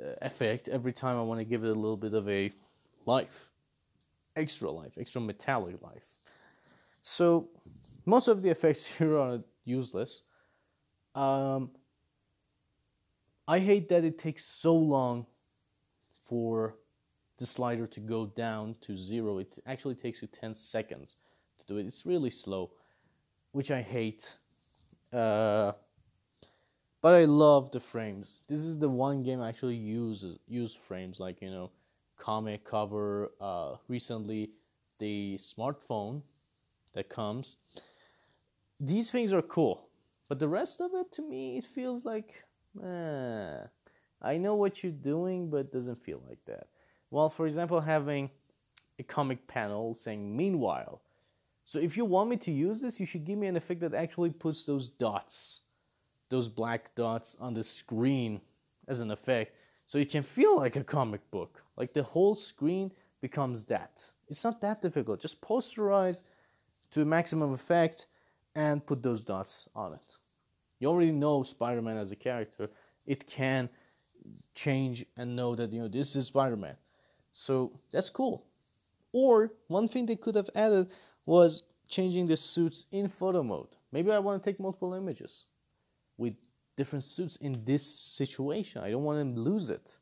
uh, 0.00 0.14
effect 0.22 0.66
every 0.66 0.92
time 0.92 1.16
I 1.16 1.22
want 1.22 1.38
to 1.38 1.44
give 1.44 1.62
it 1.62 1.68
a 1.68 1.80
little 1.84 1.96
bit 1.96 2.14
of 2.14 2.28
a 2.28 2.52
life, 3.06 3.48
extra 4.34 4.68
life, 4.68 4.94
extra 4.98 5.20
metallic 5.20 5.80
life. 5.82 6.18
So 7.02 7.50
most 8.04 8.26
of 8.26 8.42
the 8.42 8.50
effects 8.50 8.86
here 8.98 9.16
are 9.16 9.38
useless. 9.64 10.22
Um, 11.14 11.70
I 13.46 13.60
hate 13.60 13.88
that 13.90 14.02
it 14.02 14.18
takes 14.18 14.44
so 14.44 14.74
long 14.74 15.26
for 16.28 16.74
the 17.38 17.46
slider 17.46 17.86
to 17.86 18.00
go 18.00 18.26
down 18.26 18.74
to 18.82 18.94
zero. 18.94 19.38
It 19.38 19.58
actually 19.66 19.94
takes 19.94 20.20
you 20.20 20.28
10 20.28 20.54
seconds 20.54 21.16
to 21.58 21.66
do 21.66 21.78
it. 21.78 21.86
It's 21.86 22.04
really 22.04 22.30
slow, 22.30 22.70
which 23.52 23.70
I 23.70 23.80
hate. 23.80 24.36
Uh, 25.12 25.72
but 27.00 27.14
I 27.14 27.24
love 27.24 27.70
the 27.70 27.80
frames. 27.80 28.42
This 28.48 28.60
is 28.60 28.78
the 28.78 28.88
one 28.88 29.22
game 29.22 29.40
I 29.40 29.48
actually 29.48 29.76
use 29.76 30.24
use 30.48 30.74
frames 30.74 31.20
like 31.20 31.40
you 31.40 31.50
know, 31.50 31.70
comic 32.16 32.64
cover. 32.64 33.30
Uh, 33.40 33.76
recently, 33.86 34.50
the 34.98 35.38
smartphone 35.40 36.22
that 36.94 37.08
comes. 37.08 37.56
These 38.80 39.10
things 39.10 39.32
are 39.32 39.42
cool, 39.42 39.88
but 40.28 40.38
the 40.38 40.48
rest 40.48 40.80
of 40.80 40.90
it 40.94 41.10
to 41.12 41.22
me 41.22 41.58
it 41.58 41.64
feels 41.64 42.04
like, 42.04 42.44
eh, 42.82 43.60
I 44.22 44.36
know 44.36 44.54
what 44.54 44.82
you're 44.82 44.92
doing, 44.92 45.50
but 45.50 45.58
it 45.58 45.72
doesn't 45.72 46.02
feel 46.02 46.22
like 46.28 46.44
that. 46.46 46.66
Well, 47.10 47.30
for 47.30 47.46
example, 47.46 47.80
having 47.80 48.30
a 48.98 49.02
comic 49.02 49.46
panel 49.46 49.94
saying 49.94 50.36
"Meanwhile." 50.36 51.00
So 51.64 51.78
if 51.78 51.96
you 51.96 52.04
want 52.04 52.30
me 52.30 52.36
to 52.38 52.50
use 52.50 52.80
this, 52.80 52.98
you 52.98 53.06
should 53.06 53.24
give 53.24 53.38
me 53.38 53.46
an 53.46 53.56
effect 53.56 53.80
that 53.80 53.94
actually 53.94 54.30
puts 54.30 54.64
those 54.64 54.88
dots 54.88 55.62
those 56.28 56.48
black 56.48 56.94
dots 56.94 57.36
on 57.40 57.54
the 57.54 57.64
screen 57.64 58.40
as 58.86 59.00
an 59.00 59.10
effect 59.10 59.54
so 59.86 59.98
it 59.98 60.10
can 60.10 60.22
feel 60.22 60.56
like 60.56 60.76
a 60.76 60.84
comic 60.84 61.28
book. 61.30 61.62
Like 61.76 61.92
the 61.92 62.02
whole 62.02 62.34
screen 62.34 62.92
becomes 63.20 63.64
that. 63.66 64.02
It's 64.28 64.44
not 64.44 64.60
that 64.60 64.82
difficult. 64.82 65.20
Just 65.20 65.40
posterize 65.40 66.22
to 66.90 67.02
a 67.02 67.04
maximum 67.04 67.52
effect 67.52 68.06
and 68.54 68.84
put 68.84 69.02
those 69.02 69.24
dots 69.24 69.68
on 69.74 69.94
it. 69.94 70.16
You 70.80 70.88
already 70.88 71.12
know 71.12 71.42
Spider-Man 71.42 71.96
as 71.96 72.12
a 72.12 72.16
character. 72.16 72.68
It 73.06 73.26
can 73.26 73.68
change 74.54 75.06
and 75.16 75.34
know 75.34 75.54
that 75.54 75.72
you 75.72 75.80
know 75.80 75.88
this 75.88 76.14
is 76.14 76.26
Spider-Man. 76.26 76.76
So 77.32 77.72
that's 77.92 78.10
cool. 78.10 78.46
Or 79.12 79.52
one 79.68 79.88
thing 79.88 80.06
they 80.06 80.16
could 80.16 80.34
have 80.34 80.50
added 80.54 80.88
was 81.26 81.62
changing 81.88 82.26
the 82.26 82.36
suits 82.36 82.86
in 82.92 83.08
photo 83.08 83.42
mode. 83.42 83.68
Maybe 83.92 84.10
I 84.10 84.18
want 84.18 84.42
to 84.42 84.50
take 84.50 84.60
multiple 84.60 84.94
images 84.94 85.44
with 86.18 86.34
different 86.76 87.04
suits 87.04 87.36
in 87.36 87.64
this 87.64 87.84
situation. 87.86 88.82
I 88.82 88.90
don't 88.90 89.04
want 89.04 89.34
to 89.34 89.40
lose 89.40 89.70
it. 89.70 89.96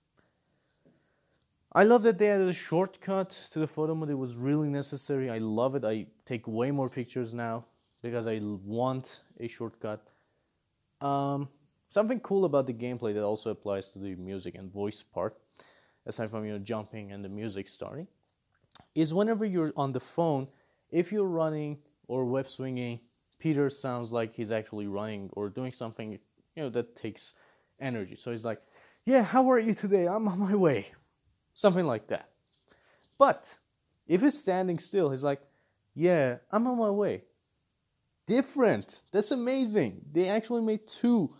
I 1.72 1.84
love 1.84 2.02
that 2.04 2.18
they 2.18 2.28
added 2.28 2.48
a 2.48 2.52
shortcut 2.52 3.38
to 3.50 3.58
the 3.58 3.66
photo 3.66 3.94
mode. 3.94 4.10
It 4.10 4.14
was 4.14 4.34
really 4.36 4.68
necessary. 4.68 5.30
I 5.30 5.38
love 5.38 5.74
it. 5.74 5.84
I 5.84 6.06
take 6.24 6.46
way 6.48 6.70
more 6.70 6.88
pictures 6.88 7.34
now 7.34 7.64
because 8.02 8.26
I 8.26 8.40
want 8.42 9.20
a 9.40 9.46
shortcut. 9.46 10.00
Um, 11.00 11.48
something 11.88 12.20
cool 12.20 12.44
about 12.44 12.66
the 12.66 12.72
gameplay 12.72 13.12
that 13.14 13.22
also 13.22 13.50
applies 13.50 13.92
to 13.92 13.98
the 13.98 14.14
music 14.14 14.54
and 14.54 14.72
voice 14.72 15.02
part, 15.02 15.36
aside 16.06 16.30
from 16.30 16.44
you 16.44 16.52
know 16.52 16.58
jumping 16.58 17.12
and 17.12 17.24
the 17.24 17.28
music 17.28 17.68
starting, 17.68 18.06
is 18.94 19.12
whenever 19.12 19.44
you're 19.44 19.72
on 19.76 19.92
the 19.92 20.00
phone, 20.00 20.48
if 20.90 21.12
you're 21.12 21.24
running 21.24 21.78
or 22.08 22.24
web 22.24 22.48
swinging 22.48 23.00
Peter 23.38 23.68
sounds 23.68 24.12
like 24.12 24.32
he's 24.32 24.50
actually 24.50 24.86
running 24.86 25.30
or 25.34 25.48
doing 25.48 25.72
something, 25.72 26.12
you 26.12 26.18
know, 26.56 26.70
that 26.70 26.96
takes 26.96 27.34
energy. 27.80 28.16
So 28.16 28.30
he's 28.30 28.44
like, 28.44 28.60
"Yeah, 29.04 29.22
how 29.22 29.50
are 29.50 29.58
you 29.58 29.74
today? 29.74 30.06
I'm 30.08 30.26
on 30.28 30.38
my 30.38 30.54
way." 30.54 30.88
Something 31.54 31.86
like 31.86 32.08
that. 32.08 32.30
But 33.18 33.58
if 34.06 34.22
he's 34.22 34.38
standing 34.38 34.78
still, 34.78 35.10
he's 35.10 35.24
like, 35.24 35.40
"Yeah, 35.94 36.38
I'm 36.50 36.66
on 36.66 36.78
my 36.78 36.90
way." 36.90 37.24
Different. 38.26 39.00
That's 39.12 39.30
amazing. 39.30 40.04
They 40.12 40.28
actually 40.28 40.62
made 40.62 40.86
two 40.86 41.34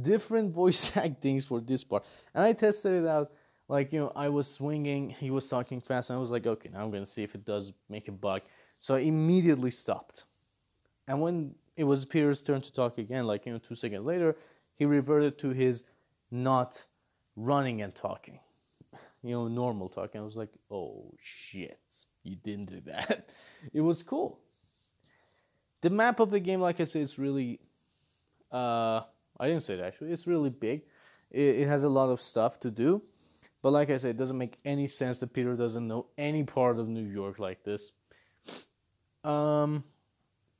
different 0.00 0.54
voice 0.62 0.96
actings 0.96 1.44
for 1.44 1.60
this 1.60 1.84
part. 1.84 2.04
And 2.34 2.44
I 2.44 2.52
tested 2.54 3.04
it 3.04 3.06
out 3.06 3.30
like, 3.68 3.92
you 3.92 4.00
know, 4.00 4.12
I 4.14 4.28
was 4.28 4.48
swinging, 4.50 5.10
he 5.10 5.30
was 5.30 5.46
talking 5.46 5.80
fast, 5.80 6.10
and 6.10 6.18
I 6.18 6.20
was 6.20 6.30
like, 6.30 6.46
"Okay, 6.46 6.68
now 6.72 6.84
I'm 6.84 6.92
to 6.92 7.06
see 7.06 7.22
if 7.22 7.34
it 7.34 7.44
does 7.44 7.72
make 7.88 8.08
a 8.08 8.12
bug." 8.12 8.42
So 8.80 8.96
I 8.96 9.00
immediately 9.00 9.70
stopped 9.70 10.24
and 11.06 11.20
when 11.20 11.54
it 11.76 11.84
was 11.84 12.04
Peter's 12.04 12.42
turn 12.42 12.60
to 12.60 12.72
talk 12.72 12.98
again, 12.98 13.26
like 13.26 13.46
you 13.46 13.52
know, 13.52 13.58
two 13.58 13.74
seconds 13.74 14.04
later, 14.04 14.36
he 14.74 14.84
reverted 14.84 15.38
to 15.38 15.50
his 15.50 15.84
not 16.30 16.84
running 17.36 17.82
and 17.82 17.94
talking, 17.94 18.38
you 19.22 19.30
know, 19.30 19.48
normal 19.48 19.88
talking. 19.88 20.20
I 20.20 20.24
was 20.24 20.36
like, 20.36 20.50
oh 20.70 21.12
shit, 21.20 21.80
you 22.22 22.36
didn't 22.36 22.70
do 22.70 22.80
that. 22.86 23.28
it 23.72 23.80
was 23.80 24.02
cool. 24.02 24.38
The 25.80 25.90
map 25.90 26.20
of 26.20 26.30
the 26.30 26.40
game, 26.40 26.60
like 26.60 26.80
I 26.80 26.84
said, 26.84 27.02
is 27.02 27.18
really. 27.18 27.60
Uh, 28.50 29.00
I 29.40 29.48
didn't 29.48 29.62
say 29.62 29.74
it 29.74 29.80
actually. 29.80 30.12
It's 30.12 30.26
really 30.26 30.50
big. 30.50 30.82
It, 31.30 31.60
it 31.60 31.68
has 31.68 31.84
a 31.84 31.88
lot 31.88 32.10
of 32.10 32.20
stuff 32.20 32.60
to 32.60 32.70
do, 32.70 33.02
but 33.62 33.72
like 33.72 33.90
I 33.90 33.96
said, 33.96 34.10
it 34.10 34.16
doesn't 34.16 34.36
make 34.36 34.58
any 34.64 34.88
sense 34.88 35.20
that 35.20 35.32
Peter 35.32 35.54
doesn't 35.54 35.86
know 35.86 36.06
any 36.18 36.42
part 36.42 36.78
of 36.78 36.88
New 36.88 37.04
York 37.04 37.38
like 37.38 37.62
this. 37.62 37.92
Um, 39.22 39.84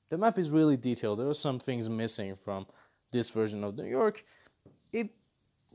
the 0.09 0.17
map 0.17 0.39
is 0.39 0.51
really 0.51 0.77
detailed. 0.77 1.19
There 1.19 1.29
are 1.29 1.35
some 1.35 1.59
things 1.59 1.91
missing 1.91 2.37
from 2.37 2.67
this 3.11 3.31
version 3.31 3.65
of 3.65 3.77
New 3.77 3.87
York. 3.87 4.25
It 4.93 5.11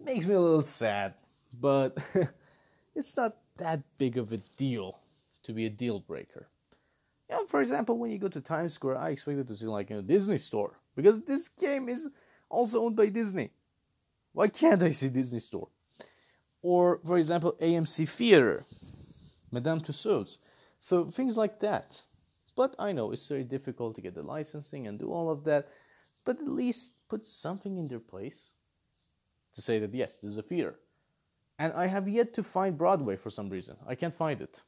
makes 0.02 0.26
me 0.26 0.36
a 0.36 0.40
little 0.40 0.62
sad, 0.62 1.16
but 1.60 1.98
it's 2.96 3.18
not 3.18 3.36
that 3.58 3.82
big 3.98 4.18
of 4.18 4.32
a 4.32 4.38
deal 4.56 5.00
to 5.44 5.52
be 5.52 5.66
a 5.66 5.70
deal 5.70 6.00
breaker. 6.00 6.48
You 7.30 7.36
know, 7.36 7.46
for 7.46 7.62
example, 7.62 7.98
when 7.98 8.10
you 8.10 8.20
go 8.20 8.30
to 8.30 8.40
Times 8.40 8.74
Square, 8.74 9.00
I 9.00 9.10
expected 9.10 9.48
to 9.48 9.56
see 9.56 9.66
like 9.66 9.92
a 9.92 10.02
Disney 10.02 10.38
store 10.38 10.80
because 10.96 11.20
this 11.22 11.50
game 11.50 11.90
is 11.90 12.08
also 12.50 12.84
owned 12.84 12.96
by 12.96 13.08
Disney. 13.08 13.52
Why 14.32 14.48
can't 14.48 14.82
I 14.82 14.90
see 14.90 15.10
Disney 15.10 15.40
store? 15.40 15.68
Or, 16.62 17.00
for 17.06 17.18
example, 17.18 17.56
AMC 17.62 18.10
Theater, 18.10 18.66
Madame 19.52 19.82
Tussauds. 19.82 20.40
So 20.80 21.10
things 21.10 21.38
like 21.38 21.60
that 21.60 22.04
But 22.58 22.76
I 22.80 22.92
know 22.92 23.12
it's 23.12 23.28
very 23.30 23.44
difficult 23.44 23.96
to 23.96 24.02
get 24.02 24.16
the 24.16 24.24
licensing 24.24 24.88
and 24.88 24.98
do 25.00 25.14
all 25.14 25.30
of 25.30 25.44
that. 25.46 25.68
But 26.26 26.42
at 26.42 26.48
least 26.48 26.94
put 27.08 27.26
something 27.26 27.78
in 27.78 27.88
their 27.88 28.00
place 28.00 28.52
to 29.54 29.62
say 29.62 29.80
that 29.80 29.94
yes, 29.94 30.16
this 30.16 30.32
is 30.32 30.38
a 30.38 30.42
theater. 30.42 30.76
And 31.60 31.72
I 31.74 31.86
have 31.86 32.10
yet 32.10 32.34
to 32.34 32.44
find 32.44 32.78
Broadway 32.78 33.16
for 33.16 33.30
some 33.30 33.50
reason. 33.50 33.78
I 33.88 33.96
can't 33.96 34.14
find 34.14 34.42
it. 34.42 34.60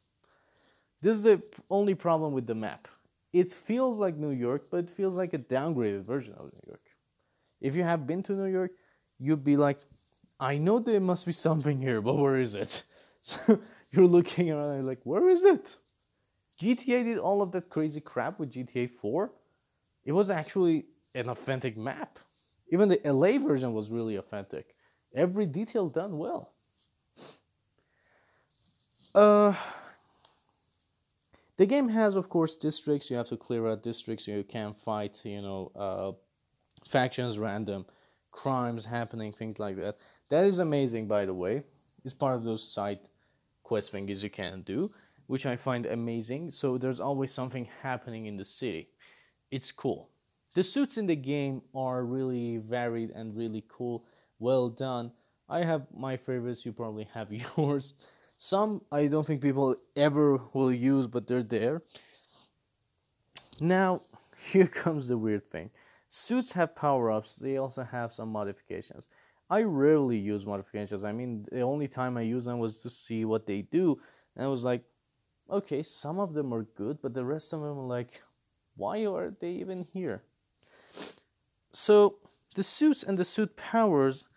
This 1.01 1.17
is 1.17 1.23
the 1.23 1.41
only 1.69 1.95
problem 1.95 2.33
with 2.33 2.45
the 2.45 2.55
map. 2.55 2.87
It 3.33 3.51
feels 3.51 3.99
like 3.99 4.15
New 4.15 4.31
York, 4.31 4.67
but 4.69 4.77
it 4.85 4.89
feels 4.89 5.15
like 5.15 5.33
a 5.33 5.39
downgraded 5.39 6.03
version 6.03 6.33
of 6.33 6.45
New 6.53 6.61
York. 6.67 6.85
If 7.59 7.75
you 7.75 7.83
have 7.83 8.07
been 8.07 8.23
to 8.23 8.33
New 8.33 8.51
York, 8.51 8.71
you'd 9.19 9.43
be 9.43 9.57
like, 9.57 9.79
I 10.39 10.57
know 10.57 10.79
there 10.79 10.99
must 10.99 11.25
be 11.25 11.31
something 11.31 11.79
here, 11.79 12.01
but 12.01 12.15
where 12.15 12.39
is 12.39 12.55
it? 12.55 12.83
So 13.21 13.59
you're 13.91 14.07
looking 14.07 14.49
around 14.49 14.77
and 14.77 14.87
like, 14.87 15.01
where 15.03 15.27
is 15.27 15.43
it? 15.43 15.75
GTA 16.61 17.03
did 17.03 17.17
all 17.17 17.41
of 17.41 17.51
that 17.51 17.69
crazy 17.69 17.99
crap 17.99 18.39
with 18.39 18.49
GTA 18.49 18.89
4. 18.89 19.29
It 20.05 20.13
was 20.13 20.29
actually 20.29 20.85
an 21.15 21.29
authentic 21.29 21.75
map. 21.75 22.17
Even 22.71 22.87
the 22.87 23.01
LA 23.03 23.37
version 23.37 23.73
was 23.73 23.91
really 23.91 24.15
authentic. 24.15 24.73
Every 25.13 25.45
detail 25.45 25.89
done 25.89 26.17
well. 26.17 26.53
Uh, 29.13 29.53
the 31.57 31.65
game 31.65 31.89
has, 31.89 32.15
of 32.15 32.29
course, 32.29 32.55
districts. 32.55 33.09
You 33.09 33.17
have 33.17 33.27
to 33.27 33.37
clear 33.37 33.67
out 33.67 33.83
districts. 33.83 34.29
You 34.29 34.43
can 34.43 34.73
fight, 34.73 35.19
you 35.23 35.41
know, 35.41 35.71
uh, 35.75 36.11
factions, 36.87 37.37
random 37.37 37.85
crimes 38.31 38.85
happening, 38.85 39.33
things 39.33 39.59
like 39.59 39.75
that. 39.77 39.97
That 40.29 40.45
is 40.45 40.59
amazing, 40.59 41.07
by 41.07 41.25
the 41.25 41.33
way. 41.33 41.63
It's 42.05 42.13
part 42.13 42.35
of 42.35 42.43
those 42.43 42.63
side 42.63 42.99
quest 43.63 43.91
things 43.91 44.23
you 44.23 44.29
can 44.29 44.61
do, 44.61 44.91
which 45.27 45.45
I 45.45 45.55
find 45.55 45.85
amazing. 45.85 46.51
So 46.51 46.77
there's 46.77 46.99
always 46.99 47.31
something 47.31 47.67
happening 47.81 48.27
in 48.27 48.37
the 48.37 48.45
city. 48.45 48.89
It's 49.51 49.71
cool. 49.71 50.09
The 50.53 50.63
suits 50.63 50.97
in 50.97 51.05
the 51.05 51.15
game 51.15 51.61
are 51.75 52.03
really 52.03 52.57
varied 52.57 53.11
and 53.11 53.35
really 53.35 53.63
cool, 53.67 54.05
well 54.39 54.69
done. 54.69 55.11
I 55.47 55.63
have 55.63 55.87
my 55.95 56.17
favorites, 56.17 56.65
you 56.65 56.73
probably 56.73 57.07
have 57.13 57.31
yours. 57.57 57.93
Some 58.37 58.81
I 58.91 59.07
don't 59.07 59.25
think 59.25 59.41
people 59.41 59.75
ever 59.95 60.39
will 60.53 60.71
use, 60.71 61.07
but 61.07 61.27
they're 61.27 61.43
there. 61.43 61.81
Now, 63.59 64.03
here 64.51 64.67
comes 64.67 65.07
the 65.07 65.17
weird 65.17 65.49
thing. 65.51 65.71
Suits 66.09 66.53
have 66.53 66.75
power 66.75 67.11
ups, 67.11 67.35
they 67.35 67.57
also 67.57 67.83
have 67.83 68.11
some 68.13 68.29
modifications. 68.29 69.07
I 69.49 69.63
rarely 69.63 70.17
use 70.17 70.45
modifications. 70.45 71.03
I 71.03 71.11
mean, 71.11 71.45
the 71.51 71.61
only 71.61 71.87
time 71.87 72.17
I 72.17 72.21
use 72.21 72.45
them 72.45 72.59
was 72.59 72.79
to 72.79 72.89
see 72.89 73.25
what 73.25 73.47
they 73.47 73.63
do, 73.63 73.99
and 74.35 74.45
I 74.45 74.47
was 74.47 74.63
like, 74.63 74.83
okay, 75.49 75.81
some 75.81 76.19
of 76.19 76.33
them 76.33 76.53
are 76.53 76.63
good, 76.63 77.01
but 77.01 77.13
the 77.13 77.25
rest 77.25 77.53
of 77.53 77.61
them 77.61 77.77
are 77.79 77.87
like, 77.87 78.21
why 78.75 79.05
are 79.05 79.31
they 79.31 79.51
even 79.51 79.85
here? 79.91 80.23
So, 81.71 82.17
the 82.55 82.63
suits 82.63 83.03
and 83.03 83.17
the 83.17 83.25
suit 83.25 83.55
powers 83.55 84.27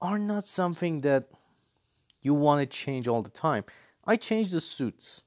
are 0.00 0.18
not 0.18 0.46
something 0.46 1.00
that 1.02 1.28
you 2.20 2.34
want 2.34 2.60
to 2.60 2.66
change 2.66 3.06
all 3.06 3.22
the 3.22 3.30
time. 3.30 3.64
I 4.06 4.16
change 4.16 4.50
the 4.50 4.60
suits 4.60 5.22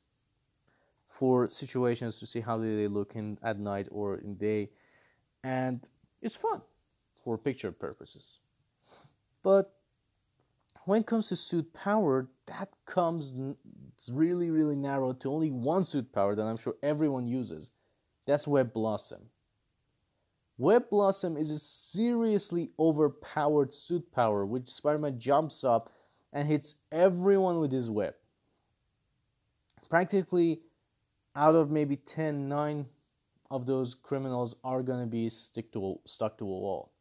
for 1.08 1.50
situations 1.50 2.20
to 2.20 2.26
see 2.26 2.42
how 2.42 2.58
they 2.58 2.88
look 2.88 3.16
in 3.16 3.40
at 3.42 3.60
night 3.60 3.88
or 3.92 4.18
in 4.18 4.36
day 4.36 4.70
and 5.44 5.88
it's 6.22 6.36
fun 6.36 6.62
for 7.24 7.38
picture 7.38 7.72
purposes. 7.72 8.40
But 9.48 9.72
when 10.84 11.00
it 11.00 11.08
comes 11.08 11.30
to 11.30 11.38
suit 11.38 11.74
power, 11.74 12.28
that 12.48 12.68
comes 12.86 13.32
really, 14.12 14.52
really 14.52 14.76
narrow 14.76 15.14
to 15.14 15.32
only 15.32 15.52
one 15.52 15.86
suit 15.86 16.12
power 16.12 16.36
that 16.36 16.44
I'm 16.44 16.58
sure 16.58 16.76
everyone 16.84 17.28
uses. 17.28 17.72
That's 18.26 18.46
Web 18.46 18.74
Blossom. 18.74 19.30
Web 20.58 20.90
Blossom 20.90 21.38
is 21.38 21.50
a 21.50 21.60
seriously 21.60 22.72
overpowered 22.78 23.74
suit 23.74 24.12
power, 24.12 24.46
which 24.46 24.68
Spider 24.68 25.00
Man 25.00 25.18
jumps 25.18 25.64
up 25.64 25.94
and 26.34 26.46
hits 26.46 26.76
everyone 26.92 27.62
with 27.62 27.72
his 27.72 27.90
web. 27.90 28.16
Practically 29.90 30.60
out 31.38 31.56
of 31.56 31.72
maybe 31.72 31.96
10, 31.96 32.50
9 32.50 32.86
of 33.50 33.66
those 33.66 33.96
criminals 33.96 34.58
are 34.66 34.84
going 34.84 35.00
to 35.00 35.10
be 35.10 35.30
stick 35.30 35.72
to, 35.72 36.02
stuck 36.04 36.38
to 36.40 36.44
a 36.44 36.48
wall. 36.48 36.92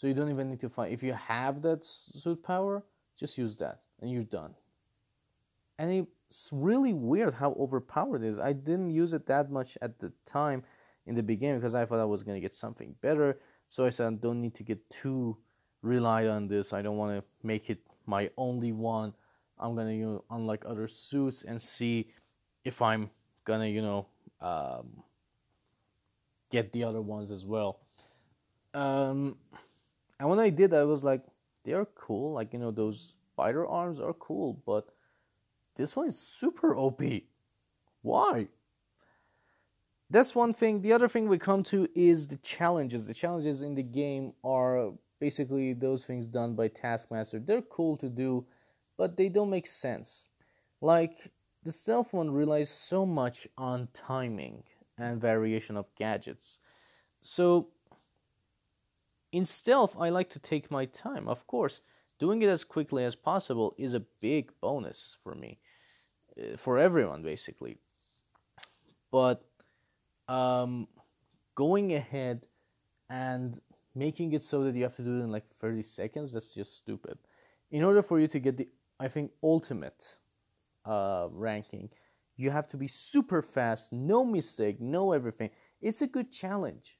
So 0.00 0.06
you 0.06 0.14
don't 0.14 0.30
even 0.30 0.48
need 0.48 0.60
to 0.60 0.70
fight. 0.70 0.92
If 0.92 1.02
you 1.02 1.12
have 1.12 1.60
that 1.60 1.84
suit 1.84 2.42
power, 2.42 2.82
just 3.18 3.36
use 3.36 3.54
that 3.58 3.82
and 4.00 4.10
you're 4.10 4.24
done. 4.24 4.54
And 5.78 6.06
it's 6.26 6.48
really 6.54 6.94
weird 6.94 7.34
how 7.34 7.54
overpowered 7.60 8.22
it 8.24 8.28
is. 8.28 8.38
I 8.38 8.54
didn't 8.54 8.92
use 8.92 9.12
it 9.12 9.26
that 9.26 9.50
much 9.50 9.76
at 9.82 9.98
the 9.98 10.10
time 10.24 10.64
in 11.04 11.16
the 11.16 11.22
beginning 11.22 11.58
because 11.58 11.74
I 11.74 11.84
thought 11.84 12.00
I 12.00 12.06
was 12.06 12.22
going 12.22 12.34
to 12.34 12.40
get 12.40 12.54
something 12.54 12.94
better. 13.02 13.40
So 13.66 13.84
I 13.84 13.90
said, 13.90 14.06
I 14.06 14.16
don't 14.16 14.40
need 14.40 14.54
to 14.54 14.62
get 14.62 14.78
too 14.88 15.36
relied 15.82 16.28
on 16.28 16.48
this. 16.48 16.72
I 16.72 16.80
don't 16.80 16.96
want 16.96 17.18
to 17.18 17.22
make 17.42 17.68
it 17.68 17.80
my 18.06 18.30
only 18.38 18.72
one. 18.72 19.12
I'm 19.58 19.74
going 19.74 19.88
to, 19.88 19.94
you 19.94 20.06
know, 20.06 20.24
unlike 20.30 20.64
other 20.66 20.88
suits 20.88 21.42
and 21.42 21.60
see 21.60 22.08
if 22.64 22.80
I'm 22.80 23.10
going 23.44 23.60
to, 23.60 23.68
you 23.68 23.82
know, 23.82 24.06
um, 24.40 25.02
get 26.50 26.72
the 26.72 26.84
other 26.84 27.02
ones 27.02 27.30
as 27.30 27.44
well. 27.44 27.80
Um, 28.72 29.36
and 30.20 30.28
when 30.28 30.38
I 30.38 30.50
did, 30.50 30.74
I 30.74 30.84
was 30.84 31.02
like, 31.02 31.22
they're 31.64 31.86
cool. 31.86 32.34
Like, 32.34 32.52
you 32.52 32.58
know, 32.58 32.70
those 32.70 33.14
spider 33.32 33.66
arms 33.66 33.98
are 34.00 34.12
cool, 34.12 34.62
but 34.66 34.86
this 35.76 35.96
one 35.96 36.06
is 36.06 36.18
super 36.18 36.76
OP. 36.76 37.00
Why? 38.02 38.48
That's 40.10 40.34
one 40.34 40.52
thing. 40.52 40.82
The 40.82 40.92
other 40.92 41.08
thing 41.08 41.26
we 41.26 41.38
come 41.38 41.62
to 41.64 41.88
is 41.94 42.28
the 42.28 42.36
challenges. 42.36 43.06
The 43.06 43.14
challenges 43.14 43.62
in 43.62 43.74
the 43.74 43.82
game 43.82 44.34
are 44.44 44.92
basically 45.20 45.72
those 45.72 46.04
things 46.04 46.26
done 46.26 46.54
by 46.54 46.68
Taskmaster. 46.68 47.38
They're 47.38 47.62
cool 47.62 47.96
to 47.96 48.10
do, 48.10 48.44
but 48.98 49.16
they 49.16 49.30
don't 49.30 49.48
make 49.48 49.66
sense. 49.66 50.28
Like, 50.82 51.30
the 51.62 51.72
stealth 51.72 52.12
one 52.12 52.30
relies 52.30 52.68
so 52.68 53.06
much 53.06 53.48
on 53.56 53.88
timing 53.94 54.64
and 54.98 55.18
variation 55.18 55.78
of 55.78 55.86
gadgets. 55.94 56.60
So, 57.22 57.68
in 59.32 59.46
stealth, 59.46 59.96
I 59.98 60.08
like 60.10 60.30
to 60.30 60.38
take 60.38 60.70
my 60.70 60.86
time. 60.86 61.28
Of 61.28 61.46
course, 61.46 61.82
doing 62.18 62.42
it 62.42 62.48
as 62.48 62.64
quickly 62.64 63.04
as 63.04 63.14
possible 63.14 63.74
is 63.78 63.94
a 63.94 64.06
big 64.20 64.52
bonus 64.60 65.16
for 65.22 65.34
me, 65.34 65.58
uh, 66.36 66.56
for 66.56 66.78
everyone 66.78 67.22
basically. 67.22 67.78
But 69.10 69.44
um, 70.28 70.86
going 71.54 71.94
ahead 71.94 72.46
and 73.08 73.58
making 73.94 74.32
it 74.32 74.42
so 74.42 74.64
that 74.64 74.74
you 74.74 74.82
have 74.84 74.96
to 74.96 75.02
do 75.02 75.18
it 75.18 75.24
in 75.24 75.32
like 75.32 75.46
30 75.60 75.82
seconds, 75.82 76.32
that's 76.32 76.54
just 76.54 76.76
stupid. 76.76 77.18
In 77.70 77.82
order 77.82 78.02
for 78.02 78.20
you 78.20 78.28
to 78.28 78.38
get 78.38 78.56
the, 78.56 78.68
I 78.98 79.08
think, 79.08 79.32
ultimate 79.42 80.16
uh, 80.84 81.28
ranking, 81.32 81.90
you 82.36 82.50
have 82.50 82.68
to 82.68 82.76
be 82.76 82.86
super 82.86 83.42
fast, 83.42 83.92
no 83.92 84.24
mistake, 84.24 84.80
no 84.80 85.12
everything. 85.12 85.50
It's 85.80 86.02
a 86.02 86.06
good 86.06 86.30
challenge, 86.30 86.98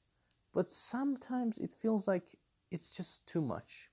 but 0.53 0.69
sometimes 0.69 1.57
it 1.57 1.71
feels 1.71 2.07
like 2.07 2.23
it's 2.71 2.95
just 2.95 3.27
too 3.27 3.41
much. 3.41 3.89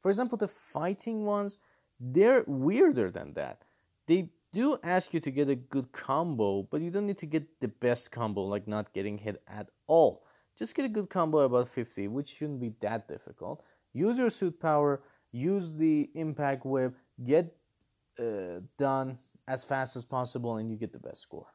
For 0.00 0.10
example, 0.10 0.38
the 0.38 0.48
fighting 0.48 1.24
ones, 1.24 1.56
they're 2.00 2.44
weirder 2.46 3.10
than 3.10 3.34
that. 3.34 3.64
They 4.06 4.30
do 4.52 4.78
ask 4.82 5.12
you 5.12 5.20
to 5.20 5.30
get 5.30 5.48
a 5.48 5.54
good 5.54 5.92
combo, 5.92 6.62
but 6.62 6.80
you 6.80 6.90
don't 6.90 7.06
need 7.06 7.18
to 7.18 7.26
get 7.26 7.60
the 7.60 7.68
best 7.68 8.10
combo, 8.10 8.42
like 8.42 8.66
not 8.66 8.92
getting 8.92 9.18
hit 9.18 9.42
at 9.46 9.68
all. 9.86 10.24
Just 10.56 10.74
get 10.74 10.84
a 10.84 10.88
good 10.88 11.10
combo 11.10 11.40
about 11.40 11.68
50, 11.68 12.08
which 12.08 12.28
shouldn't 12.28 12.60
be 12.60 12.72
that 12.80 13.08
difficult. 13.08 13.62
Use 13.92 14.18
your 14.18 14.30
suit 14.30 14.58
power, 14.60 15.02
use 15.32 15.76
the 15.76 16.10
impact 16.14 16.64
web, 16.64 16.94
get 17.22 17.54
uh, 18.18 18.60
done 18.76 19.18
as 19.46 19.64
fast 19.64 19.96
as 19.96 20.04
possible 20.04 20.56
and 20.56 20.70
you 20.70 20.76
get 20.76 20.92
the 20.92 20.98
best 20.98 21.20
score. 21.20 21.46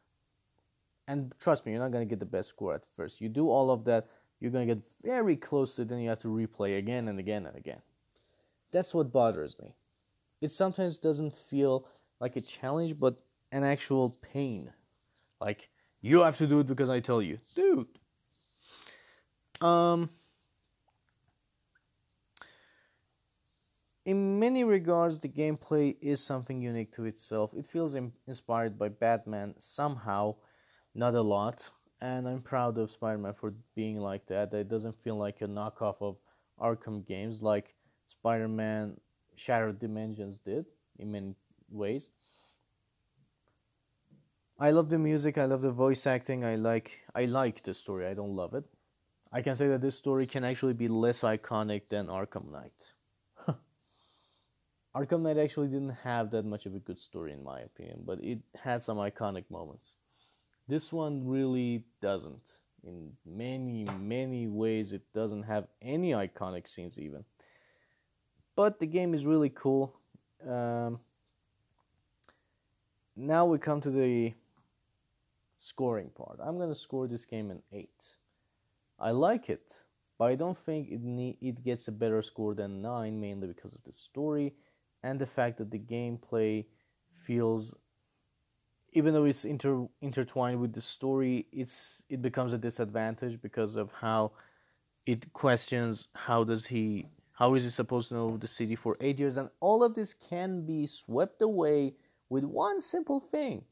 And 1.08 1.34
trust 1.40 1.66
me, 1.66 1.74
you're 1.74 1.82
not 1.82 1.92
going 1.92 2.08
to 2.08 2.10
get 2.10 2.20
the 2.20 2.26
best 2.26 2.50
score 2.50 2.74
at 2.74 2.88
first. 2.96 3.20
You 3.20 3.30
do 3.30 3.50
all 3.50 3.72
of 3.72 3.84
that, 3.86 4.08
you're 4.44 4.52
going 4.52 4.68
to 4.68 4.76
get 4.76 4.84
very 5.02 5.38
close 5.38 5.78
to 5.78 5.84
it, 5.84 5.88
then 5.88 6.00
you 6.00 6.10
have 6.10 6.20
to 6.20 6.28
replay 6.28 6.78
again 6.78 7.08
and 7.08 7.18
again 7.18 7.46
and 7.46 7.56
again. 7.56 7.82
That's 8.72 8.94
what 8.94 9.14
bothers 9.14 9.58
me. 9.58 9.74
It 10.42 10.52
sometimes 10.52 10.98
doesn't 10.98 11.34
feel 11.34 11.88
like 12.20 12.36
a 12.36 12.42
challenge, 12.42 13.00
but 13.00 13.16
an 13.54 13.64
actual 13.64 14.18
pain. 14.34 14.70
Like, 15.40 15.70
you 16.02 16.20
have 16.20 16.38
to 16.40 16.48
do 16.48 16.60
it 16.60 16.68
because 16.68 16.90
I 16.90 17.00
tell 17.00 17.22
you. 17.22 17.40
Dude. 17.56 17.88
Um, 19.62 20.10
in 24.04 24.40
many 24.40 24.66
regards, 24.66 25.20
the 25.20 25.30
gameplay 25.30 25.96
is 26.02 26.22
something 26.22 26.62
unique 26.62 26.92
to 26.94 27.06
itself. 27.06 27.54
It 27.56 27.66
feels 27.66 27.96
inspired 28.28 28.78
by 28.78 28.90
Batman 28.90 29.56
somehow, 29.58 30.36
not 30.94 31.16
a 31.16 31.22
lot, 31.22 31.70
and 32.04 32.28
I'm 32.28 32.42
proud 32.42 32.78
of 32.78 32.92
Spider 32.92 33.18
Man 33.18 33.34
for 33.34 33.54
being 33.76 33.98
like 33.98 34.26
that. 34.28 34.54
It 34.54 34.68
doesn't 34.68 35.02
feel 35.02 35.16
like 35.16 35.40
a 35.40 35.48
knockoff 35.48 35.96
of 36.02 36.18
Arkham 36.62 37.06
games 37.06 37.42
like 37.42 37.76
Spider 38.08 38.50
Man 38.50 39.00
Shattered 39.36 39.80
Dimensions 39.80 40.38
did 40.38 40.66
in 41.00 41.14
many 41.14 41.34
ways. 41.72 42.12
I 44.60 44.72
love 44.72 44.90
the 44.90 45.00
music, 45.00 45.38
I 45.38 45.46
love 45.46 45.62
the 45.62 45.72
voice 45.72 46.06
acting, 46.06 46.44
I 46.44 46.56
like 46.56 47.00
I 47.16 47.24
like 47.24 47.64
the 47.64 47.74
story. 47.74 48.06
I 48.06 48.14
don't 48.14 48.36
love 48.36 48.54
it. 48.54 48.68
I 49.32 49.42
can 49.42 49.56
say 49.56 49.70
that 49.70 49.82
this 49.82 49.96
story 49.96 50.28
can 50.28 50.44
actually 50.44 50.74
be 50.74 50.90
less 50.90 51.22
iconic 51.22 51.84
than 51.90 52.08
Arkham 52.08 52.52
Knight. 52.52 52.94
Arkham 54.96 55.22
Knight 55.22 55.38
actually 55.38 55.70
didn't 55.70 55.98
have 56.04 56.32
that 56.32 56.44
much 56.46 56.66
of 56.66 56.76
a 56.76 56.80
good 56.80 57.00
story 57.00 57.32
in 57.32 57.46
my 57.46 57.62
opinion, 57.62 58.04
but 58.06 58.22
it 58.22 58.40
had 58.62 58.84
some 58.84 58.98
iconic 58.98 59.50
moments. 59.50 59.96
This 60.68 60.92
one 60.92 61.28
really 61.28 61.86
doesn't. 62.02 62.60
In 62.86 63.12
many, 63.26 63.86
many 64.00 64.48
ways, 64.48 64.94
it 64.94 65.02
doesn't 65.14 65.44
have 65.44 65.68
any 65.82 66.12
iconic 66.12 66.68
scenes 66.68 67.00
even. 67.00 67.24
But 68.56 68.80
the 68.80 68.88
game 68.88 69.14
is 69.14 69.26
really 69.26 69.50
cool. 69.50 69.96
Um, 70.48 71.00
now 73.16 73.46
we 73.46 73.58
come 73.58 73.82
to 73.82 73.90
the 73.90 74.34
scoring 75.58 76.10
part. 76.10 76.40
I'm 76.42 76.58
gonna 76.58 76.76
score 76.76 77.08
this 77.08 77.26
game 77.26 77.52
an 77.52 77.62
eight. 77.72 78.18
I 79.00 79.12
like 79.12 79.50
it, 79.50 79.84
but 80.18 80.26
I 80.26 80.36
don't 80.36 80.58
think 80.58 80.90
it 80.92 81.02
ne- 81.02 81.38
it 81.42 81.64
gets 81.64 81.88
a 81.88 81.92
better 81.92 82.22
score 82.22 82.54
than 82.54 82.82
nine, 82.82 83.20
mainly 83.20 83.48
because 83.48 83.74
of 83.74 83.84
the 83.84 83.94
story 83.94 84.54
and 85.04 85.20
the 85.20 85.26
fact 85.26 85.58
that 85.58 85.70
the 85.72 85.80
gameplay 85.80 86.66
feels, 87.26 87.76
even 88.94 89.14
though 89.14 89.26
it's 89.26 89.46
inter- 89.46 89.88
intertwined 90.02 90.60
with 90.60 90.74
the 90.74 90.82
story, 90.82 91.48
it's 91.52 92.04
it 92.10 92.22
becomes 92.22 92.54
a 92.54 92.58
disadvantage 92.58 93.42
because 93.42 93.76
of 93.76 93.92
how 93.92 94.32
it 95.06 95.34
questions 95.34 96.08
how 96.14 96.44
does 96.44 96.68
he 96.68 97.08
how 97.34 97.56
is 97.56 97.64
he 97.64 97.70
supposed 97.70 98.10
to 98.10 98.14
know 98.14 98.38
the 98.38 98.48
city 98.48 98.76
for 98.76 98.96
eight 99.02 99.20
years, 99.20 99.38
and 99.38 99.50
all 99.60 99.84
of 99.84 99.96
this 99.96 100.14
can 100.14 100.66
be 100.66 100.86
swept 100.86 101.42
away 101.42 101.96
with 102.30 102.44
one 102.44 102.80
simple 102.80 103.20
thing, 103.20 103.66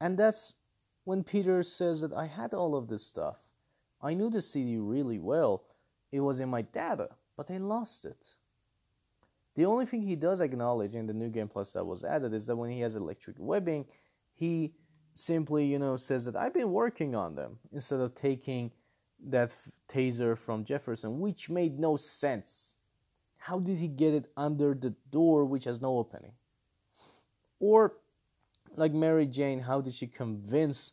and 0.00 0.16
that's 0.16 0.56
when 1.04 1.24
Peter 1.24 1.62
says 1.62 2.00
that 2.00 2.12
I 2.12 2.26
had 2.26 2.54
all 2.54 2.76
of 2.76 2.88
this 2.88 3.04
stuff. 3.04 3.36
I 4.00 4.14
knew 4.14 4.30
the 4.30 4.40
city 4.40 4.78
really 4.78 5.18
well. 5.18 5.64
It 6.12 6.20
was 6.20 6.40
in 6.40 6.48
my 6.48 6.62
data, 6.62 7.08
but 7.36 7.50
I 7.50 7.58
lost 7.58 8.04
it. 8.04 8.36
The 9.56 9.66
only 9.66 9.84
thing 9.84 10.02
he 10.02 10.16
does 10.16 10.40
acknowledge 10.40 10.94
in 10.94 11.06
the 11.06 11.12
new 11.12 11.28
game 11.28 11.48
plus 11.48 11.72
that 11.72 11.84
was 11.84 12.04
added 12.04 12.32
is 12.32 12.46
that 12.46 12.56
when 12.56 12.70
he 12.70 12.80
has 12.80 12.94
electric 12.94 13.36
webbing, 13.38 13.84
he 14.40 14.72
simply, 15.12 15.66
you 15.66 15.78
know, 15.78 15.96
says 15.96 16.24
that 16.24 16.34
I've 16.34 16.54
been 16.54 16.72
working 16.72 17.14
on 17.14 17.34
them 17.34 17.58
instead 17.72 18.00
of 18.00 18.14
taking 18.14 18.72
that 19.26 19.50
f- 19.50 19.70
taser 19.86 20.36
from 20.36 20.64
Jefferson, 20.64 21.20
which 21.20 21.50
made 21.50 21.78
no 21.78 21.96
sense. 21.96 22.76
How 23.36 23.58
did 23.58 23.76
he 23.76 23.86
get 23.86 24.14
it 24.14 24.32
under 24.38 24.72
the 24.74 24.94
door 25.10 25.44
which 25.44 25.64
has 25.64 25.82
no 25.82 25.98
opening? 25.98 26.32
Or 27.58 27.98
like 28.76 28.94
Mary 28.94 29.26
Jane, 29.26 29.60
how 29.60 29.82
did 29.82 29.94
she 29.94 30.06
convince 30.06 30.92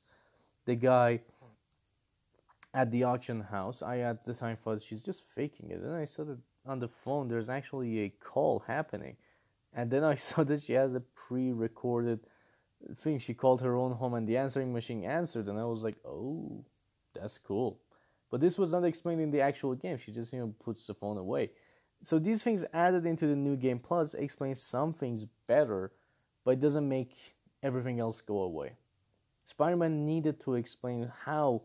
the 0.66 0.76
guy 0.76 1.22
at 2.74 2.92
the 2.92 3.06
auction 3.06 3.40
house? 3.40 3.82
I 3.82 4.00
at 4.00 4.26
the 4.26 4.34
time 4.34 4.58
thought 4.58 4.82
she's 4.82 5.04
just 5.04 5.24
faking 5.36 5.72
it, 5.72 5.80
and 5.80 5.96
I 5.96 6.04
saw 6.04 6.26
that 6.26 6.40
on 6.66 6.80
the 6.80 6.90
phone 6.90 7.30
there's 7.30 7.50
actually 7.50 8.00
a 8.00 8.10
call 8.10 8.60
happening, 8.68 9.16
and 9.72 9.90
then 9.90 10.04
I 10.04 10.16
saw 10.28 10.44
that 10.44 10.64
she 10.64 10.74
has 10.74 10.94
a 10.96 11.00
pre-recorded 11.00 12.20
thing. 12.96 13.20
She 13.20 13.34
called 13.34 13.62
her 13.62 13.76
own 13.76 13.92
home, 13.92 14.14
and 14.14 14.28
the 14.28 14.38
answering 14.38 14.74
machine 14.74 15.04
answered, 15.04 15.48
and 15.48 15.60
I 15.60 15.66
was 15.66 15.84
like, 15.84 15.96
oh, 16.06 16.64
that's 17.14 17.38
cool. 17.38 17.80
But 18.30 18.42
this 18.42 18.58
was 18.58 18.72
not 18.72 18.84
explained 18.84 19.22
in 19.22 19.32
the 19.32 19.42
actual 19.42 19.74
game. 19.76 19.98
She 19.98 20.12
just 20.12 20.34
you 20.34 20.40
know 20.40 20.54
puts 20.64 20.86
the 20.88 20.94
phone 20.94 21.18
away. 21.18 21.52
So 22.02 22.20
these 22.20 22.44
things 22.44 22.66
added 22.74 23.06
into 23.06 23.28
the 23.28 23.36
new 23.36 23.56
game 23.56 23.80
plus 23.80 24.14
explains 24.14 24.62
some 24.62 24.94
things 24.94 25.26
better, 25.48 25.92
but 26.44 26.52
it 26.52 26.60
doesn't 26.60 26.88
make 26.88 27.16
everything 27.64 28.00
else 28.00 28.22
go 28.22 28.40
away. 28.40 28.74
Spider-Man 29.46 30.06
needed 30.06 30.40
to 30.42 30.56
explain 30.56 31.12
how 31.24 31.62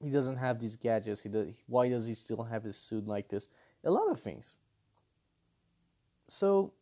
he 0.00 0.10
doesn't 0.10 0.36
have 0.36 0.60
these 0.60 0.76
gadgets. 0.76 1.22
He 1.22 1.28
does, 1.28 1.48
why 1.66 1.88
does 1.88 2.06
he 2.06 2.14
still 2.14 2.44
have 2.44 2.62
his 2.62 2.76
suit 2.76 3.06
like 3.06 3.28
this? 3.28 3.48
A 3.84 3.90
lot 3.90 4.10
of 4.10 4.18
things. 4.20 4.54
So 6.28 6.72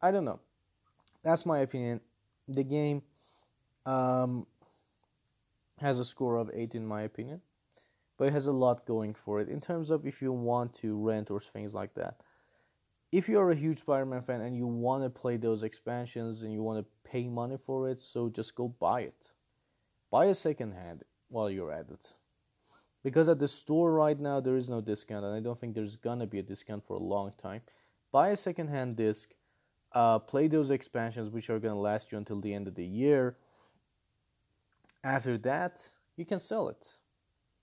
I 0.00 0.10
don't 0.10 0.24
know. 0.24 0.40
That's 1.22 1.46
my 1.46 1.58
opinion. 1.58 2.00
The 2.48 2.64
game 2.64 3.02
um, 3.86 4.46
has 5.78 5.98
a 5.98 6.04
score 6.04 6.36
of 6.36 6.50
eight 6.52 6.74
in 6.74 6.86
my 6.86 7.02
opinion, 7.02 7.40
but 8.18 8.28
it 8.28 8.32
has 8.32 8.46
a 8.46 8.52
lot 8.52 8.86
going 8.86 9.14
for 9.14 9.40
it 9.40 9.48
in 9.48 9.60
terms 9.60 9.90
of 9.90 10.06
if 10.06 10.20
you 10.20 10.32
want 10.32 10.74
to 10.74 10.98
rent 10.98 11.30
or 11.30 11.40
things 11.40 11.74
like 11.74 11.94
that 11.94 12.16
if 13.12 13.28
you're 13.28 13.50
a 13.50 13.54
huge 13.54 13.80
Spider-Man 13.80 14.22
fan 14.22 14.40
and 14.40 14.56
you 14.56 14.66
want 14.66 15.04
to 15.04 15.10
play 15.10 15.36
those 15.36 15.62
expansions 15.62 16.42
and 16.42 16.52
you 16.52 16.62
want 16.62 16.84
to 16.84 17.10
pay 17.10 17.28
money 17.28 17.58
for 17.66 17.90
it, 17.90 18.00
so 18.00 18.30
just 18.30 18.54
go 18.54 18.68
buy 18.68 19.02
it. 19.02 19.32
Buy 20.10 20.26
a 20.26 20.34
second 20.34 20.72
hand 20.72 21.04
while 21.28 21.50
you're 21.50 21.70
at 21.70 21.90
it. 21.90 22.14
Because 23.04 23.28
at 23.28 23.38
the 23.38 23.48
store 23.48 23.92
right 23.92 24.18
now 24.18 24.40
there 24.40 24.56
is 24.56 24.70
no 24.70 24.80
discount 24.80 25.26
and 25.26 25.34
I 25.34 25.40
don't 25.40 25.60
think 25.60 25.74
there's 25.74 25.96
gonna 25.96 26.26
be 26.26 26.38
a 26.38 26.42
discount 26.42 26.86
for 26.86 26.94
a 26.94 27.02
long 27.02 27.32
time. 27.36 27.60
Buy 28.12 28.30
a 28.30 28.36
second 28.36 28.68
hand 28.68 28.96
disc, 28.96 29.34
uh, 29.94 30.18
play 30.18 30.48
those 30.48 30.70
expansions 30.70 31.30
which 31.30 31.50
are 31.50 31.58
gonna 31.58 31.78
last 31.78 32.12
you 32.12 32.18
until 32.18 32.40
the 32.40 32.52
end 32.52 32.68
of 32.68 32.74
the 32.74 32.84
year. 32.84 33.36
After 35.04 35.36
that, 35.38 35.88
you 36.16 36.24
can 36.24 36.38
sell 36.38 36.68
it. 36.68 36.98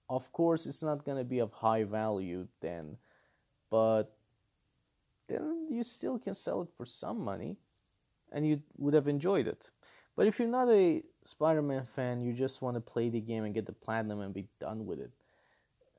Of 0.09 0.31
course, 0.31 0.65
it's 0.65 0.83
not 0.83 1.05
gonna 1.05 1.23
be 1.23 1.39
of 1.39 1.53
high 1.53 1.83
value 1.83 2.47
then, 2.61 2.97
but 3.69 4.15
then 5.27 5.67
you 5.69 5.83
still 5.83 6.17
can 6.19 6.33
sell 6.33 6.61
it 6.61 6.69
for 6.75 6.85
some 6.85 7.23
money 7.23 7.57
and 8.31 8.47
you 8.47 8.61
would 8.77 8.93
have 8.93 9.07
enjoyed 9.07 9.47
it. 9.47 9.69
But 10.15 10.27
if 10.27 10.39
you're 10.39 10.47
not 10.47 10.67
a 10.69 11.03
Spider 11.23 11.61
Man 11.61 11.85
fan, 11.85 12.21
you 12.21 12.33
just 12.33 12.61
want 12.61 12.75
to 12.75 12.81
play 12.81 13.09
the 13.09 13.21
game 13.21 13.43
and 13.43 13.53
get 13.53 13.65
the 13.65 13.73
platinum 13.73 14.21
and 14.21 14.33
be 14.33 14.47
done 14.59 14.85
with 14.85 14.99
it, 14.99 15.11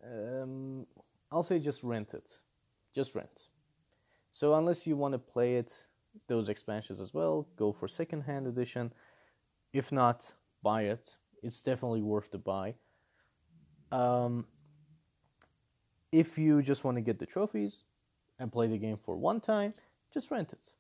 um, 0.05 0.87
I'll 1.31 1.43
say 1.43 1.59
just 1.59 1.83
rent 1.83 2.14
it. 2.14 2.31
Just 2.95 3.14
rent. 3.14 3.49
So, 4.31 4.55
unless 4.55 4.87
you 4.87 4.97
want 4.97 5.12
to 5.12 5.18
play 5.18 5.57
it, 5.57 5.87
those 6.26 6.48
expansions 6.48 7.00
as 7.00 7.14
well, 7.14 7.46
go 7.56 7.72
for 7.72 7.88
second 7.88 8.22
hand 8.22 8.46
edition. 8.46 8.92
If 9.72 9.92
not, 9.92 10.34
buy 10.62 10.82
it. 10.82 11.16
It's 11.42 11.62
definitely 11.62 12.02
worth 12.02 12.30
the 12.30 12.38
buy. 12.38 12.74
Um, 13.92 14.46
if 16.12 16.38
you 16.38 16.62
just 16.62 16.84
want 16.84 16.96
to 16.96 17.00
get 17.00 17.18
the 17.18 17.26
trophies, 17.26 17.84
and 18.40 18.50
play 18.50 18.66
the 18.66 18.78
game 18.78 18.98
for 19.04 19.16
one 19.16 19.38
time, 19.38 19.74
just 20.12 20.30
rent 20.32 20.52
it. 20.52 20.72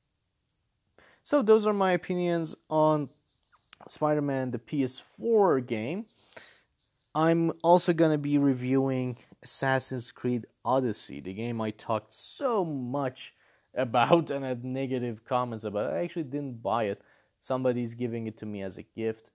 So, 1.22 1.42
those 1.42 1.66
are 1.66 1.74
my 1.74 1.92
opinions 1.92 2.56
on 2.70 3.10
Spider 3.86 4.22
Man 4.22 4.50
the 4.50 4.58
PS4 4.58 5.64
game. 5.64 6.06
I'm 7.14 7.52
also 7.62 7.92
going 7.92 8.12
to 8.12 8.18
be 8.18 8.38
reviewing 8.38 9.18
Assassin's 9.42 10.10
Creed 10.10 10.46
Odyssey, 10.64 11.20
the 11.20 11.34
game 11.34 11.60
I 11.60 11.70
talked 11.70 12.14
so 12.14 12.64
much 12.64 13.34
about 13.74 14.30
and 14.30 14.44
had 14.44 14.64
negative 14.64 15.24
comments 15.24 15.64
about. 15.64 15.92
I 15.92 16.02
actually 16.02 16.24
didn't 16.24 16.62
buy 16.62 16.84
it. 16.84 17.02
Somebody's 17.38 17.94
giving 17.94 18.26
it 18.26 18.36
to 18.38 18.46
me 18.46 18.62
as 18.62 18.78
a 18.78 18.82
gift. 18.82 19.30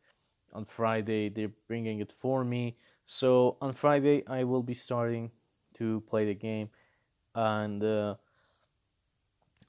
On 0.54 0.66
Friday, 0.66 1.30
they're 1.30 1.52
bringing 1.68 2.00
it 2.00 2.14
for 2.20 2.44
me. 2.44 2.78
So 3.04 3.58
on 3.62 3.74
Friday, 3.74 4.24
I 4.28 4.44
will 4.44 4.64
be 4.64 4.74
starting 4.74 5.32
to 5.76 6.02
play 6.02 6.26
the 6.26 6.34
game 6.34 6.70
and 7.36 7.84
uh, 7.84 8.16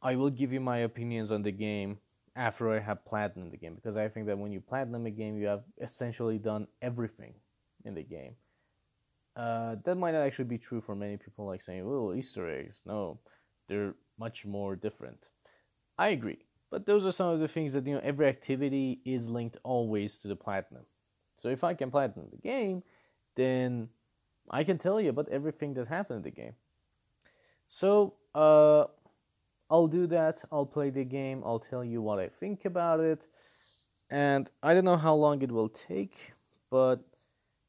I 0.03 0.15
will 0.15 0.31
give 0.31 0.53
you 0.53 0.61
my 0.61 0.79
opinions 0.79 1.33
on 1.33 1.43
the 1.43 1.51
game 1.51 1.99
after 2.37 2.71
I 2.71 2.79
have 2.79 3.05
platinum 3.05 3.51
the 3.51 3.57
game 3.57 3.75
because 3.75 3.97
I 3.97 4.09
think 4.09 4.27
that 4.27 4.39
when 4.39 4.53
you 4.53 4.61
platinum 4.61 5.07
a 5.07 5.11
game, 5.11 5.37
you 5.37 5.47
have 5.47 5.65
essentially 5.81 6.39
done 6.39 6.69
everything 6.81 7.35
in 7.85 7.95
the 7.95 8.03
game. 8.03 8.37
Uh, 9.35 9.77
that 9.85 9.97
might 9.97 10.13
not 10.13 10.23
actually 10.23 10.45
be 10.45 10.59
true 10.59 10.81
for 10.81 10.95
many 10.95 11.17
people, 11.17 11.45
like 11.45 11.61
saying, 11.61 11.83
"Oh, 11.85 12.15
Easter 12.15 12.49
eggs." 12.49 12.83
No, 12.87 13.19
they're 13.69 13.95
much 14.19 14.47
more 14.47 14.77
different. 14.77 15.31
I 15.99 16.09
agree, 16.09 16.39
but 16.71 16.87
those 16.87 17.05
are 17.05 17.13
some 17.13 17.31
of 17.31 17.41
the 17.41 17.49
things 17.49 17.73
that 17.73 17.87
you 17.87 17.95
know. 17.95 18.01
Every 18.03 18.27
activity 18.27 19.01
is 19.05 19.31
linked 19.31 19.59
always 19.63 20.17
to 20.19 20.29
the 20.29 20.37
platinum. 20.37 20.85
So 21.37 21.49
if 21.49 21.65
I 21.65 21.75
can 21.75 21.91
platinum 21.91 22.29
the 22.31 22.39
game, 22.39 22.83
then 23.35 23.89
I 24.51 24.65
can 24.65 24.79
tell 24.79 25.01
you 25.01 25.11
about 25.11 25.29
everything 25.29 25.75
that 25.75 25.87
happened 25.87 26.19
in 26.19 26.23
the 26.23 26.31
game. 26.31 26.55
So, 27.67 28.15
uh, 28.35 28.85
I'll 29.71 29.89
do 29.89 30.07
that. 30.09 30.45
I'll 30.53 30.67
play 30.67 30.91
the 30.91 31.05
game. 31.05 31.43
I'll 31.45 31.59
tell 31.59 31.85
you 31.85 32.01
what 32.01 32.19
I 32.19 32.29
think 32.29 32.65
about 32.65 33.01
it. 33.01 33.27
And 34.11 34.49
I 34.63 34.75
don't 34.75 34.85
know 34.85 34.97
how 34.97 35.15
long 35.15 35.43
it 35.43 35.51
will 35.51 35.69
take, 35.69 36.35
but 36.71 37.05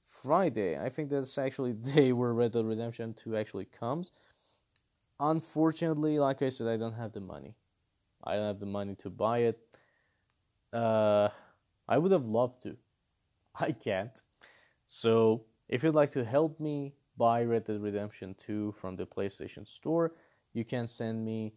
Friday, 0.03 0.79
I 0.79 0.89
think 0.89 1.09
that's 1.09 1.37
actually 1.37 1.71
the 1.73 1.91
day 1.91 2.13
where 2.13 2.33
Red 2.33 2.51
Dead 2.51 2.65
Redemption 2.65 3.13
2 3.13 3.35
actually 3.35 3.65
comes. 3.65 4.11
Unfortunately, 5.19 6.19
like 6.19 6.41
I 6.41 6.49
said, 6.49 6.67
I 6.67 6.77
don't 6.77 6.93
have 6.93 7.11
the 7.11 7.21
money. 7.21 7.55
I 8.23 8.35
don't 8.35 8.47
have 8.47 8.59
the 8.59 8.65
money 8.65 8.95
to 8.95 9.09
buy 9.09 9.39
it. 9.39 9.59
Uh, 10.73 11.29
I 11.87 11.97
would 11.97 12.11
have 12.11 12.25
loved 12.25 12.63
to. 12.63 12.77
I 13.55 13.71
can't. 13.71 14.21
So, 14.87 15.45
if 15.69 15.83
you'd 15.83 15.95
like 15.95 16.11
to 16.11 16.23
help 16.23 16.59
me 16.59 16.93
buy 17.17 17.43
Red 17.43 17.65
Dead 17.65 17.81
Redemption 17.81 18.35
2 18.37 18.73
from 18.73 18.95
the 18.95 19.05
PlayStation 19.05 19.67
Store, 19.67 20.13
you 20.53 20.63
can 20.63 20.87
send 20.87 21.25
me 21.25 21.53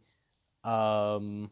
um, 0.65 1.51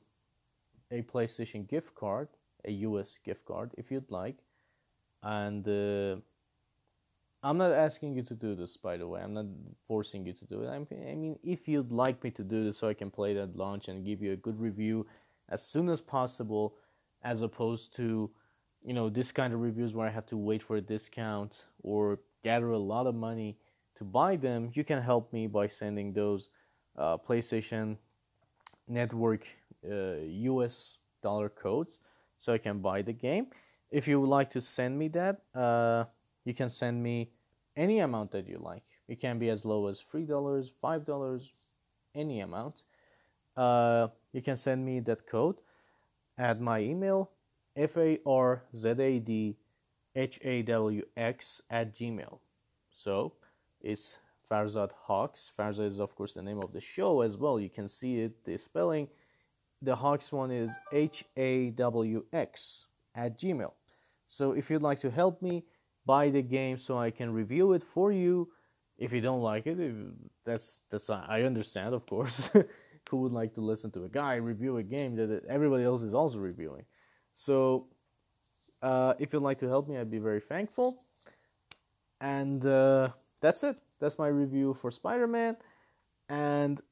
a 0.91 1.03
PlayStation 1.03 1.69
gift 1.69 1.95
card 1.95 2.29
a 2.65 2.73
US 2.89 3.19
gift 3.25 3.45
card 3.45 3.75
if 3.77 3.91
you'd 3.91 4.11
like. 4.11 4.37
And 5.23 5.67
uh, 5.67 6.21
I'm 7.49 7.57
not 7.57 7.73
asking 7.73 8.15
you 8.15 8.23
to 8.25 8.35
do 8.35 8.55
this, 8.55 8.77
by 8.77 8.99
the 8.99 9.09
way. 9.09 9.23
I'm 9.23 9.33
not 9.33 9.47
forcing 9.87 10.27
you 10.27 10.35
to 10.35 10.45
do 10.45 10.65
it. 10.65 10.69
I 10.69 10.79
mean, 11.15 11.39
if 11.43 11.67
you'd 11.67 11.91
like 11.91 12.23
me 12.23 12.31
to 12.33 12.43
do 12.43 12.63
this 12.63 12.77
so 12.77 12.89
I 12.91 12.93
can 12.93 13.11
play 13.11 13.33
that 13.33 13.57
launch 13.57 13.89
and 13.89 14.05
give 14.05 14.21
you 14.21 14.33
a 14.33 14.37
good 14.37 14.61
review 14.61 15.07
as 15.49 15.65
soon 15.67 15.89
as 15.89 16.03
possible, 16.03 16.77
as 17.23 17.41
opposed 17.41 17.97
to, 17.97 18.31
you 18.83 18.93
know, 18.93 19.09
this 19.09 19.33
kind 19.33 19.55
of 19.55 19.61
reviews 19.61 19.95
where 19.95 20.07
I 20.07 20.11
have 20.11 20.27
to 20.27 20.37
wait 20.37 20.63
for 20.63 20.77
a 20.77 20.83
discount 20.83 21.65
or 21.83 22.21
gather 22.45 22.73
a 22.73 22.79
lot 22.79 23.07
of 23.07 23.15
money 23.15 23.57
to 23.95 24.05
buy 24.05 24.37
them, 24.37 24.71
you 24.75 24.85
can 24.85 25.01
help 25.01 25.33
me 25.33 25.47
by 25.47 25.69
sending 25.69 26.13
those 26.13 26.51
uh, 26.99 27.17
PlayStation 27.17 27.97
Network 28.89 29.49
uh, 29.91 30.17
US 30.51 30.99
dollar 31.23 31.49
codes 31.49 32.01
so 32.37 32.53
I 32.53 32.59
can 32.59 32.81
buy 32.81 33.01
the 33.01 33.15
game. 33.15 33.47
If 33.91 34.07
you 34.07 34.21
would 34.21 34.29
like 34.29 34.51
to 34.51 34.61
send 34.61 34.99
me 34.99 35.09
that, 35.09 35.41
uh, 35.55 36.05
you 36.45 36.53
can 36.53 36.69
send 36.69 37.03
me 37.03 37.31
any 37.79 38.01
amount 38.01 38.33
that 38.33 38.49
you 38.49 38.59
like. 38.59 38.83
It 39.07 39.21
can 39.21 39.39
be 39.39 39.49
as 39.49 39.65
low 39.65 39.87
as 39.87 40.03
$3, 40.13 40.27
$5, 40.27 41.53
any 42.15 42.41
amount. 42.41 42.83
Uh, 43.57 44.09
you 44.33 44.43
can 44.43 44.57
send 44.57 44.85
me 44.85 45.01
that 45.01 45.27
code 45.27 45.57
at 46.37 46.61
my 46.61 46.81
email, 46.81 47.31
F-A-R-Z-A-D-H-A-W-X 47.77 48.23
at 51.71 51.95
gmail. 51.95 52.39
So 52.91 53.33
it's 53.81 54.19
Farzad 54.49 54.91
Hawks. 54.93 55.53
Farzad 55.57 55.87
is, 55.87 56.01
of 56.01 56.15
course, 56.17 56.35
the 56.35 56.43
name 56.43 56.59
of 56.59 56.73
the 56.73 56.81
show 56.81 57.21
as 57.21 57.39
well. 57.39 57.61
You 57.61 57.71
can 57.71 57.87
see 57.87 58.21
it, 58.23 58.45
the 58.45 58.59
spelling. 58.59 59.09
The 59.83 59.95
Hawks 59.95 60.33
one 60.33 60.51
is 60.51 60.77
H 60.93 61.25
A 61.37 61.71
W 61.71 62.25
X 62.33 62.89
at 63.15 63.39
Gmail. 63.39 63.73
So 64.27 64.53
if 64.53 64.69
you'd 64.69 64.83
like 64.83 64.99
to 65.01 65.11
help 65.11 65.41
me 65.41 65.65
buy 66.09 66.31
the 66.31 66.43
game 66.43 66.77
so 66.79 66.99
I 66.99 67.11
can 67.11 67.29
review 67.33 67.75
it 67.75 67.83
for 67.83 68.11
you, 68.11 68.49
if 68.97 69.13
you 69.13 69.21
don't 69.21 69.43
like 69.43 69.67
it, 69.67 69.79
that's 70.45 70.81
that's 70.91 71.09
I 71.11 71.43
understand, 71.43 71.95
of 71.95 72.05
course. 72.07 72.51
Who 73.11 73.17
would 73.23 73.33
like 73.33 73.55
to 73.55 73.63
listen 73.63 73.91
to 73.93 74.05
a 74.05 74.09
guy 74.09 74.35
review 74.37 74.77
a 74.77 74.83
game 74.83 75.17
that 75.17 75.45
everybody 75.49 75.85
else 75.85 76.03
is 76.03 76.15
also 76.15 76.39
reviewing? 76.39 76.85
So, 77.33 77.87
uh, 78.83 79.15
if 79.19 79.33
you'd 79.33 79.49
like 79.51 79.59
to 79.59 79.69
help 79.69 79.89
me, 79.89 79.97
I'd 79.97 80.11
be 80.11 80.19
very 80.19 80.41
thankful. 80.41 81.05
And 82.21 82.67
uh, 82.67 83.09
that's 83.41 83.63
it. 83.65 83.77
That's 84.01 84.19
my 84.19 84.29
review 84.29 84.75
for 84.75 84.91
Spider 84.91 85.27
Man. 85.27 85.57
And 86.29 86.83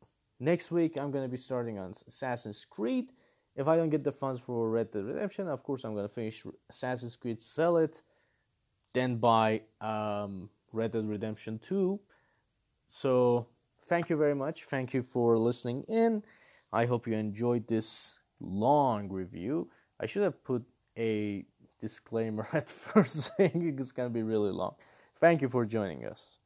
next 0.41 0.71
week, 0.71 0.97
I'm 0.97 1.11
going 1.11 1.25
to 1.25 1.35
be 1.37 1.43
starting 1.49 1.79
on 1.79 1.93
Assassin's 2.09 2.64
Creed. 2.64 3.12
If 3.57 3.69
I 3.69 3.77
don't 3.77 3.91
get 3.91 4.05
the 4.05 4.12
funds 4.12 4.41
for 4.41 4.71
Red 4.71 4.91
Dead 4.91 5.05
Redemption, 5.05 5.49
of 5.49 5.62
course, 5.62 5.85
I'm 5.85 5.95
going 5.95 6.09
to 6.09 6.14
finish 6.21 6.45
Assassin's 6.71 7.17
Creed, 7.17 7.43
sell 7.43 7.77
it, 7.77 8.03
then 8.97 9.16
buy 9.16 9.61
um, 9.80 10.49
Red 10.72 10.92
Dead 10.92 11.09
Redemption 11.09 11.59
2. 11.59 12.01
So, 12.86 13.47
thank 13.88 14.09
you 14.09 14.16
very 14.16 14.34
much. 14.34 14.64
Thank 14.64 14.94
you 14.94 15.03
for 15.03 15.36
listening 15.36 15.82
in. 15.84 16.22
I 16.72 16.86
hope 16.86 17.07
you 17.07 17.14
enjoyed 17.14 17.66
this 17.68 18.20
long 18.40 19.09
review. 19.09 19.68
I 20.01 20.07
should 20.07 20.22
have 20.22 20.42
put 20.44 20.64
a 20.97 21.44
disclaimer 21.80 22.49
at 22.53 22.68
first 22.68 23.36
saying 23.36 23.76
it's 23.78 23.92
going 23.92 24.09
to 24.09 24.12
be 24.12 24.22
really 24.22 24.51
long. 24.51 24.74
Thank 25.20 25.42
you 25.42 25.49
for 25.49 25.64
joining 25.64 26.07
us. 26.07 26.38